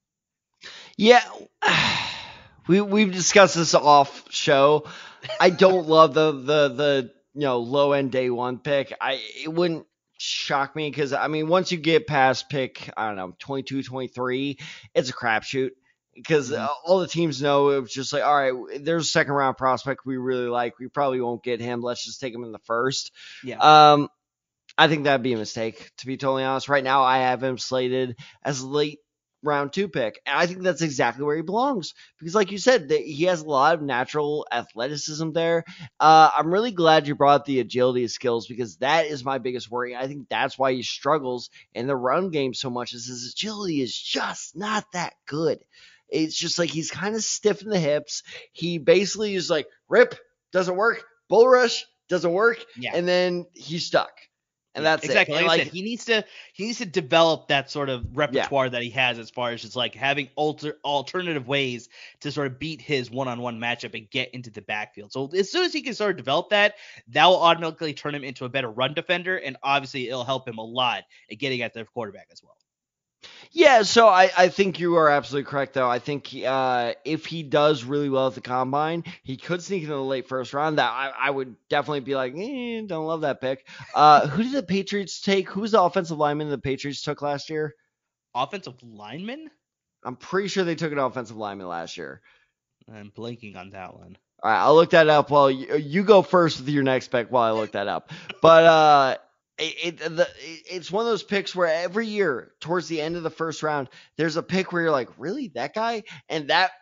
Yeah. 0.96 1.22
We 2.68 2.80
we've 2.80 3.10
discussed 3.10 3.56
this 3.56 3.74
off 3.74 4.30
show. 4.30 4.86
I 5.40 5.50
don't 5.50 5.88
love 5.88 6.14
the 6.14 6.30
the 6.30 6.68
the 6.68 7.10
you 7.34 7.40
know 7.40 7.58
low 7.58 7.92
end 7.92 8.12
day 8.12 8.30
one 8.30 8.58
pick. 8.58 8.94
I 9.00 9.18
it 9.42 9.52
wouldn't 9.52 9.86
shock 10.18 10.76
me 10.76 10.90
because 10.90 11.14
I 11.14 11.26
mean 11.28 11.48
once 11.48 11.72
you 11.72 11.78
get 11.78 12.06
past 12.06 12.50
pick 12.50 12.90
I 12.96 13.08
don't 13.08 13.16
know 13.16 13.34
22 13.38 13.82
23 13.82 14.58
it's 14.94 15.08
a 15.08 15.12
crapshoot 15.14 15.70
because 16.22 16.50
mm-hmm. 16.50 16.66
all 16.84 17.00
the 17.00 17.06
teams 17.06 17.40
know 17.40 17.70
it 17.70 17.80
was 17.80 17.92
just 17.92 18.12
like, 18.12 18.22
all 18.22 18.36
right, 18.36 18.52
there's 18.82 19.06
a 19.06 19.10
second 19.10 19.32
round 19.32 19.56
prospect 19.56 20.04
we 20.04 20.16
really 20.16 20.48
like. 20.48 20.78
We 20.78 20.88
probably 20.88 21.20
won't 21.20 21.42
get 21.42 21.60
him. 21.60 21.82
Let's 21.82 22.04
just 22.04 22.20
take 22.20 22.34
him 22.34 22.44
in 22.44 22.52
the 22.52 22.58
first. 22.60 23.12
Yeah. 23.44 23.58
Um, 23.58 24.08
I 24.78 24.88
think 24.88 25.04
that'd 25.04 25.22
be 25.22 25.32
a 25.32 25.38
mistake, 25.38 25.90
to 25.98 26.06
be 26.06 26.16
totally 26.16 26.44
honest. 26.44 26.68
Right 26.68 26.84
now, 26.84 27.02
I 27.02 27.18
have 27.18 27.42
him 27.42 27.58
slated 27.58 28.16
as 28.42 28.62
late 28.62 29.00
round 29.42 29.72
two 29.72 29.88
pick. 29.88 30.20
And 30.26 30.36
I 30.38 30.46
think 30.46 30.62
that's 30.62 30.82
exactly 30.82 31.24
where 31.24 31.36
he 31.36 31.42
belongs 31.42 31.94
because, 32.18 32.34
like 32.34 32.50
you 32.50 32.58
said, 32.58 32.90
he 32.90 33.24
has 33.24 33.40
a 33.40 33.46
lot 33.48 33.74
of 33.74 33.82
natural 33.82 34.46
athleticism 34.50 35.32
there. 35.32 35.64
Uh, 35.98 36.30
I'm 36.36 36.52
really 36.52 36.72
glad 36.72 37.06
you 37.06 37.14
brought 37.14 37.44
the 37.44 37.60
agility 37.60 38.06
skills 38.08 38.46
because 38.46 38.76
that 38.76 39.06
is 39.06 39.24
my 39.24 39.38
biggest 39.38 39.70
worry. 39.70 39.96
I 39.96 40.06
think 40.06 40.28
that's 40.28 40.58
why 40.58 40.72
he 40.72 40.82
struggles 40.82 41.50
in 41.74 41.86
the 41.86 41.96
run 41.96 42.30
game 42.30 42.54
so 42.54 42.70
much. 42.70 42.92
Is 42.92 43.06
his 43.06 43.32
agility 43.32 43.80
is 43.80 43.96
just 43.96 44.56
not 44.56 44.84
that 44.92 45.14
good. 45.26 45.58
It's 46.10 46.36
just 46.36 46.58
like 46.58 46.70
he's 46.70 46.90
kind 46.90 47.14
of 47.14 47.22
stiff 47.22 47.62
in 47.62 47.70
the 47.70 47.78
hips. 47.78 48.22
He 48.52 48.78
basically 48.78 49.34
is 49.34 49.50
like 49.50 49.66
rip 49.88 50.14
doesn't 50.52 50.76
work, 50.76 51.04
bull 51.28 51.48
rush 51.48 51.84
doesn't 52.08 52.32
work, 52.32 52.64
yeah. 52.76 52.92
and 52.94 53.06
then 53.06 53.46
he's 53.54 53.86
stuck. 53.86 54.10
And 54.74 54.86
that's 54.86 55.04
exactly 55.04 55.34
it. 55.34 55.38
like, 55.38 55.46
like, 55.46 55.60
I 55.60 55.64
said, 55.64 55.72
he 55.72 55.82
needs 55.82 56.04
to 56.04 56.24
he 56.52 56.66
needs 56.66 56.78
to 56.78 56.86
develop 56.86 57.48
that 57.48 57.70
sort 57.70 57.88
of 57.88 58.06
repertoire 58.16 58.66
yeah. 58.66 58.70
that 58.70 58.82
he 58.82 58.90
has 58.90 59.18
as 59.18 59.28
far 59.28 59.50
as 59.50 59.62
just 59.62 59.74
like 59.74 59.96
having 59.96 60.28
alter 60.36 60.76
alternative 60.84 61.48
ways 61.48 61.88
to 62.20 62.30
sort 62.30 62.46
of 62.46 62.60
beat 62.60 62.80
his 62.80 63.10
one 63.10 63.26
on 63.26 63.40
one 63.40 63.58
matchup 63.58 63.94
and 63.98 64.08
get 64.10 64.32
into 64.32 64.48
the 64.48 64.62
backfield. 64.62 65.10
So 65.10 65.28
as 65.34 65.50
soon 65.50 65.64
as 65.64 65.72
he 65.72 65.82
can 65.82 65.94
sort 65.94 66.12
of 66.12 66.16
develop 66.18 66.50
that, 66.50 66.74
that 67.08 67.26
will 67.26 67.42
automatically 67.42 67.94
turn 67.94 68.14
him 68.14 68.22
into 68.22 68.44
a 68.44 68.48
better 68.48 68.70
run 68.70 68.94
defender, 68.94 69.38
and 69.38 69.56
obviously 69.64 70.06
it'll 70.06 70.24
help 70.24 70.46
him 70.46 70.58
a 70.58 70.64
lot 70.64 71.02
at 71.30 71.38
getting 71.38 71.62
at 71.62 71.74
the 71.74 71.84
quarterback 71.84 72.28
as 72.30 72.40
well. 72.40 72.56
Yeah, 73.52 73.82
so 73.82 74.06
I, 74.06 74.30
I 74.36 74.48
think 74.48 74.78
you 74.78 74.96
are 74.96 75.08
absolutely 75.08 75.50
correct, 75.50 75.74
though. 75.74 75.88
I 75.88 75.98
think 75.98 76.32
uh, 76.46 76.94
if 77.04 77.26
he 77.26 77.42
does 77.42 77.82
really 77.82 78.08
well 78.08 78.28
at 78.28 78.34
the 78.34 78.40
combine, 78.40 79.02
he 79.24 79.36
could 79.36 79.62
sneak 79.62 79.82
into 79.82 79.94
the 79.94 80.02
late 80.02 80.28
first 80.28 80.54
round. 80.54 80.78
That 80.78 80.90
I, 80.90 81.12
I 81.18 81.30
would 81.30 81.56
definitely 81.68 82.00
be 82.00 82.14
like, 82.14 82.34
eh, 82.36 82.82
don't 82.86 83.06
love 83.06 83.22
that 83.22 83.40
pick. 83.40 83.66
Uh, 83.94 84.26
who 84.28 84.44
did 84.44 84.52
the 84.52 84.62
Patriots 84.62 85.20
take? 85.20 85.50
Who 85.50 85.62
was 85.62 85.72
the 85.72 85.82
offensive 85.82 86.18
lineman 86.18 86.48
the 86.48 86.58
Patriots 86.58 87.02
took 87.02 87.22
last 87.22 87.50
year? 87.50 87.74
Offensive 88.34 88.80
lineman? 88.82 89.50
I'm 90.04 90.16
pretty 90.16 90.48
sure 90.48 90.64
they 90.64 90.76
took 90.76 90.92
an 90.92 90.98
offensive 90.98 91.36
lineman 91.36 91.66
last 91.66 91.96
year. 91.96 92.22
I'm 92.92 93.10
blanking 93.10 93.56
on 93.56 93.70
that 93.70 93.94
one. 93.94 94.16
All 94.42 94.50
right, 94.50 94.62
I'll 94.62 94.74
look 94.74 94.90
that 94.90 95.08
up 95.08 95.30
while 95.30 95.50
you, 95.50 95.76
you 95.76 96.02
go 96.02 96.22
first 96.22 96.60
with 96.60 96.68
your 96.68 96.82
next 96.82 97.08
pick 97.08 97.30
while 97.30 97.54
I 97.54 97.58
look 97.58 97.72
that 97.72 97.88
up. 97.88 98.10
But 98.40 98.64
uh, 98.64 99.16
it, 99.60 99.98
the, 99.98 100.28
it's 100.40 100.90
one 100.90 101.04
of 101.04 101.10
those 101.10 101.22
picks 101.22 101.54
where 101.54 101.68
every 101.68 102.06
year 102.06 102.52
towards 102.60 102.88
the 102.88 103.00
end 103.00 103.16
of 103.16 103.22
the 103.22 103.30
first 103.30 103.62
round 103.62 103.88
there's 104.16 104.36
a 104.36 104.42
pick 104.42 104.72
where 104.72 104.82
you're 104.82 104.90
like 104.90 105.10
really? 105.18 105.48
That 105.54 105.74
guy? 105.74 106.04
And 106.28 106.48
that 106.50 106.72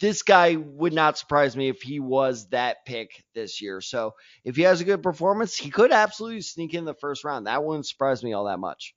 this 0.00 0.22
guy 0.22 0.56
would 0.56 0.92
not 0.92 1.18
surprise 1.18 1.56
me 1.56 1.68
if 1.68 1.82
he 1.82 2.00
was 2.00 2.48
that 2.50 2.78
pick 2.86 3.10
this 3.34 3.60
year. 3.62 3.80
So 3.80 4.14
if 4.44 4.56
he 4.56 4.62
has 4.62 4.80
a 4.80 4.84
good 4.84 5.02
performance 5.02 5.56
he 5.56 5.70
could 5.70 5.92
absolutely 5.92 6.42
sneak 6.42 6.74
in 6.74 6.84
the 6.84 6.94
first 6.94 7.24
round. 7.24 7.46
That 7.46 7.64
wouldn't 7.64 7.86
surprise 7.86 8.22
me 8.22 8.32
all 8.32 8.44
that 8.46 8.58
much 8.58 8.94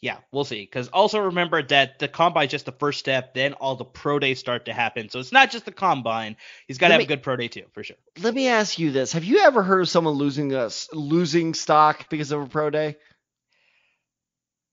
yeah, 0.00 0.18
we'll 0.30 0.44
see. 0.44 0.60
Because 0.62 0.88
also 0.88 1.18
remember 1.20 1.62
that 1.62 1.98
the 1.98 2.08
combine 2.08 2.46
is 2.46 2.50
just 2.50 2.66
the 2.66 2.72
first 2.72 2.98
step, 2.98 3.34
then 3.34 3.54
all 3.54 3.76
the 3.76 3.84
pro 3.84 4.18
days 4.18 4.38
start 4.38 4.66
to 4.66 4.72
happen. 4.72 5.08
So 5.08 5.18
it's 5.20 5.32
not 5.32 5.50
just 5.50 5.64
the 5.64 5.72
combine. 5.72 6.36
He's 6.68 6.78
got 6.78 6.88
to 6.88 6.94
have 6.94 7.00
me, 7.00 7.04
a 7.04 7.08
good 7.08 7.22
pro 7.22 7.36
day 7.36 7.48
too, 7.48 7.64
for 7.72 7.82
sure. 7.82 7.96
Let 8.20 8.34
me 8.34 8.48
ask 8.48 8.78
you 8.78 8.92
this: 8.92 9.12
Have 9.12 9.24
you 9.24 9.38
ever 9.40 9.62
heard 9.62 9.80
of 9.80 9.88
someone 9.88 10.14
losing 10.14 10.54
us 10.54 10.88
losing 10.92 11.54
stock 11.54 12.08
because 12.10 12.30
of 12.30 12.42
a 12.42 12.46
pro 12.46 12.70
day? 12.70 12.96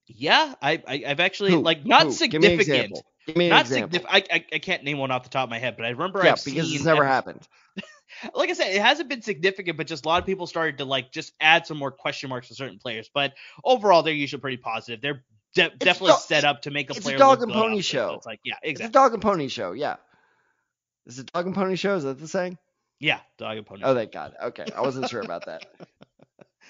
Yeah, 0.07 0.53
I, 0.61 0.83
I 0.85 0.97
have 1.07 1.21
actually 1.21 1.51
Who? 1.51 1.61
like 1.61 1.85
not 1.85 2.07
Who? 2.07 2.11
significant. 2.11 2.41
Give 2.41 2.41
me 2.51 2.53
an 2.55 2.59
example. 2.59 3.05
Give 3.25 3.37
me 3.37 3.45
an 3.45 3.49
not 3.51 3.61
example. 3.61 3.99
significant. 3.99 4.29
I, 4.31 4.35
I 4.35 4.45
I 4.55 4.59
can't 4.59 4.83
name 4.83 4.97
one 4.97 5.11
off 5.11 5.23
the 5.23 5.29
top 5.29 5.45
of 5.45 5.49
my 5.49 5.59
head, 5.59 5.77
but 5.77 5.85
I 5.85 5.89
remember 5.89 6.21
yeah, 6.21 6.33
I've 6.33 6.43
because 6.43 6.73
it's 6.73 6.83
never 6.83 7.05
happened. 7.05 7.47
like 8.33 8.49
I 8.49 8.53
said, 8.53 8.73
it 8.73 8.81
hasn't 8.81 9.09
been 9.09 9.21
significant, 9.21 9.77
but 9.77 9.87
just 9.87 10.05
a 10.05 10.07
lot 10.07 10.21
of 10.21 10.25
people 10.25 10.47
started 10.47 10.77
to 10.79 10.85
like 10.85 11.11
just 11.11 11.33
add 11.39 11.65
some 11.67 11.77
more 11.77 11.91
question 11.91 12.29
marks 12.29 12.47
to 12.49 12.55
certain 12.55 12.79
players. 12.79 13.09
But 13.13 13.33
overall, 13.63 14.03
they're 14.03 14.13
usually 14.13 14.41
pretty 14.41 14.57
positive. 14.57 15.01
They're 15.01 15.23
de- 15.55 15.75
definitely 15.77 16.09
dog- 16.09 16.19
set 16.21 16.43
up 16.43 16.63
to 16.63 16.71
make 16.71 16.89
a 16.89 16.93
player. 16.93 17.15
it's 17.15 17.21
a 17.21 17.23
dog 17.23 17.41
and 17.41 17.51
pony. 17.51 17.77
So 17.77 17.81
show. 17.81 18.13
it's 18.15 18.25
like 18.25 18.39
yeah, 18.43 18.55
exactly. 18.63 18.85
It's 18.85 18.89
a 18.89 18.93
dog 18.93 19.13
and 19.13 19.21
pony 19.21 19.47
show. 19.47 19.71
Yeah. 19.71 19.95
Is 21.05 21.19
it 21.19 21.31
dog 21.33 21.45
and 21.45 21.55
pony 21.55 21.75
show? 21.75 21.95
Is 21.95 22.03
that 22.03 22.19
the 22.19 22.27
saying? 22.27 22.57
Yeah, 22.99 23.19
dog 23.37 23.57
and 23.57 23.65
pony. 23.65 23.81
Oh, 23.83 23.93
thank 23.93 24.11
God. 24.11 24.33
Okay, 24.41 24.65
I 24.75 24.81
wasn't 24.81 25.09
sure 25.09 25.21
about 25.21 25.45
that. 25.47 25.65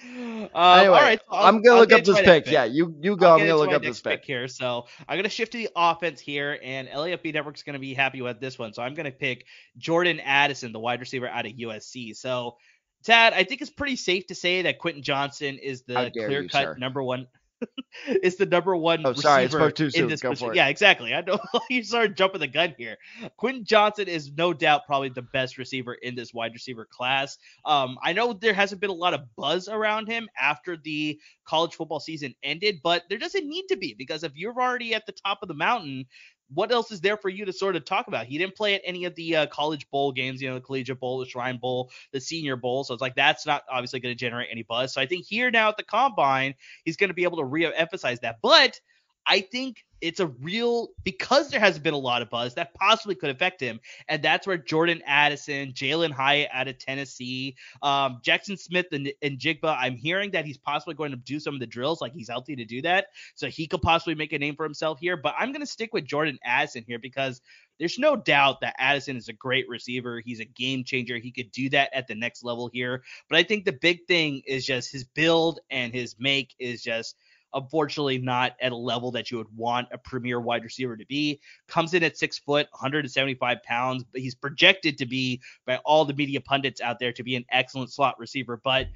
Um, 0.04 0.18
anyway, 0.18 0.50
all 0.54 0.90
right, 0.90 1.18
so 1.20 1.24
I'll- 1.30 1.46
I'm 1.46 1.62
gonna 1.62 1.74
I'll 1.76 1.80
look 1.80 1.92
up 1.92 2.04
this 2.04 2.14
next 2.16 2.44
pick. 2.46 2.52
Yeah, 2.52 2.64
you 2.64 2.94
you 3.00 3.16
go. 3.16 3.32
I'm 3.34 3.38
gonna 3.40 3.56
look 3.56 3.72
up 3.72 3.82
this 3.82 4.00
pick. 4.00 4.24
here. 4.24 4.48
So 4.48 4.86
I'm 5.08 5.16
gonna 5.18 5.28
shift 5.28 5.52
to 5.52 5.58
the 5.58 5.68
offense 5.74 6.20
here, 6.20 6.58
and 6.62 6.88
LAFB 6.88 7.32
Network's 7.32 7.62
gonna 7.62 7.78
be 7.78 7.94
happy 7.94 8.22
with 8.22 8.40
this 8.40 8.58
one. 8.58 8.72
So 8.72 8.82
I'm 8.82 8.94
gonna 8.94 9.10
pick 9.10 9.46
Jordan 9.78 10.20
Addison, 10.20 10.72
the 10.72 10.78
wide 10.80 11.00
receiver 11.00 11.28
out 11.28 11.46
of 11.46 11.52
USC. 11.52 12.14
So 12.14 12.56
Tad, 13.04 13.34
I 13.34 13.44
think 13.44 13.60
it's 13.60 13.70
pretty 13.70 13.96
safe 13.96 14.26
to 14.28 14.34
say 14.34 14.62
that 14.62 14.78
Quentin 14.78 15.02
Johnston 15.02 15.58
is 15.58 15.82
the 15.82 15.98
clear-cut 16.26 16.62
number 16.78 17.02
one. 17.02 17.26
is 18.22 18.36
the 18.36 18.46
number 18.46 18.76
one 18.76 19.02
Oh, 19.04 19.12
sorry, 19.14 19.42
I 19.42 19.44
receiver 19.44 19.58
spoke 19.60 19.74
too 19.74 19.84
in 19.86 19.90
soon. 19.90 20.08
this 20.08 20.20
Go 20.20 20.30
position. 20.30 20.48
for 20.48 20.52
it. 20.52 20.56
Yeah, 20.56 20.68
exactly. 20.68 21.14
I 21.14 21.20
know 21.22 21.38
you 21.70 21.82
started 21.82 22.16
jumping 22.16 22.40
the 22.40 22.48
gun 22.48 22.74
here. 22.78 22.96
Quentin 23.36 23.64
Johnston 23.64 24.08
is 24.08 24.32
no 24.36 24.52
doubt 24.52 24.86
probably 24.86 25.08
the 25.10 25.22
best 25.22 25.58
receiver 25.58 25.94
in 25.94 26.14
this 26.14 26.32
wide 26.34 26.52
receiver 26.52 26.86
class. 26.90 27.38
Um, 27.64 27.98
I 28.02 28.12
know 28.12 28.32
there 28.32 28.54
hasn't 28.54 28.80
been 28.80 28.90
a 28.90 28.94
lot 28.94 29.14
of 29.14 29.22
buzz 29.36 29.68
around 29.68 30.08
him 30.08 30.28
after 30.40 30.76
the 30.76 31.18
college 31.44 31.74
football 31.74 32.00
season 32.00 32.34
ended, 32.42 32.80
but 32.82 33.02
there 33.08 33.18
doesn't 33.18 33.46
need 33.48 33.66
to 33.68 33.76
be 33.76 33.94
because 33.96 34.24
if 34.24 34.32
you're 34.34 34.54
already 34.60 34.94
at 34.94 35.06
the 35.06 35.12
top 35.12 35.38
of 35.42 35.48
the 35.48 35.54
mountain, 35.54 36.06
what 36.52 36.72
else 36.72 36.90
is 36.90 37.00
there 37.00 37.16
for 37.16 37.28
you 37.28 37.44
to 37.44 37.52
sort 37.52 37.76
of 37.76 37.84
talk 37.84 38.06
about? 38.06 38.26
He 38.26 38.38
didn't 38.38 38.56
play 38.56 38.74
at 38.74 38.82
any 38.84 39.04
of 39.04 39.14
the 39.14 39.36
uh, 39.36 39.46
college 39.46 39.88
bowl 39.90 40.12
games, 40.12 40.42
you 40.42 40.48
know, 40.48 40.54
the 40.54 40.60
Collegiate 40.60 41.00
Bowl, 41.00 41.18
the 41.18 41.26
Shrine 41.26 41.58
Bowl, 41.58 41.90
the 42.12 42.20
Senior 42.20 42.56
Bowl. 42.56 42.84
So 42.84 42.94
it's 42.94 43.00
like 43.00 43.14
that's 43.14 43.46
not 43.46 43.62
obviously 43.70 44.00
going 44.00 44.14
to 44.14 44.18
generate 44.18 44.48
any 44.50 44.62
buzz. 44.62 44.92
So 44.92 45.00
I 45.00 45.06
think 45.06 45.24
here 45.24 45.50
now 45.50 45.68
at 45.68 45.76
the 45.76 45.82
combine, 45.82 46.54
he's 46.84 46.96
going 46.96 47.08
to 47.08 47.14
be 47.14 47.24
able 47.24 47.38
to 47.38 47.44
re-emphasize 47.44 48.20
that. 48.20 48.38
But 48.42 48.80
I 49.26 49.40
think 49.40 49.84
it's 50.00 50.20
a 50.20 50.26
real 50.26 50.88
because 51.02 51.48
there 51.48 51.60
hasn't 51.60 51.82
been 51.82 51.94
a 51.94 51.98
lot 51.98 52.20
of 52.20 52.28
buzz 52.28 52.54
that 52.54 52.74
possibly 52.74 53.14
could 53.14 53.30
affect 53.30 53.58
him, 53.58 53.80
and 54.06 54.22
that's 54.22 54.46
where 54.46 54.58
Jordan 54.58 55.02
Addison, 55.06 55.72
Jalin 55.72 56.10
Hyatt 56.10 56.50
out 56.52 56.68
of 56.68 56.78
Tennessee, 56.78 57.56
um, 57.80 58.20
Jaxon 58.22 58.58
Smith 58.58 58.86
and, 58.92 59.10
and 59.22 59.38
Jigba. 59.38 59.74
I'm 59.78 59.96
hearing 59.96 60.32
that 60.32 60.44
he's 60.44 60.58
possibly 60.58 60.94
going 60.94 61.12
to 61.12 61.16
do 61.16 61.40
some 61.40 61.54
of 61.54 61.60
the 61.60 61.66
drills, 61.66 62.02
like 62.02 62.12
he's 62.12 62.28
healthy 62.28 62.54
to 62.56 62.66
do 62.66 62.82
that, 62.82 63.06
so 63.34 63.48
he 63.48 63.66
could 63.66 63.80
possibly 63.80 64.14
make 64.14 64.34
a 64.34 64.38
name 64.38 64.56
for 64.56 64.64
himself 64.64 64.98
here. 65.00 65.16
But 65.16 65.34
I'm 65.38 65.52
going 65.52 65.62
to 65.62 65.66
stick 65.66 65.94
with 65.94 66.04
Jordan 66.04 66.38
Addison 66.44 66.84
here 66.86 66.98
because 66.98 67.40
there's 67.78 67.98
no 67.98 68.14
doubt 68.14 68.60
that 68.60 68.76
Addison 68.78 69.16
is 69.16 69.28
a 69.28 69.32
great 69.32 69.68
receiver. 69.68 70.20
He's 70.20 70.40
a 70.40 70.44
game 70.44 70.84
changer. 70.84 71.18
He 71.18 71.32
could 71.32 71.50
do 71.50 71.70
that 71.70 71.90
at 71.94 72.06
the 72.06 72.14
next 72.14 72.44
level 72.44 72.68
here. 72.70 73.02
But 73.30 73.38
I 73.38 73.42
think 73.42 73.64
the 73.64 73.72
big 73.72 74.06
thing 74.06 74.42
is 74.46 74.66
just 74.66 74.92
his 74.92 75.04
build 75.04 75.60
and 75.70 75.94
his 75.94 76.16
make 76.18 76.54
is 76.58 76.82
just 76.82 77.16
unfortunately 77.54 78.18
not 78.18 78.56
at 78.60 78.72
a 78.72 78.76
level 78.76 79.10
that 79.12 79.30
you 79.30 79.38
would 79.38 79.56
want 79.56 79.88
a 79.92 79.98
premier 79.98 80.40
wide 80.40 80.64
receiver 80.64 80.96
to 80.96 81.06
be. 81.06 81.40
Comes 81.68 81.94
in 81.94 82.02
at 82.02 82.18
six 82.18 82.38
foot, 82.38 82.66
175 82.72 83.62
pounds, 83.62 84.04
but 84.04 84.20
he's 84.20 84.34
projected 84.34 84.98
to 84.98 85.06
be 85.06 85.40
by 85.66 85.76
all 85.78 86.04
the 86.04 86.14
media 86.14 86.40
pundits 86.40 86.80
out 86.80 86.98
there 86.98 87.12
to 87.12 87.22
be 87.22 87.36
an 87.36 87.44
excellent 87.50 87.92
slot 87.92 88.18
receiver. 88.18 88.60
But 88.62 88.88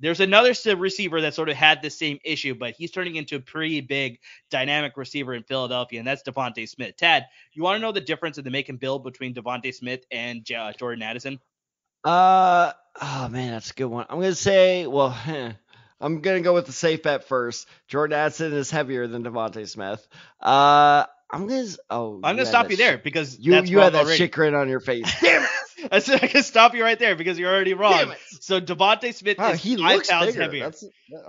there's 0.00 0.20
another 0.20 0.54
receiver 0.76 1.20
that 1.20 1.34
sort 1.34 1.48
of 1.48 1.56
had 1.56 1.82
the 1.82 1.90
same 1.90 2.18
issue, 2.24 2.54
but 2.54 2.74
he's 2.74 2.90
turning 2.90 3.16
into 3.16 3.36
a 3.36 3.40
pretty 3.40 3.80
big 3.80 4.20
dynamic 4.50 4.96
receiver 4.96 5.34
in 5.34 5.42
Philadelphia, 5.42 5.98
and 5.98 6.06
that's 6.06 6.22
DeVonta 6.22 6.68
Smith. 6.68 6.96
Tad, 6.96 7.26
you 7.52 7.62
want 7.62 7.76
to 7.76 7.80
know 7.80 7.92
the 7.92 8.00
difference 8.00 8.38
in 8.38 8.44
the 8.44 8.50
make 8.50 8.68
and 8.68 8.78
build 8.78 9.02
between 9.02 9.34
DeVonta 9.34 9.74
Smith 9.74 10.04
and 10.10 10.44
Jordan 10.44 11.02
Addison? 11.02 11.40
Uh 12.04 12.72
oh 13.02 13.28
man, 13.28 13.52
that's 13.52 13.72
a 13.72 13.74
good 13.74 13.86
one. 13.86 14.06
I'm 14.08 14.20
gonna 14.20 14.34
say, 14.34 14.86
well, 14.86 15.10
heh, 15.10 15.52
I'm 16.00 16.20
gonna 16.20 16.40
go 16.40 16.54
with 16.54 16.66
the 16.66 16.72
safe 16.72 17.02
bet 17.02 17.24
first. 17.24 17.66
Jordan 17.88 18.18
Addison 18.18 18.52
is 18.52 18.70
heavier 18.70 19.06
than 19.06 19.24
DeVonta 19.24 19.68
Smith. 19.68 20.06
Uh, 20.40 21.04
I'm 21.30 21.46
gonna. 21.46 21.66
Oh, 21.90 22.20
I'm 22.22 22.36
gonna 22.36 22.46
stop 22.46 22.70
you 22.70 22.76
shit- 22.76 22.86
there 22.86 22.98
because 22.98 23.38
You 23.38 23.54
you 23.62 23.78
had 23.80 23.92
that 23.94 24.04
already. 24.04 24.16
shit 24.18 24.32
grin 24.32 24.54
on 24.54 24.68
your 24.68 24.80
face. 24.80 25.04
Damn 25.20 25.42
it! 25.42 25.48
I 25.92 25.98
said 26.00 26.20
I 26.22 26.26
can 26.28 26.42
stop 26.42 26.74
you 26.74 26.82
right 26.82 26.98
there 26.98 27.16
because 27.16 27.38
you're 27.38 27.52
already 27.52 27.74
wrong. 27.74 27.92
Damn 27.92 28.10
it! 28.12 28.18
So 28.40 28.60
DeVonta 28.60 29.12
Smith 29.14 29.38
Wow, 29.38 29.50
is 29.50 29.62
he 29.62 29.76
five 29.76 30.04
pounds 30.06 30.26
bigger. 30.26 30.42
heavier. 30.42 30.64
That's, 30.64 30.84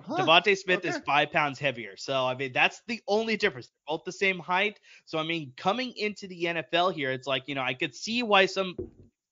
huh. 0.08 0.18
DeVonta 0.26 0.58
Smith 0.58 0.86
is 0.86 0.98
five 1.06 1.32
pounds 1.32 1.60
heavier. 1.60 1.96
So 1.98 2.26
I 2.26 2.36
mean 2.36 2.54
that's 2.54 2.82
the 2.88 3.02
only 3.08 3.38
difference. 3.38 3.68
They're 3.68 3.96
both 3.98 4.06
the 4.06 4.12
same 4.12 4.40
height. 4.40 4.80
So 5.06 5.18
I 5.20 5.24
mean 5.24 5.54
coming 5.58 5.94
into 5.98 6.28
the 6.28 6.44
NFL 6.46 6.94
here, 6.94 7.12
it's 7.12 7.28
like, 7.28 7.48
you 7.48 7.56
know, 7.56 7.62
I 7.64 7.74
could 7.74 7.94
see 7.96 8.24
why 8.24 8.46
some 8.46 8.76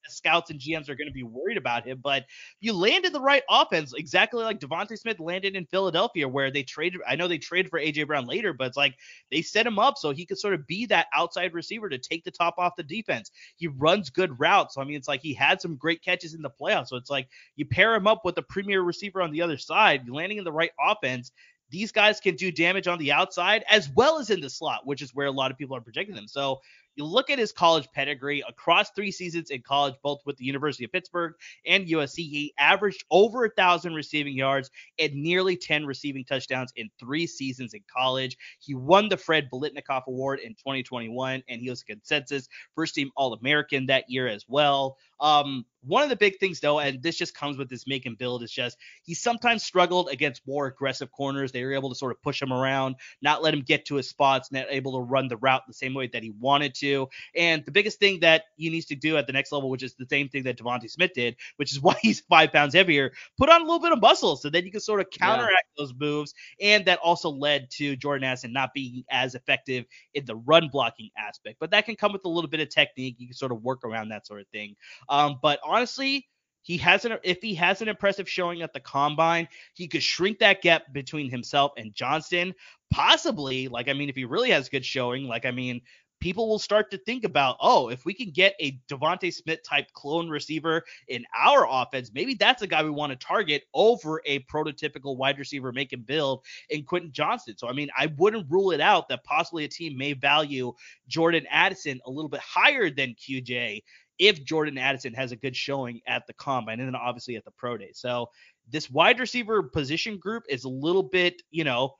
scouts 0.09 0.49
and 0.49 0.59
GMs 0.59 0.89
are 0.89 0.95
going 0.95 1.07
to 1.07 1.13
be 1.13 1.23
worried 1.23 1.57
about 1.57 1.85
him, 1.85 1.99
but 2.03 2.25
you 2.59 2.73
landed 2.73 3.13
the 3.13 3.21
right 3.21 3.43
offense, 3.49 3.93
exactly 3.93 4.43
like 4.43 4.59
DeVonta 4.59 4.97
Smith 4.97 5.19
landed 5.19 5.55
in 5.55 5.65
Philadelphia, 5.65 6.27
where 6.27 6.51
they 6.51 6.63
traded. 6.63 7.01
I 7.07 7.15
know 7.15 7.27
they 7.27 7.37
traded 7.37 7.69
for 7.69 7.79
AJ 7.79 8.07
Brown 8.07 8.25
later, 8.25 8.53
but 8.53 8.67
it's 8.67 8.77
like 8.77 8.95
they 9.31 9.41
set 9.41 9.67
him 9.67 9.79
up 9.79 9.97
so 9.97 10.11
he 10.11 10.25
could 10.25 10.39
sort 10.39 10.53
of 10.53 10.67
be 10.67 10.85
that 10.87 11.07
outside 11.13 11.53
receiver 11.53 11.89
to 11.89 11.97
take 11.97 12.23
the 12.23 12.31
top 12.31 12.55
off 12.57 12.75
the 12.75 12.83
defense. 12.83 13.31
He 13.57 13.67
runs 13.67 14.09
good 14.09 14.39
routes. 14.39 14.75
So 14.75 14.81
I 14.81 14.85
mean, 14.85 14.97
it's 14.97 15.07
like 15.07 15.21
he 15.21 15.33
had 15.33 15.61
some 15.61 15.75
great 15.75 16.03
catches 16.03 16.33
in 16.33 16.41
the 16.41 16.49
playoffs. 16.49 16.87
So 16.87 16.97
it's 16.97 17.09
like 17.09 17.27
you 17.55 17.65
pair 17.65 17.95
him 17.95 18.07
up 18.07 18.25
with 18.25 18.35
the 18.35 18.43
premier 18.43 18.81
receiver 18.81 19.21
on 19.21 19.31
the 19.31 19.41
other 19.41 19.57
side, 19.57 20.09
landing 20.09 20.37
in 20.37 20.43
the 20.43 20.51
right 20.51 20.71
offense. 20.79 21.31
These 21.69 21.91
guys 21.91 22.21
can 22.21 22.35
do 22.35 22.49
damage 22.49 22.87
on 22.87 22.97
the 22.97 23.11
outside 23.11 23.65
as 23.69 23.89
well 23.89 24.19
as 24.19 24.29
in 24.29 24.39
the 24.39 24.49
slot, 24.49 24.85
which 24.85 25.01
is 25.01 25.13
where 25.13 25.27
a 25.27 25.31
lot 25.31 25.51
of 25.51 25.57
people 25.57 25.75
are 25.75 25.81
projecting 25.81 26.15
them. 26.15 26.27
So 26.27 26.61
you 26.97 27.05
look 27.05 27.29
at 27.29 27.39
his 27.39 27.51
college 27.51 27.87
pedigree 27.93 28.43
across 28.47 28.89
three 28.91 29.11
seasons 29.11 29.51
in 29.51 29.61
college, 29.61 29.93
both 30.03 30.19
with 30.25 30.35
the 30.37 30.45
University 30.45 30.83
of 30.83 30.91
Pittsburgh 30.91 31.33
and 31.65 31.87
USC. 31.87 32.15
He 32.15 32.53
averaged 32.59 33.05
over 33.11 33.45
a 33.45 33.49
thousand 33.51 33.93
receiving 33.93 34.35
yards 34.35 34.71
and 34.99 35.13
nearly 35.13 35.55
10 35.55 35.85
receiving 35.85 36.25
touchdowns 36.25 36.73
in 36.75 36.89
three 36.99 37.27
seasons 37.27 37.73
in 37.73 37.81
college. 37.95 38.35
He 38.59 38.73
won 38.73 39.09
the 39.09 39.17
Fred 39.17 39.49
Biletnikoff 39.53 40.07
Award 40.07 40.39
in 40.39 40.53
2021, 40.55 41.43
and 41.47 41.61
he 41.61 41.69
was 41.69 41.83
a 41.83 41.85
consensus 41.85 42.49
first 42.75 42.95
team 42.95 43.11
All 43.15 43.33
American 43.33 43.85
that 43.87 44.09
year 44.09 44.27
as 44.27 44.45
well. 44.47 44.97
Um, 45.19 45.65
one 45.87 46.03
of 46.03 46.09
the 46.09 46.15
big 46.15 46.37
things, 46.39 46.59
though, 46.59 46.79
and 46.79 47.01
this 47.01 47.15
just 47.15 47.35
comes 47.35 47.57
with 47.57 47.69
his 47.69 47.85
make 47.87 48.05
and 48.05 48.17
build, 48.17 48.43
is 48.43 48.51
just 48.51 48.77
he 49.03 49.13
sometimes 49.13 49.63
struggled 49.63 50.09
against 50.09 50.45
more 50.45 50.67
aggressive 50.67 51.11
corners. 51.11 51.51
They 51.51 51.63
were 51.63 51.73
able 51.73 51.89
to 51.89 51.95
sort 51.95 52.11
of 52.11 52.21
push 52.21 52.41
him 52.41 52.51
around, 52.51 52.95
not 53.21 53.41
let 53.41 53.53
him 53.53 53.61
get 53.61 53.85
to 53.85 53.95
his 53.95 54.09
spots, 54.09 54.51
not 54.51 54.65
able 54.69 54.93
to 54.93 55.01
run 55.01 55.27
the 55.27 55.37
route 55.37 55.63
the 55.67 55.73
same 55.73 55.93
way 55.93 56.07
that 56.07 56.23
he 56.23 56.31
wanted 56.31 56.75
to. 56.75 56.86
And 57.35 57.63
the 57.65 57.71
biggest 57.71 57.81
thing 57.99 58.19
that 58.21 58.43
he 58.55 58.69
needs 58.69 58.85
to 58.87 58.95
do 58.95 59.17
at 59.17 59.27
the 59.27 59.33
next 59.33 59.51
level, 59.51 59.69
which 59.69 59.83
is 59.83 59.95
the 59.95 60.05
same 60.09 60.29
thing 60.29 60.43
that 60.43 60.57
DeVonta 60.57 60.89
Smith 60.89 61.11
did, 61.13 61.35
which 61.57 61.71
is 61.71 61.79
why 61.81 61.95
he's 62.01 62.21
five 62.21 62.51
pounds 62.51 62.73
heavier, 62.73 63.11
put 63.37 63.49
on 63.49 63.61
a 63.61 63.63
little 63.63 63.79
bit 63.79 63.91
of 63.91 64.01
muscle 64.01 64.35
so 64.35 64.49
then 64.49 64.65
you 64.65 64.71
can 64.71 64.79
sort 64.79 64.99
of 64.99 65.07
Yeah. 65.19 65.47
counteract 65.47 65.65
those 65.77 65.93
moves. 65.99 66.33
And 66.61 66.85
that 66.85 66.99
also 66.99 67.29
led 67.29 67.69
to 67.71 67.95
Jordan 67.95 68.23
Addison 68.23 68.53
not 68.53 68.73
being 68.73 69.03
as 69.09 69.35
effective 69.35 69.85
in 70.13 70.25
the 70.25 70.35
run 70.35 70.69
blocking 70.71 71.09
aspect. 71.17 71.57
But 71.59 71.71
that 71.71 71.85
can 71.85 71.95
come 71.95 72.13
with 72.13 72.25
a 72.25 72.29
little 72.29 72.49
bit 72.49 72.59
of 72.59 72.69
technique. 72.69 73.15
You 73.19 73.27
can 73.27 73.35
sort 73.35 73.51
of 73.51 73.61
work 73.63 73.83
around 73.83 74.09
that 74.09 74.25
sort 74.25 74.41
of 74.41 74.47
thing. 74.49 74.75
Um, 75.09 75.37
but 75.41 75.59
honestly, 75.63 76.27
he 76.61 76.77
has 76.77 77.05
an 77.05 77.17
if 77.23 77.41
he 77.41 77.55
has 77.55 77.81
an 77.81 77.87
impressive 77.87 78.29
showing 78.29 78.61
at 78.61 78.73
the 78.73 78.79
combine, 78.81 79.47
he 79.73 79.87
could 79.87 80.03
shrink 80.03 80.39
that 80.39 80.61
gap 80.61 80.83
between 80.91 81.29
himself 81.29 81.71
and 81.77 81.93
Johnston. 81.93 82.53
Possibly, 82.91 83.67
like 83.67 83.87
I 83.89 83.93
mean, 83.93 84.09
if 84.09 84.15
he 84.15 84.25
really 84.25 84.51
has 84.51 84.69
good 84.69 84.85
showing, 84.85 85.25
like 85.27 85.45
I 85.45 85.51
mean, 85.51 85.81
people 86.19 86.47
will 86.47 86.59
start 86.59 86.89
to 86.91 86.97
think 86.97 87.23
about, 87.23 87.57
oh, 87.61 87.89
if 87.89 88.05
we 88.05 88.13
can 88.13 88.31
get 88.31 88.55
a 88.59 88.79
DeVonta 88.89 89.33
Smith 89.33 89.63
type 89.63 89.87
clone 89.93 90.29
receiver 90.29 90.83
in 91.07 91.25
our 91.35 91.67
offense, 91.69 92.11
maybe 92.13 92.33
that's 92.33 92.61
a 92.61 92.67
guy 92.67 92.83
we 92.83 92.89
want 92.89 93.11
to 93.11 93.27
target 93.27 93.63
over 93.73 94.21
a 94.25 94.39
prototypical 94.39 95.17
wide 95.17 95.37
receiver 95.39 95.71
make 95.71 95.93
and 95.93 96.05
build 96.05 96.43
in 96.69 96.83
Quentin 96.83 97.11
Johnston. 97.11 97.57
So 97.57 97.67
I 97.67 97.73
mean, 97.73 97.89
I 97.97 98.07
wouldn't 98.17 98.49
rule 98.49 98.71
it 98.71 98.81
out 98.81 99.09
that 99.09 99.23
possibly 99.23 99.63
a 99.63 99.69
team 99.69 99.97
may 99.97 100.13
value 100.13 100.73
Jordan 101.07 101.45
Addison 101.49 101.99
a 102.05 102.09
little 102.09 102.29
bit 102.29 102.41
higher 102.41 102.89
than 102.89 103.15
QJ 103.15 103.83
if 104.19 104.43
Jordan 104.43 104.77
Addison 104.77 105.13
has 105.13 105.31
a 105.31 105.35
good 105.35 105.55
showing 105.55 106.01
at 106.07 106.25
the 106.25 106.33
combine 106.33 106.79
and 106.79 106.87
then 106.87 106.95
obviously 106.95 107.35
at 107.35 107.45
the 107.45 107.51
pro 107.51 107.77
day. 107.77 107.91
So 107.93 108.29
this 108.69 108.89
wide 108.89 109.19
receiver 109.19 109.63
position 109.63 110.17
group 110.17 110.43
is 110.49 110.63
a 110.63 110.69
little 110.69 111.03
bit, 111.03 111.41
you 111.51 111.63
know, 111.63 111.95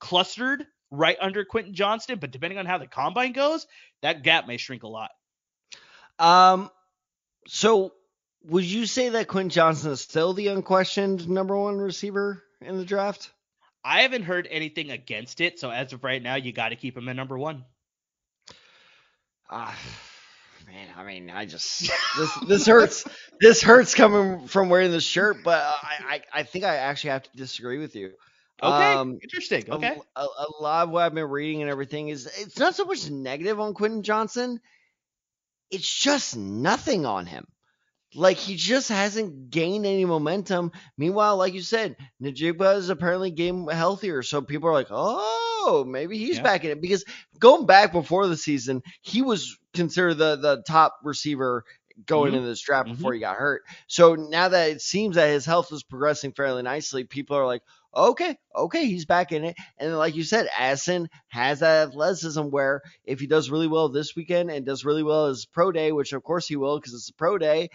clustered 0.00 0.64
right 0.90 1.16
under 1.20 1.44
Quentin 1.44 1.74
Johnston, 1.74 2.18
but 2.18 2.30
depending 2.30 2.58
on 2.58 2.66
how 2.66 2.78
the 2.78 2.86
combine 2.86 3.32
goes, 3.32 3.66
that 4.02 4.22
gap 4.22 4.46
may 4.46 4.56
shrink 4.56 4.82
a 4.82 4.88
lot. 4.88 5.10
Um, 6.18 6.70
so 7.46 7.92
would 8.44 8.64
you 8.64 8.86
say 8.86 9.10
that 9.10 9.28
Quentin 9.28 9.50
Johnston 9.50 9.92
is 9.92 10.00
still 10.00 10.32
the 10.32 10.48
unquestioned 10.48 11.28
number 11.28 11.56
one 11.56 11.78
receiver 11.78 12.42
in 12.60 12.76
the 12.76 12.84
draft? 12.84 13.30
I 13.84 14.02
haven't 14.02 14.24
heard 14.24 14.48
anything 14.50 14.90
against 14.90 15.40
it, 15.40 15.58
so 15.58 15.70
as 15.70 15.92
of 15.92 16.04
right 16.04 16.22
now, 16.22 16.34
you 16.34 16.52
got 16.52 16.70
to 16.70 16.76
keep 16.76 16.96
him 16.96 17.08
at 17.08 17.16
number 17.16 17.38
one. 17.38 17.64
Ah, 19.50 19.74
man, 20.66 20.88
I 20.96 21.04
mean, 21.04 21.30
I 21.30 21.46
just 21.46 21.90
this 22.18 22.34
this 22.46 22.66
hurts. 22.66 23.04
this 23.40 23.62
hurts 23.62 23.94
coming 23.94 24.46
from 24.46 24.68
wearing 24.68 24.90
this 24.90 25.04
shirt, 25.04 25.38
but 25.42 25.62
I, 25.62 26.22
I 26.32 26.40
I 26.40 26.42
think 26.42 26.64
I 26.64 26.76
actually 26.76 27.10
have 27.10 27.22
to 27.22 27.36
disagree 27.36 27.78
with 27.78 27.96
you. 27.96 28.12
Okay, 28.62 28.98
Um, 28.98 29.20
interesting. 29.22 29.66
Okay, 29.70 29.94
A, 30.16 30.22
a 30.22 30.46
lot 30.60 30.84
of 30.84 30.90
what 30.90 31.02
I've 31.04 31.14
been 31.14 31.28
reading 31.30 31.62
and 31.62 31.70
everything 31.70 32.08
is 32.08 32.26
it's 32.26 32.58
not 32.58 32.74
so 32.74 32.84
much 32.84 33.10
negative 33.10 33.60
on 33.60 33.74
Quentin 33.74 34.02
Johnston. 34.02 34.60
It's 35.70 36.02
just 36.02 36.36
nothing 36.36 37.06
on 37.06 37.26
him. 37.26 37.46
Like 38.14 38.38
he 38.38 38.56
just 38.56 38.88
hasn't 38.90 39.50
gained 39.50 39.86
any 39.86 40.04
momentum. 40.06 40.72
Meanwhile, 40.98 41.36
like 41.38 41.54
you 41.54 41.62
said, 41.62 41.96
Njigba 42.22 42.76
is 42.76 42.90
apparently 42.90 43.30
getting 43.32 43.68
healthier, 43.68 44.22
so 44.22 44.42
people 44.42 44.68
are 44.70 44.74
like, 44.74 44.88
"Oh, 44.90 45.84
maybe 45.86 46.18
he's 46.18 46.38
Yeah. 46.38 46.40
back 46.40 46.64
in 46.64 46.70
it." 46.72 46.80
Because 46.82 47.04
going 47.38 47.66
back 47.66 47.92
before 47.92 48.26
the 48.28 48.36
season, 48.36 48.82
he 49.02 49.22
was 49.22 49.58
considered 49.74 50.14
the 50.14 50.36
the 50.36 50.62
top 50.66 50.98
receiver 51.04 51.64
going 52.06 52.32
Mhm. 52.32 52.34
into 52.34 52.48
this 52.48 52.62
draft 52.62 52.90
before 52.90 53.14
he 53.14 53.20
got 53.20 53.36
hurt. 53.36 53.62
So 53.88 54.14
now 54.16 54.48
that 54.48 54.70
it 54.70 54.82
seems 54.82 55.16
that 55.16 55.28
his 55.28 55.46
health 55.46 55.72
is 55.72 55.82
progressing 55.82 56.32
fairly 56.32 56.62
nicely, 56.62 57.04
people 57.04 57.36
are 57.36 57.46
like, 57.46 57.62
"Okay, 57.94 58.36
okay, 58.54 58.86
he's 58.86 59.06
back 59.06 59.32
in 59.32 59.44
it." 59.44 59.56
And 59.78 59.96
like 59.96 60.14
you 60.14 60.22
said, 60.24 60.48
Addison 60.56 61.08
has 61.28 61.60
that 61.60 61.88
athleticism 61.88 62.42
where 62.42 62.82
if 63.04 63.20
he 63.20 63.26
does 63.26 63.50
really 63.50 63.68
well 63.68 63.88
this 63.88 64.14
weekend 64.16 64.50
and 64.50 64.66
does 64.66 64.84
really 64.84 65.02
well 65.02 65.26
as 65.26 65.46
pro 65.46 65.72
day, 65.72 65.92
which 65.92 66.12
of 66.12 66.22
course 66.22 66.46
he 66.46 66.56
will 66.56 66.78
because 66.78 66.94
it's 66.94 67.10
a 67.10 67.14
pro 67.14 67.38
day, 67.38 67.70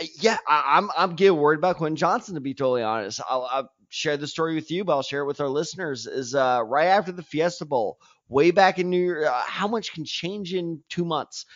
uh, 0.00 0.04
yeah, 0.20 0.38
I, 0.48 0.76
I'm 0.76 0.90
I'm 0.96 1.16
getting 1.16 1.38
worried 1.38 1.58
about 1.58 1.76
Quentin 1.76 1.96
Johnston 1.96 2.34
to 2.34 2.40
be 2.40 2.54
totally 2.54 2.82
honest. 2.82 3.20
I'll, 3.28 3.48
I'll 3.50 3.70
share 3.88 4.16
the 4.16 4.26
story 4.26 4.54
with 4.54 4.70
you, 4.70 4.84
but 4.84 4.92
I'll 4.94 5.02
share 5.02 5.22
it 5.22 5.26
with 5.26 5.40
our 5.40 5.48
listeners. 5.48 6.06
Is 6.06 6.34
uh, 6.34 6.62
right 6.64 6.86
after 6.86 7.12
the 7.12 7.22
Fiesta 7.22 7.64
Bowl, 7.64 7.98
way 8.28 8.50
back 8.50 8.78
in 8.78 8.90
New 8.90 9.04
York, 9.04 9.26
uh, 9.26 9.42
how 9.46 9.68
much 9.68 9.92
can 9.92 10.04
change 10.04 10.54
in 10.54 10.82
two 10.88 11.04
months? 11.04 11.46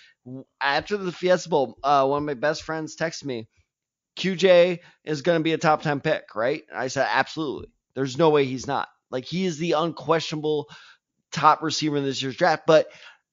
After 0.60 0.96
the 0.96 1.12
Fiesta 1.12 1.48
Bowl, 1.48 1.78
uh, 1.82 2.06
one 2.06 2.22
of 2.22 2.26
my 2.26 2.34
best 2.34 2.62
friends 2.62 2.96
texted 2.96 3.24
me, 3.24 3.48
QJ 4.16 4.80
is 5.04 5.22
going 5.22 5.38
to 5.40 5.44
be 5.44 5.52
a 5.52 5.58
top 5.58 5.82
10 5.82 6.00
pick, 6.00 6.34
right? 6.34 6.62
I 6.74 6.88
said, 6.88 7.08
absolutely. 7.10 7.68
There's 7.98 8.16
no 8.16 8.30
way 8.30 8.44
he's 8.44 8.68
not. 8.68 8.88
Like, 9.10 9.24
he 9.24 9.44
is 9.44 9.58
the 9.58 9.72
unquestionable 9.72 10.68
top 11.32 11.64
receiver 11.64 11.96
in 11.96 12.04
this 12.04 12.22
year's 12.22 12.36
draft. 12.36 12.62
But 12.64 12.86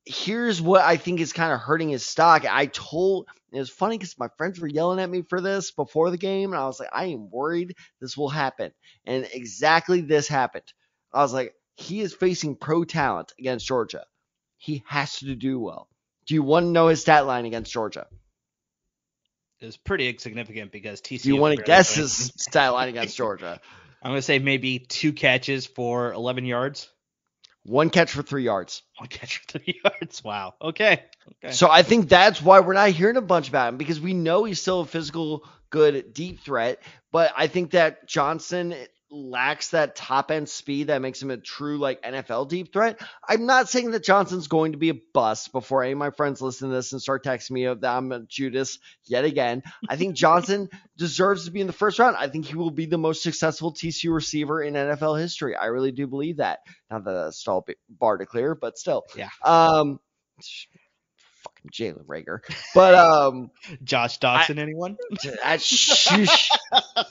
here's 0.07 0.59
what 0.59 0.81
I 0.81 0.97
think 0.97 1.19
is 1.19 1.33
kind 1.33 1.53
of 1.53 1.59
hurting 1.59 1.89
his 1.89 2.03
stock. 2.03 2.45
I 2.49 2.65
told, 2.65 3.27
it 3.53 3.59
was 3.59 3.69
funny 3.69 3.99
because 3.99 4.17
my 4.17 4.27
friends 4.39 4.59
were 4.59 4.67
yelling 4.67 4.99
at 4.99 5.07
me 5.07 5.21
for 5.21 5.39
this 5.39 5.69
before 5.69 6.09
the 6.09 6.17
game. 6.17 6.51
And 6.51 6.59
I 6.59 6.65
was 6.65 6.79
like, 6.79 6.89
I 6.91 7.05
am 7.05 7.29
worried 7.29 7.75
this 8.01 8.17
will 8.17 8.27
happen. 8.27 8.71
And 9.05 9.29
exactly 9.31 10.01
this 10.01 10.27
happened. 10.27 10.73
I 11.13 11.21
was 11.21 11.31
like, 11.31 11.53
he 11.75 12.01
is 12.01 12.15
facing 12.15 12.55
pro 12.55 12.85
talent 12.85 13.33
against 13.37 13.67
Georgia. 13.67 14.05
He 14.57 14.83
has 14.87 15.19
to 15.19 15.35
do 15.35 15.59
well. 15.59 15.89
Do 16.25 16.33
you 16.33 16.41
want 16.41 16.63
to 16.63 16.69
know 16.71 16.87
his 16.87 17.01
stat 17.01 17.27
line 17.27 17.45
against 17.45 17.71
Georgia? 17.71 18.07
it 19.61 19.65
was 19.67 19.77
pretty 19.77 20.09
insignificant 20.09 20.71
because 20.71 21.01
TCU. 21.01 21.21
Do 21.21 21.29
you 21.29 21.35
want 21.35 21.55
to 21.55 21.63
guess 21.63 21.93
his 21.93 22.33
stat 22.35 22.73
line 22.73 22.89
against 22.89 23.15
Georgia? 23.15 23.61
I'm 24.05 24.11
gonna 24.11 24.21
say 24.21 24.37
maybe 24.37 24.77
two 24.77 25.13
catches 25.13 25.65
for 25.65 26.13
11 26.13 26.45
yards. 26.45 26.87
One 27.63 27.89
catch 27.89 28.11
for 28.11 28.21
three 28.21 28.43
yards. 28.43 28.83
One 28.99 29.09
catch 29.09 29.39
for 29.39 29.57
three 29.57 29.81
yards. 29.83 30.23
Wow. 30.23 30.53
Okay. 30.61 31.03
Okay. 31.43 31.51
So 31.51 31.71
I 31.71 31.81
think 31.81 32.07
that's 32.07 32.39
why 32.39 32.59
we're 32.59 32.75
not 32.75 32.89
hearing 32.89 33.17
a 33.17 33.21
bunch 33.21 33.49
about 33.49 33.69
him 33.69 33.77
because 33.77 33.99
we 33.99 34.13
know 34.13 34.43
he's 34.43 34.61
still 34.61 34.81
a 34.81 34.85
physical, 34.85 35.43
good, 35.71 36.13
deep 36.13 36.41
threat. 36.41 36.83
But 37.11 37.33
I 37.35 37.47
think 37.47 37.71
that 37.71 38.07
Johnston 38.07 38.75
lacks 39.11 39.69
that 39.69 39.95
top 39.95 40.31
end 40.31 40.49
speed 40.49 40.87
that 40.87 41.01
makes 41.01 41.21
him 41.21 41.31
a 41.31 41.37
true 41.37 41.77
like 41.77 42.01
NFL 42.01 42.49
deep 42.49 42.73
threat. 42.73 42.99
I'm 43.27 43.45
not 43.45 43.69
saying 43.69 43.91
that 43.91 44.03
Johnston's 44.03 44.47
going 44.47 44.71
to 44.71 44.77
be 44.77 44.89
a 44.89 44.99
bust 45.13 45.51
before 45.51 45.83
any 45.83 45.93
of 45.93 45.97
my 45.97 46.09
friends 46.09 46.41
listen 46.41 46.69
to 46.69 46.75
this 46.75 46.91
and 46.91 47.01
start 47.01 47.23
texting 47.23 47.51
me 47.51 47.65
that 47.65 47.83
I'm 47.83 48.11
a 48.11 48.21
Judas 48.21 48.79
yet 49.05 49.25
again. 49.25 49.63
I 49.87 49.95
think 49.95 50.15
Johnston 50.15 50.69
deserves 50.97 51.45
to 51.45 51.51
be 51.51 51.61
in 51.61 51.67
the 51.67 51.73
first 51.73 51.99
round. 51.99 52.15
I 52.17 52.27
think 52.27 52.45
he 52.45 52.55
will 52.55 52.71
be 52.71 52.85
the 52.85 52.97
most 52.97 53.23
successful 53.23 53.73
TCU 53.73 54.13
receiver 54.13 54.61
in 54.61 54.73
NFL 54.73 55.19
history. 55.19 55.55
I 55.55 55.65
really 55.67 55.91
do 55.91 56.07
believe 56.07 56.37
that. 56.37 56.59
Not 56.89 57.05
that 57.05 57.13
that's 57.13 57.41
a 57.41 57.45
tall 57.45 57.65
bar 57.89 58.17
to 58.17 58.25
clear, 58.25 58.55
but 58.55 58.77
still. 58.77 59.03
Yeah. 59.15 59.29
Um, 59.43 59.99
Jalen 61.71 62.05
Reagor. 62.05 62.39
But 62.73 62.95
um, 62.95 63.51
Josh 63.83 64.19
Doctson, 64.19 64.57
anyone? 64.57 64.97
that 65.43 65.61
shush. 65.61 66.49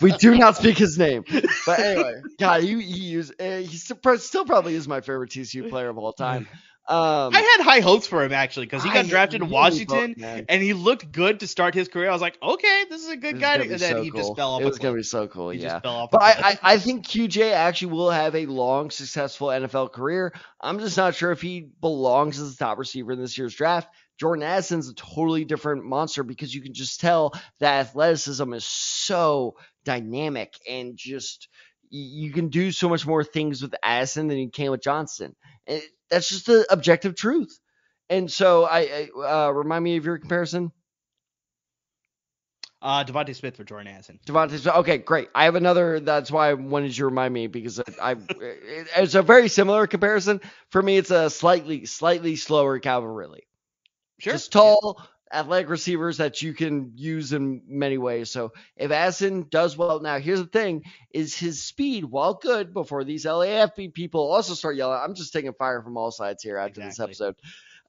we 0.01 0.13
do 0.13 0.37
not 0.37 0.57
speak 0.57 0.77
his 0.77 0.99
name. 0.99 1.25
But 1.65 1.79
anyway, 1.81 2.23
God, 2.39 2.63
he 2.63 3.19
uh, 3.19 3.59
he 3.59 3.77
still, 3.77 4.45
probably 4.45 4.75
is 4.75 4.87
my 4.87 5.01
favorite 5.01 5.31
TCU 5.31 5.71
player 5.71 5.89
of 5.89 5.99
all 5.99 6.13
time. 6.13 6.47
Um, 6.87 7.35
I 7.35 7.41
had 7.41 7.65
high 7.65 7.81
hopes 7.81 8.07
for 8.07 8.23
him 8.23 8.33
actually 8.35 8.67
because 8.67 8.83
he 8.83 8.91
got 8.91 9.07
I 9.07 9.09
drafted 9.09 9.41
in 9.41 9.49
Washington 9.49 10.17
man, 10.19 10.45
and 10.51 10.63
he 10.63 10.75
looked 10.75 11.11
good 11.11 11.41
to 11.41 11.47
start 11.47 11.75
his 11.75 11.89
career. 11.89 12.11
I 12.11 12.13
was 12.13 12.21
like, 12.21 12.37
okay, 12.43 12.85
this 12.91 13.01
is 13.01 13.09
a 13.09 13.17
this 13.17 13.21
good 13.21 13.37
is 13.37 13.41
guy. 13.41 13.55
And 13.55 13.71
then 13.71 13.79
so 13.79 14.03
he 14.03 14.11
cool. 14.11 14.21
just 14.21 14.37
fell 14.37 14.51
off. 14.51 14.61
It 14.61 14.67
was 14.67 14.79
gonna 14.79 14.95
be 14.95 15.03
so 15.03 15.27
cool, 15.27 15.49
He 15.49 15.61
yeah. 15.61 15.69
just 15.69 15.83
fell 15.83 15.95
off. 15.95 16.11
But 16.11 16.21
I. 16.21 16.35
I, 16.45 16.59
I 16.75 16.79
think 16.79 17.07
QJ 17.07 17.53
actually 17.53 17.93
will 17.93 18.11
have 18.11 18.35
a 18.35 18.45
long, 18.45 18.91
successful 18.91 19.49
NFL 19.49 19.93
career. 19.93 20.35
I'm 20.61 20.79
just 20.79 20.99
not 20.99 21.15
sure 21.15 21.33
if 21.33 21.41
he 21.41 21.67
belongs 21.81 22.39
as 22.39 22.53
a 22.53 22.57
top 22.59 22.77
receiver 22.77 23.13
in 23.13 23.19
this 23.19 23.39
year's 23.39 23.55
draft. 23.55 23.89
Jordan 24.19 24.45
Addison's 24.45 24.89
a 24.89 24.95
totally 24.95 25.45
different 25.45 25.85
monster 25.85 26.23
because 26.23 26.55
you 26.55 26.63
can 26.63 26.75
just 26.75 27.01
tell 27.01 27.35
that 27.61 27.81
athleticism 27.81 28.53
is 28.55 28.65
so 28.65 29.57
dynamic 29.85 30.55
and 30.69 30.97
just 30.97 31.49
you 31.91 32.33
can 32.33 32.49
do 32.49 32.73
so 32.73 32.89
much 32.89 33.07
more 33.07 33.25
things 33.25 33.63
with 33.63 33.75
Addison 33.83 34.29
than 34.29 34.39
you 34.39 34.51
can 34.51 34.71
with 34.71 34.83
Johnston. 34.83 35.37
And 35.67 35.83
that's 36.11 36.29
just 36.29 36.47
the 36.47 36.67
objective 36.71 37.15
truth. 37.15 37.59
And 38.11 38.31
so 38.31 38.65
I, 38.65 39.09
I 39.17 39.47
uh, 39.47 39.51
remind 39.51 39.85
me 39.85 39.97
of 39.97 40.05
your 40.05 40.19
comparison. 40.19 40.73
uh, 42.83 43.05
DeVonta 43.05 43.35
Smith 43.35 43.57
for 43.57 43.65
Jordan 43.65 43.93
Addison. 43.93 44.21
DeVonta. 44.27 44.77
Okay, 44.79 44.99
great. 44.99 45.29
I 45.35 45.45
have 45.45 45.57
another. 45.57 46.01
That's 46.01 46.31
why 46.31 46.51
I 46.51 46.55
wanted 46.55 46.89
you 46.89 47.03
to 47.03 47.05
remind 47.07 47.35
me 47.35 47.47
because 47.47 47.81
I, 47.81 47.85
I 48.01 48.13
it- 48.13 48.89
it's 48.97 49.15
a 49.15 49.23
very 49.23 49.49
similar 49.49 49.87
comparison. 49.87 50.41
For 50.71 50.83
me, 50.83 50.99
it's 50.99 51.11
a 51.11 51.31
slightly 51.31 51.87
slightly 51.87 52.37
slower 52.37 52.79
Calvin 52.79 53.11
Ridley. 53.11 53.45
Sure. 54.25 54.33
Just 54.33 54.53
tall, 54.53 55.03
athletic 55.31 55.69
receivers 55.69 56.17
that 56.17 56.41
you 56.41 56.55
can 56.55 56.93
use 56.97 57.35
in 57.35 57.61
many 57.67 57.99
ways. 57.99 58.31
So 58.31 58.53
if 58.75 58.91
Asin 58.91 59.51
does 59.51 59.77
well, 59.77 60.01
now 60.01 60.19
here's 60.19 60.41
the 60.41 60.47
thing: 60.47 60.85
is 61.13 61.37
his 61.37 61.63
speed, 61.63 62.07
while 62.07 62.33
good, 62.33 62.73
before 62.73 63.05
these 63.05 63.27
LAFB 63.27 63.93
people 63.93 64.33
also 64.33 64.55
start 64.55 64.77
yelling. 64.77 64.99
I'm 64.99 65.15
just 65.15 65.35
taking 65.35 65.53
fire 65.53 65.83
from 65.83 65.99
all 65.99 66.11
sides 66.11 66.43
here 66.43 66.57
after 66.57 66.81
this 66.81 67.01
episode. 67.01 67.37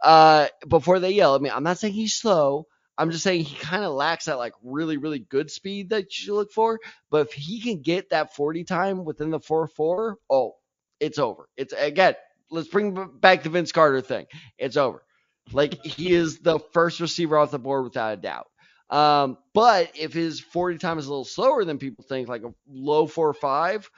Uh, 0.01 0.47
before 0.67 0.99
they 0.99 1.11
yell 1.11 1.35
at 1.35 1.41
me, 1.41 1.49
I'm 1.49 1.63
not 1.63 1.77
saying 1.77 1.93
he's 1.93 2.13
slow. 2.13 2.67
I'm 2.97 3.11
just 3.11 3.23
saying 3.23 3.43
he 3.43 3.55
kind 3.55 3.85
of 3.85 3.93
lacks 3.93 4.25
that 4.25 4.37
like 4.37 4.53
really, 4.61 4.97
really 4.97 5.19
good 5.19 5.49
speed 5.49 5.89
that 5.91 6.19
you 6.19 6.35
look 6.35 6.51
for. 6.51 6.79
But 7.09 7.27
if 7.27 7.33
he 7.33 7.61
can 7.61 7.81
get 7.81 8.09
that 8.09 8.35
40 8.35 8.65
time 8.65 9.05
within 9.05 9.29
the 9.29 9.39
4 9.39 9.67
4, 9.67 10.17
oh, 10.29 10.55
it's 10.99 11.17
over. 11.17 11.47
It's 11.55 11.73
again, 11.73 12.15
let's 12.51 12.67
bring 12.67 13.09
back 13.19 13.43
the 13.43 13.49
Vince 13.49 13.71
Carter 13.71 14.01
thing. 14.01 14.25
It's 14.57 14.75
over. 14.77 15.01
Like 15.51 15.83
he 15.83 16.13
is 16.13 16.39
the 16.39 16.59
first 16.73 16.99
receiver 16.99 17.37
off 17.37 17.51
the 17.51 17.59
board 17.59 17.83
without 17.83 18.13
a 18.13 18.17
doubt. 18.17 18.47
Um, 18.89 19.37
but 19.53 19.91
if 19.95 20.13
his 20.13 20.39
40 20.39 20.77
time 20.77 20.99
is 20.99 21.07
a 21.07 21.09
little 21.09 21.25
slower 21.25 21.65
than 21.65 21.77
people 21.77 22.05
think, 22.07 22.27
like 22.27 22.43
a 22.43 22.53
low 22.67 23.07
4 23.07 23.29
or 23.29 23.33
5, 23.33 23.89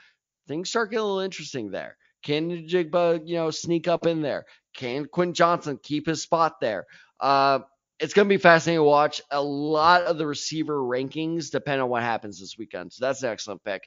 things 0.46 0.70
start 0.70 0.90
getting 0.90 1.02
a 1.02 1.06
little 1.06 1.20
interesting 1.20 1.70
there. 1.70 1.96
Can 2.22 2.66
Jigba, 2.66 3.26
you 3.26 3.36
know, 3.36 3.50
sneak 3.50 3.86
up 3.86 4.06
in 4.06 4.22
there? 4.22 4.46
Can 4.74 5.06
Quinn 5.06 5.34
Johnson 5.34 5.78
keep 5.82 6.06
his 6.06 6.22
spot 6.22 6.60
there? 6.60 6.86
Uh, 7.20 7.60
it's 8.00 8.14
going 8.14 8.26
to 8.26 8.32
be 8.32 8.40
fascinating 8.40 8.78
to 8.78 8.84
watch. 8.84 9.20
A 9.30 9.42
lot 9.42 10.02
of 10.02 10.18
the 10.18 10.26
receiver 10.26 10.78
rankings 10.78 11.50
depend 11.50 11.80
on 11.80 11.88
what 11.88 12.02
happens 12.02 12.40
this 12.40 12.56
weekend. 12.58 12.92
So 12.92 13.04
that's 13.04 13.22
an 13.22 13.30
excellent 13.30 13.62
pick. 13.64 13.82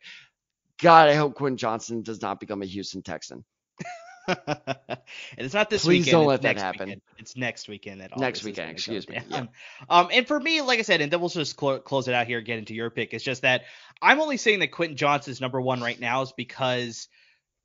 God, 0.79 1.09
I 1.09 1.13
hope 1.15 1.35
Quinn 1.35 1.57
Johnson 1.57 2.01
does 2.01 2.21
not 2.21 2.39
become 2.39 2.61
a 2.61 2.65
Houston 2.65 3.01
Texan. 3.01 3.43
and 4.27 4.97
it's 5.37 5.53
not 5.53 5.69
this 5.69 5.83
Please 5.83 6.05
weekend. 6.05 6.11
don't 6.11 6.23
it's 6.23 6.29
let 6.29 6.41
that 6.43 6.47
next 6.55 6.61
happen. 6.61 6.85
Weekend. 6.87 7.01
It's 7.17 7.37
next 7.37 7.67
weekend 7.67 8.01
at 8.01 8.13
all. 8.13 8.19
Next 8.19 8.43
weekend, 8.43 8.71
excuse 8.71 9.07
me, 9.07 9.19
down. 9.29 9.49
Um, 9.89 10.09
and 10.11 10.27
for 10.27 10.39
me, 10.39 10.61
like 10.61 10.79
I 10.79 10.83
said, 10.83 11.01
and 11.01 11.11
then 11.11 11.19
we'll 11.19 11.29
just 11.29 11.55
clo- 11.57 11.79
close 11.79 12.07
it 12.07 12.13
out 12.13 12.27
here, 12.27 12.41
get 12.41 12.59
into 12.59 12.73
your 12.73 12.89
pick. 12.89 13.13
It's 13.13 13.23
just 13.23 13.41
that 13.43 13.63
I'm 14.01 14.19
only 14.19 14.37
saying 14.37 14.59
that 14.59 14.71
Quentin 14.71 14.97
Johnston's 14.97 15.41
number 15.41 15.59
one 15.59 15.81
right 15.81 15.99
now 15.99 16.21
is 16.21 16.31
because 16.31 17.07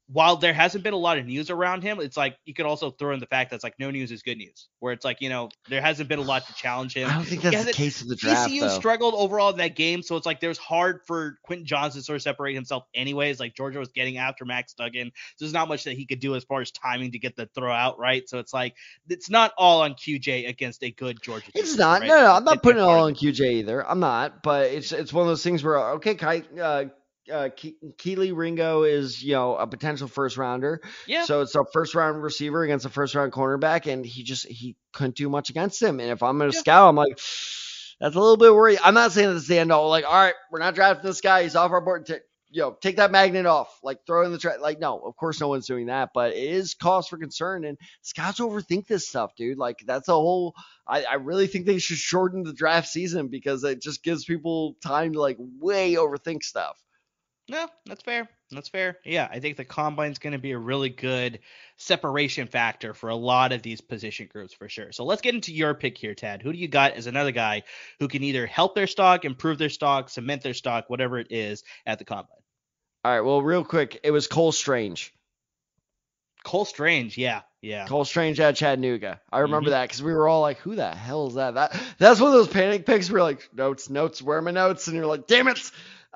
while 0.09 0.37
there 0.37 0.53
hasn't 0.53 0.85
been 0.85 0.95
a 0.95 0.99
lot 0.99 1.19
of 1.19 1.27
news 1.27 1.51
around 1.51 1.83
him, 1.83 1.99
it's 2.01 2.17
like 2.17 2.37
you 2.45 2.55
could 2.55 2.67
also 2.67 2.91
throw 2.91 3.13
in 3.13 3.19
the 3.19 3.27
fact 3.27 3.51
that's 3.51 3.65
like 3.65 3.75
no 3.79 3.91
news 3.91 4.13
is 4.13 4.23
good 4.23 4.39
news. 4.39 4.69
Where 4.79 4.93
it's 4.93 5.05
like 5.05 5.21
you 5.21 5.29
know 5.29 5.49
there 5.69 5.81
hasn't 5.81 6.09
been 6.09 6.21
a 6.21 6.23
lot 6.23 6.47
to 6.47 6.55
challenge 6.55 6.95
him. 6.95 7.09
I 7.11 7.15
don't 7.15 7.25
think 7.25 7.43
that's 7.43 7.65
the 7.65 7.73
case 7.73 8.03
of 8.03 8.09
the 8.09 8.15
draft, 8.15 8.51
TCU 8.51 8.61
though. 8.61 8.69
struggled 8.69 9.15
overall 9.15 9.51
in 9.51 9.59
that 9.59 9.75
game, 9.75 10.03
so 10.03 10.17
it's 10.17 10.25
like 10.25 10.39
there's 10.39 10.59
hard 10.59 11.01
for 11.07 11.39
Quentin 11.43 11.67
Johnston 11.67 12.03
to 12.03 12.05
sort 12.05 12.17
of 12.17 12.23
separate 12.23 12.55
himself 12.55 12.85
anyways. 12.95 13.41
Like 13.41 13.57
Georgia 13.57 13.81
was 13.81 13.89
getting 13.89 14.19
after 14.19 14.45
Max 14.45 14.75
Duggan, 14.75 15.11
so 15.37 15.45
there's 15.45 15.53
not 15.53 15.67
much 15.67 15.85
that 15.85 15.95
he 15.95 16.07
could 16.07 16.21
do 16.21 16.37
as 16.37 16.45
far 16.45 16.61
as 16.61 16.71
timing 16.71 17.13
to 17.13 17.19
get 17.19 17.35
the 17.35 17.47
throw 17.55 17.73
out 17.73 17.99
right. 17.99 18.29
So 18.29 18.39
it's 18.39 18.55
like 18.55 18.77
it's 19.09 19.29
not 19.29 19.53
all 19.59 19.83
on 19.83 19.95
QJ 19.95 20.49
against 20.49 20.85
a 20.85 20.93
good 20.93 21.21
Georgia. 21.21 21.47
It's 21.49 21.73
defense, 21.73 21.79
not. 21.79 22.01
right? 22.03 22.09
No, 22.09 22.21
no, 22.23 22.33
I'm 22.33 22.45
not 22.45 22.55
It's 22.57 22.63
putting 22.63 22.81
it 22.81 22.85
all 22.85 23.07
on 23.07 23.15
QJ 23.15 23.41
either. 23.55 23.85
I'm 23.85 24.01
not. 24.01 24.45
But 24.45 24.67
it's 24.67 24.93
it's 24.93 25.13
one 25.13 25.23
of 25.23 25.29
those 25.29 25.43
things 25.43 25.65
where 25.65 25.79
okay, 25.95 26.15
Kai, 26.15 26.45
uh, 26.63 26.85
uh, 27.33 27.49
Ke- 27.51 27.75
Kelee 27.99 28.33
Ringo 28.37 28.83
is 28.85 29.23
you 29.23 29.33
know 29.33 29.57
a 29.57 29.67
potential 29.67 30.09
first 30.09 30.37
rounder. 30.37 30.81
Yeah. 31.07 31.25
So 31.25 31.41
it's 31.41 31.55
a 31.55 31.65
first 31.73 31.95
round 31.95 32.23
receiver 32.23 32.63
against 32.63 32.87
a 32.87 32.91
first 32.91 33.15
round 33.15 33.33
cornerback, 33.33 33.91
and 33.91 34.05
he 34.05 34.23
just 34.23 34.47
he 34.47 34.77
couldn't 34.93 35.17
do 35.17 35.29
much 35.29 35.51
against 35.51 35.83
him. 35.83 36.01
And 36.01 36.11
if 36.11 36.23
I'm 36.23 36.39
gonna 36.39 36.53
Yeah. 36.53 36.61
scout, 36.61 36.89
I'm 36.89 36.97
like, 36.97 37.19
that's 38.01 38.15
a 38.15 38.21
little 38.21 38.37
bit 38.37 38.55
worried. 38.55 38.79
I'm 38.83 38.95
not 38.95 39.13
saying 39.13 39.33
that's 39.33 39.47
the 39.49 39.59
end 39.59 39.73
all. 39.73 39.89
Like, 39.89 40.05
all 40.07 40.13
right, 40.13 40.35
we're 40.51 40.59
not 40.59 40.75
drafting 40.75 41.09
this 41.09 41.21
guy. 41.21 41.43
He's 41.43 41.57
off 41.57 41.71
our 41.73 41.81
board. 41.81 42.09
You 42.49 42.63
know, 42.63 42.77
take 42.81 42.97
that 42.97 43.11
magnet 43.11 43.45
off. 43.45 43.81
Like, 43.83 44.07
throw 44.07 44.25
in 44.25 44.33
the 44.33 44.39
trash. 44.39 44.59
Like, 44.61 44.79
no, 44.79 44.99
of 44.99 45.17
course, 45.17 45.41
no 45.41 45.49
one's 45.49 45.67
doing 45.67 45.87
that. 45.87 46.11
But 46.15 46.33
it 46.33 46.45
is 46.45 46.75
cause 46.75 47.09
for 47.09 47.19
concern. 47.19 47.65
And 47.65 47.77
scouts 48.03 48.39
overthink 48.39 48.87
this 48.87 49.09
stuff, 49.09 49.35
dude. 49.37 49.59
Like, 49.59 49.81
that's 49.85 50.09
a 50.09 50.13
whole. 50.13 50.55
I, 50.87 51.03
I 51.03 51.15
really 51.15 51.49
think 51.49 51.67
they 51.67 51.79
should 51.79 51.97
shorten 51.99 52.45
the 52.45 52.53
draft 52.53 52.89
season 52.89 53.29
because 53.29 53.65
it 53.65 53.83
just 53.83 54.03
gives 54.05 54.25
people 54.25 54.77
time 54.81 55.15
to 55.15 55.21
like 55.21 55.37
way 55.39 55.95
overthink 55.95 56.45
stuff. 56.45 56.79
No, 57.49 57.69
that's 57.85 58.03
fair. 58.03 58.29
That's 58.51 58.69
fair. 58.69 58.99
Yeah, 59.05 59.29
I 59.31 59.39
think 59.39 59.57
the 59.57 59.65
combine's 59.65 60.19
going 60.19 60.33
to 60.33 60.39
be 60.39 60.51
a 60.51 60.59
really 60.59 60.89
good 60.89 61.39
separation 61.77 62.49
factor 62.49 62.93
for 62.93 63.09
a 63.09 63.15
lot 63.15 63.53
of 63.53 63.63
these 63.63 63.81
position 63.81 64.29
groups 64.33 64.53
for 64.53 64.69
sure. 64.69 64.91
So 64.91 65.05
let's 65.05 65.23
get 65.23 65.35
into 65.35 65.53
your 65.53 65.75
pick 65.75 65.97
here, 65.97 66.15
Tad. 66.15 66.43
Who 66.43 66.53
do 66.53 66.59
you 66.59 66.67
got 66.67 66.95
as 66.95 67.07
another 67.07 67.31
guy 67.31 67.63
who 68.01 68.09
can 68.09 68.25
either 68.25 68.47
help 68.47 68.75
their 68.75 68.89
stock, 68.89 69.25
improve 69.25 69.59
their 69.59 69.69
stock, 69.69 70.11
cement 70.11 70.43
their 70.43 70.55
stock, 70.55 70.91
whatever 70.91 71.19
it 71.19 71.29
is 71.31 71.63
at 71.87 71.99
the 72.01 72.05
combine? 72.05 72.37
All 73.05 73.13
right. 73.13 73.21
Well, 73.21 73.43
real 73.43 73.65
quick, 73.65 74.01
it 74.03 74.11
was 74.11 74.27
Cole 74.27 74.51
Strange. 74.53 75.13
Cole 76.45 76.65
Strange, 76.65 77.19
yeah, 77.19 77.43
yeah. 77.61 77.87
Cole 77.87 78.05
Strange 78.05 78.39
at 78.39 78.55
Chattanooga. 78.57 79.21
I 79.33 79.41
remember 79.41 79.69
Mhm. 79.71 79.73
that 79.73 79.85
because 79.89 80.03
we 80.03 80.15
were 80.15 80.29
all 80.29 80.43
like, 80.43 80.59
"Who 80.59 80.77
the 80.77 80.95
hell 80.95 81.27
is 81.27 81.35
that?" 81.35 81.55
That 81.55 81.77
that's 81.99 82.21
one 82.21 82.29
of 82.29 82.35
those 82.35 82.49
panic 82.49 82.87
picks. 82.87 83.11
We're 83.11 83.23
like, 83.23 83.49
"Notes, 83.53 83.91
notes, 83.91 84.23
where 84.23 84.39
are 84.39 84.43
my 84.43 84.53
notes?" 84.53 84.87
And 84.87 84.97
you're 84.97 85.07
like, 85.07 85.27
"Damn 85.27 85.49
it!" 85.49 85.59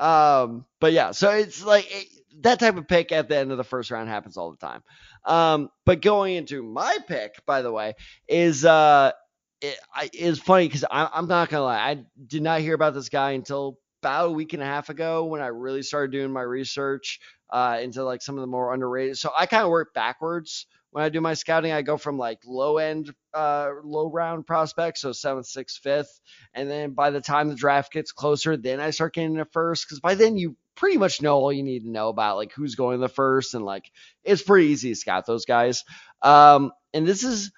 Um, 0.01 0.65
but 0.81 0.93
yeah, 0.93 1.13
so 1.13 1.31
it's 1.31 1.65
like 1.65 1.87
it, 1.91 2.07
that 2.41 2.59
type 2.59 2.77
of 2.77 2.89
pick 2.89 3.13
at 3.13 3.29
the 3.29 3.37
end 3.37 3.53
of 3.53 3.59
the 3.59 3.65
first 3.65 3.91
round 3.91 4.09
happens 4.09 4.37
all 4.37 4.51
the 4.51 4.57
time. 4.57 4.83
Um, 5.25 5.71
but 5.85 6.01
going 6.01 6.37
into 6.37 6.63
my 6.63 6.97
pick, 7.07 7.45
by 7.47 7.63
the 7.63 7.71
way, 7.71 7.95
is 8.27 8.65
uh, 8.65 9.13
it, 9.61 9.79
is 10.15 10.39
funny 10.39 10.67
because 10.67 10.85
I'm 10.91 11.29
not 11.29 11.51
gonna 11.51 11.65
lie, 11.65 11.79
I 11.79 12.05
did 12.27 12.43
not 12.43 12.61
hear 12.61 12.75
about 12.75 12.95
this 12.95 13.11
guy 13.11 13.33
until 13.33 13.79
about 14.03 14.29
a 14.29 14.33
week 14.33 14.55
and 14.55 14.63
a 14.63 14.67
half 14.67 14.89
ago 14.89 15.27
when 15.27 15.43
I 15.43 15.49
really 15.49 15.83
started 15.83 16.13
doing 16.13 16.33
my 16.33 16.41
research 16.41 17.21
uh, 17.51 17.79
into 17.83 18.03
like 18.03 18.23
some 18.23 18.37
of 18.37 18.41
the 18.41 18.47
more 18.47 18.73
underrated. 18.73 19.19
So 19.19 19.31
I 19.39 19.45
kind 19.45 19.65
of 19.65 19.71
work 19.71 19.93
backwards 19.93 20.67
when 20.93 21.05
I 21.05 21.09
do 21.09 21.21
my 21.21 21.35
scouting. 21.35 21.73
I 21.73 21.83
go 21.83 21.97
from 21.97 22.19
like 22.19 22.41
low 22.47 22.79
end, 22.79 23.13
uh, 23.35 23.71
low 23.85 24.11
round 24.11 24.47
prospects, 24.47 25.01
so 25.03 25.13
seventh, 25.13 25.47
sixth, 25.47 25.81
fifth, 25.83 26.21
and 26.55 26.71
then 26.71 26.93
by 26.93 27.11
the 27.11 27.21
time 27.21 27.49
the 27.49 27.55
draft 27.55 27.93
gets 27.93 28.13
closer, 28.13 28.57
then 28.57 28.81
I 28.81 28.91
start 28.91 29.15
getting 29.15 29.33
into 29.33 29.45
first 29.47 29.87
because 29.87 30.01
by 30.01 30.15
then 30.15 30.37
you 30.37 30.57
pretty 30.77 30.99
much 30.99 31.21
know 31.21 31.37
all 31.37 31.53
you 31.53 31.63
need 31.63 31.85
to 31.85 31.91
know 31.91 32.09
about 32.09 32.37
like 32.37 32.53
who's 32.53 32.75
going 32.75 33.01
the 33.01 33.09
first 33.09 33.55
and 33.55 33.65
like 33.65 33.91
it's 34.25 34.43
pretty 34.43 34.69
easy 34.69 34.91
to 34.91 34.97
scout 34.97 35.27
those 35.27 35.45
guys. 35.45 35.85
Um, 36.23 36.73
and 36.95 37.07
this 37.07 37.23
is 37.23 37.53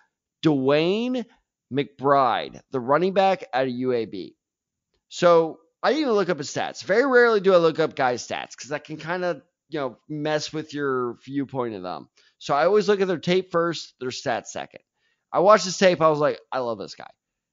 DeWayne 0.45 1.25
McBride, 1.73 2.61
the 2.71 2.81
running 2.81 3.15
back 3.15 3.45
at 3.53 3.69
UAB. 3.69 4.35
So 5.09 5.59
I 5.83 5.91
didn't 5.91 6.03
even 6.03 6.15
look 6.15 6.29
up 6.29 6.39
his 6.39 6.51
stats. 6.51 6.85
Very 6.85 7.07
rarely 7.07 7.41
do 7.41 7.55
I 7.55 7.59
look 7.59 7.79
up 7.79 7.97
guys' 7.97 8.27
stats 8.27 8.51
because 8.51 8.71
that 8.71 8.85
can 8.85 8.97
kind 8.97 9.25
of 9.25 9.43
you 9.69 9.81
know 9.81 9.97
mess 10.09 10.53
with 10.53 10.75
your 10.75 11.17
viewpoint 11.25 11.75
of 11.75 11.83
them. 11.83 12.09
So 12.43 12.57
I 12.57 12.67
always 12.67 12.89
look 12.89 13.01
at 13.01 13.07
their 13.07 13.19
tape 13.19 13.53
first, 13.53 13.95
their 14.01 14.09
stats 14.09 14.47
second. 14.47 14.81
I 15.33 15.39
watched 15.39 15.65
his 15.65 15.79
tape. 15.79 16.01
I 16.01 16.09
was 16.09 16.19
like, 16.19 16.41
I 16.51 16.59
love 16.59 16.77
this 16.77 16.97
guy. 16.97 17.07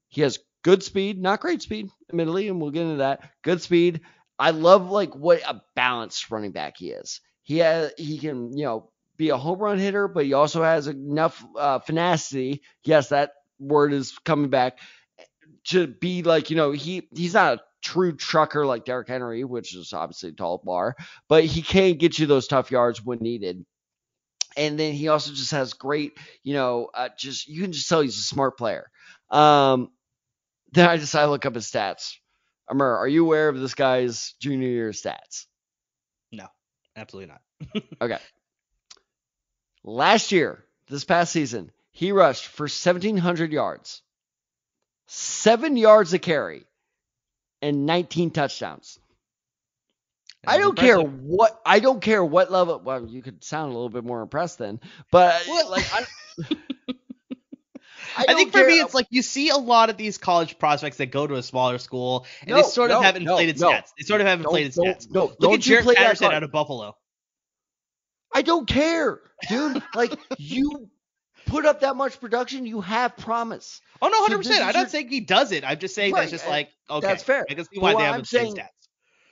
He 0.08 0.21
has 0.21 0.39
good 0.63 0.82
speed, 0.82 1.21
not 1.21 1.41
great 1.41 1.62
speed, 1.62 1.89
admittedly, 2.10 2.47
and 2.47 2.60
we'll 2.60 2.71
get 2.71 2.82
into 2.88 2.95
that. 2.97 3.30
Good 3.43 3.62
speed. 3.62 4.02
I 4.39 4.49
love 4.49 4.89
like 4.89 5.15
what 5.15 5.43
a 5.47 5.62
balanced 5.75 6.32
running 6.32 6.54
back 6.54 6.78
he 6.78 6.89
is. 6.89 7.21
He 7.43 7.60
has 7.60 7.91
he 7.99 8.17
can 8.17 8.58
you 8.58 8.63
know 8.63 8.89
be 9.15 9.30
a 9.30 9.38
home 9.38 9.60
run 9.60 9.78
hitter, 9.78 10.08
but 10.08 10.25
he 10.25 10.34
also 10.34 10.63
has 10.63 10.88
enough 10.88 11.45
uh. 11.56 11.78
Yes, 12.84 13.10
that 13.10 13.34
word 13.60 13.93
is 13.93 14.17
coming 14.25 14.49
back 14.49 14.80
to 15.65 15.86
be 15.86 16.23
like 16.23 16.49
you 16.49 16.56
know 16.56 16.71
he 16.71 17.08
he's 17.15 17.36
not 17.36 17.60
a 17.60 17.62
true 17.84 18.15
trucker 18.15 18.65
like 18.65 18.86
Derrick 18.86 19.08
Henry, 19.08 19.43
which 19.43 19.75
is 19.75 19.93
obviously 19.93 20.30
a 20.30 20.34
tall 20.34 20.63
bar, 20.65 20.95
but 21.28 21.45
he 21.45 21.62
can 21.62 21.93
get 21.93 22.17
you 22.17 22.25
those 22.25 22.47
tough 22.47 22.71
yards 22.71 23.06
when 23.06 23.19
needed. 23.19 23.63
And 24.58 24.80
then 24.80 24.94
he 24.94 25.08
also 25.08 25.32
just 25.32 25.52
has 25.52 25.74
great, 25.74 26.18
you 26.44 26.54
know, 26.54 26.90
uh, 26.94 27.10
just 27.18 27.48
you 27.48 27.62
can 27.62 27.72
just 27.72 27.88
tell 27.88 28.02
he's 28.02 28.18
a 28.18 28.22
smart 28.24 28.58
player. 28.58 28.90
Um, 29.30 29.92
then 30.72 30.90
I 30.90 30.98
decided 30.98 31.28
to 31.28 31.32
look 31.32 31.46
up 31.46 31.56
his 31.56 31.70
stats. 31.70 32.16
Amar, 32.68 32.98
are 32.98 33.08
you 33.08 33.26
aware 33.26 33.50
of 33.50 33.60
this 33.60 33.74
guy's 33.74 34.34
junior 34.40 34.68
year 34.68 34.90
stats? 34.92 35.46
No, 36.32 36.48
absolutely 36.96 37.34
not. 37.34 37.42
Okay. 38.02 38.18
Last 39.84 40.32
year, 40.32 40.64
this 40.88 41.04
past 41.04 41.32
season, 41.32 41.72
he 41.92 42.12
rushed 42.12 42.48
for 42.48 42.64
1,700 42.64 43.52
yards, 43.52 44.02
seven 45.08 45.78
yards 45.78 46.14
a 46.14 46.20
carry, 46.20 46.66
and 47.62 47.86
19 47.86 48.32
touchdowns. 48.32 49.00
I 50.47 50.58
don't 50.58 50.78
care 50.78 50.99
what 50.99 51.60
I 51.65 51.80
don't 51.80 52.02
care 52.02 52.23
what 52.23 52.52
level. 52.52 52.80
Well, 52.84 53.06
you 53.08 53.21
could 53.21 53.43
sound 53.43 53.71
a 53.71 53.73
little 53.73 53.89
bit 53.89 54.04
more 54.04 54.21
impressed 54.21 54.58
then, 54.58 54.80
but 55.12 55.43
Well- 55.47 55.69
like 55.69 55.86
I, 55.93 56.06
I, 58.17 58.25
don't 58.25 58.38
think 58.38 58.52
for 58.52 58.60
care- 58.60 58.67
me, 58.67 58.80
it's 58.80 58.93
like 58.93 59.08
you 59.12 59.21
see 59.21 59.49
a 59.49 59.58
lot 59.58 59.89
of 59.89 59.97
these 59.97 60.17
college 60.17 60.58
prospects 60.58 60.97
that 60.97 61.08
go 61.08 61.28
to 61.28 61.36
a 61.36 61.43
smaller 61.43 61.78
school, 61.78 62.25
and 62.41 62.49
No, 62.52 62.56
they 62.58 62.63
sort 62.63 62.91
of 62.91 62.97
no, 62.97 63.02
have 63.02 63.15
no, 63.15 63.32
inflated 63.34 63.60
no. 63.60 63.69
stats. 63.71 63.89
They 63.97 64.04
sort 64.04 64.21
of 64.21 64.28
have 64.28 64.39
don't, 64.41 64.47
inflated 64.47 64.73
don't, 64.73 64.88
stats. 64.88 65.12
no, 65.12 65.25
Look 65.25 65.39
don't 65.39 65.54
at 65.56 65.60
Jaret 65.60 65.95
Patterson 65.95 66.32
out 66.32 66.43
of 66.43 66.52
Buffalo. 66.52 66.95
I 68.34 68.41
don't 68.41 68.67
care, 68.67 69.19
dude. 69.47 69.82
like 69.95 70.13
you 70.38 70.89
put 71.45 71.65
up 71.65 71.82
that 71.82 71.95
much 71.95 72.19
production, 72.19 72.65
you 72.65 72.82
have 72.82 73.15
promise. 73.17 73.82
Oh 74.02 74.08
no, 74.08 74.21
hundred 74.21 74.39
this 74.39 74.47
percent. 74.47 74.62
I'm 74.67 74.73
not 74.73 74.80
your- 74.82 74.89
saying 74.89 75.10
he 75.10 75.19
does 75.21 75.52
it. 75.52 75.63
I'm 75.63 75.78
just 75.80 75.95
saying 75.95 76.13
Right, 76.13 76.21
that's 76.21 76.32
just 76.32 76.47
like 76.47 76.69
okay, 76.89 77.08
that's 77.08 77.23
fair. 77.23 77.45
I 77.49 77.54
can 77.54 77.65
see 77.65 77.80
why 77.80 77.93
what 77.93 77.99
they 77.99 78.06
have 78.06 78.13
I'm 78.15 78.19
inflated 78.21 78.47
saying- 78.47 78.56
stats. 78.58 78.69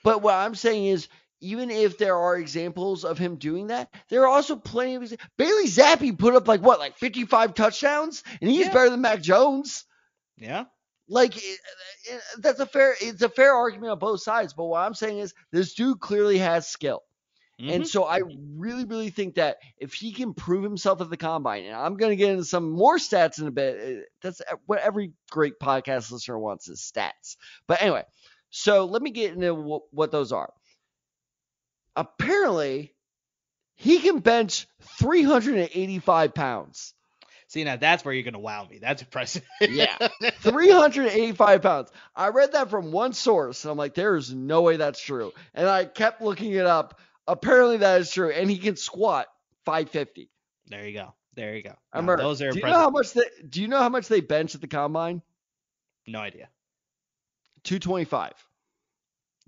But 0.04 0.22
what 0.22 0.36
I'm 0.36 0.56
saying 0.56 0.86
is, 0.86 1.08
even 1.40 1.70
if 1.70 1.98
there 1.98 2.16
are 2.18 2.36
examples 2.36 3.06
of 3.06 3.18
him 3.20 3.36
doing 3.36 3.68
that, 3.68 3.94
there 4.10 4.24
are 4.24 4.28
also 4.28 4.56
plenty 4.56 4.96
of 4.96 5.04
exa- 5.04 5.20
Bailey 5.38 5.66
Zappe 5.68 6.18
put 6.18 6.36
up 6.36 6.48
like 6.48 6.62
what, 6.62 6.80
like 6.80 6.98
55 6.98 7.54
touchdowns, 7.54 8.24
and 8.42 8.50
he's 8.50 8.66
Yeah. 8.68 8.74
better 8.74 8.90
than 8.90 9.02
Mac 9.02 9.22
Jones. 9.22 9.86
Yeah, 10.38 10.66
Like 11.08 11.38
it, 11.38 11.60
it- 12.10 12.22
that's 12.40 12.60
a 12.60 12.66
fair, 12.66 12.96
it's 13.00 13.22
a 13.22 13.30
fair 13.30 13.54
argument 13.54 13.92
on 13.92 14.00
both 14.00 14.22
sides. 14.22 14.54
But 14.54 14.66
what 14.66 14.80
I'm 14.80 14.94
saying 14.94 15.20
is, 15.20 15.34
this 15.52 15.74
dude 15.74 16.00
clearly 16.00 16.40
has 16.40 16.68
skill. 16.68 17.04
Mhm. 17.60 17.72
And 17.72 17.84
mm-hmm. 17.84 17.88
so 17.88 18.04
I 18.04 18.22
really, 18.56 18.86
really 18.86 19.10
think 19.10 19.36
that 19.36 19.58
if 19.78 19.94
he 19.94 20.14
can 20.14 20.34
prove 20.36 20.64
himself 20.64 21.02
at 21.02 21.10
the 21.10 21.18
combine, 21.18 21.66
and 21.66 21.76
I'm 21.76 21.98
going 21.98 22.12
to 22.12 22.16
get 22.16 22.30
into 22.32 22.46
some 22.46 22.70
more 22.72 22.98
stats 22.98 23.40
in 23.40 23.48
a 23.48 23.52
bit. 23.52 24.06
That's 24.22 24.42
what 24.68 24.80
every 24.80 25.14
great 25.32 25.60
podcast 25.60 26.12
listener 26.12 26.38
wants 26.38 26.68
is 26.68 26.82
stats. 26.82 27.36
But 27.68 27.82
anyway, 27.82 28.04
so 28.50 28.86
let 28.86 29.02
me 29.02 29.12
get 29.12 29.34
into 29.34 29.54
wh- 29.56 29.94
what 29.94 30.12
those 30.12 30.32
are. 30.32 30.52
Apparently, 31.96 32.96
he 33.76 34.00
can 34.00 34.20
bench 34.20 34.68
385 35.00 36.34
pounds. 36.34 36.94
see 37.48 37.64
now 37.64 37.76
that's 37.76 38.04
where 38.06 38.14
you're 38.14 38.24
gonna 38.24 38.40
wow 38.40 38.66
me. 38.70 38.80
That's 38.80 39.02
impressive. 39.02 39.44
Yeah. 39.66 39.98
385 40.40 41.62
pounds. 41.62 41.92
I 42.16 42.30
read 42.30 42.54
that 42.54 42.70
from 42.70 42.92
one 42.92 43.14
source, 43.14 43.64
and 43.66 43.72
I'm 43.72 43.78
like, 43.78 43.94
there 43.96 44.16
is 44.16 44.34
no 44.34 44.62
way 44.62 44.78
that's 44.78 45.00
true. 45.02 45.34
And 45.54 45.68
I 45.68 45.86
kept 45.86 46.22
looking 46.22 46.54
it 46.54 46.66
up. 46.66 47.00
Apparently, 47.28 47.78
that 47.78 48.02
is 48.02 48.12
true. 48.12 48.32
And 48.32 48.50
he 48.50 48.58
can 48.58 48.76
squat 48.76 49.28
550. 49.66 50.30
there 50.68 50.88
you 50.88 50.94
go. 50.94 51.14
There 51.34 51.56
you 51.56 51.64
go. 51.64 51.76
I 51.92 51.98
No, 51.98 52.00
remember, 52.00 52.18
those 52.18 52.42
are 52.42 52.54
do 52.54 52.60
you 52.60 52.66
know 52.66 52.80
how 52.80 52.90
much 52.90 53.14
they 53.14 53.24
do 53.48 53.62
you 53.62 53.68
know 53.68 53.80
how 53.80 53.90
much 53.90 54.08
they 54.08 54.22
bench 54.22 54.56
at 54.56 54.62
the 54.62 54.68
combine? 54.68 55.22
no 56.08 56.20
idea. 56.20 56.50
225. 57.64 58.47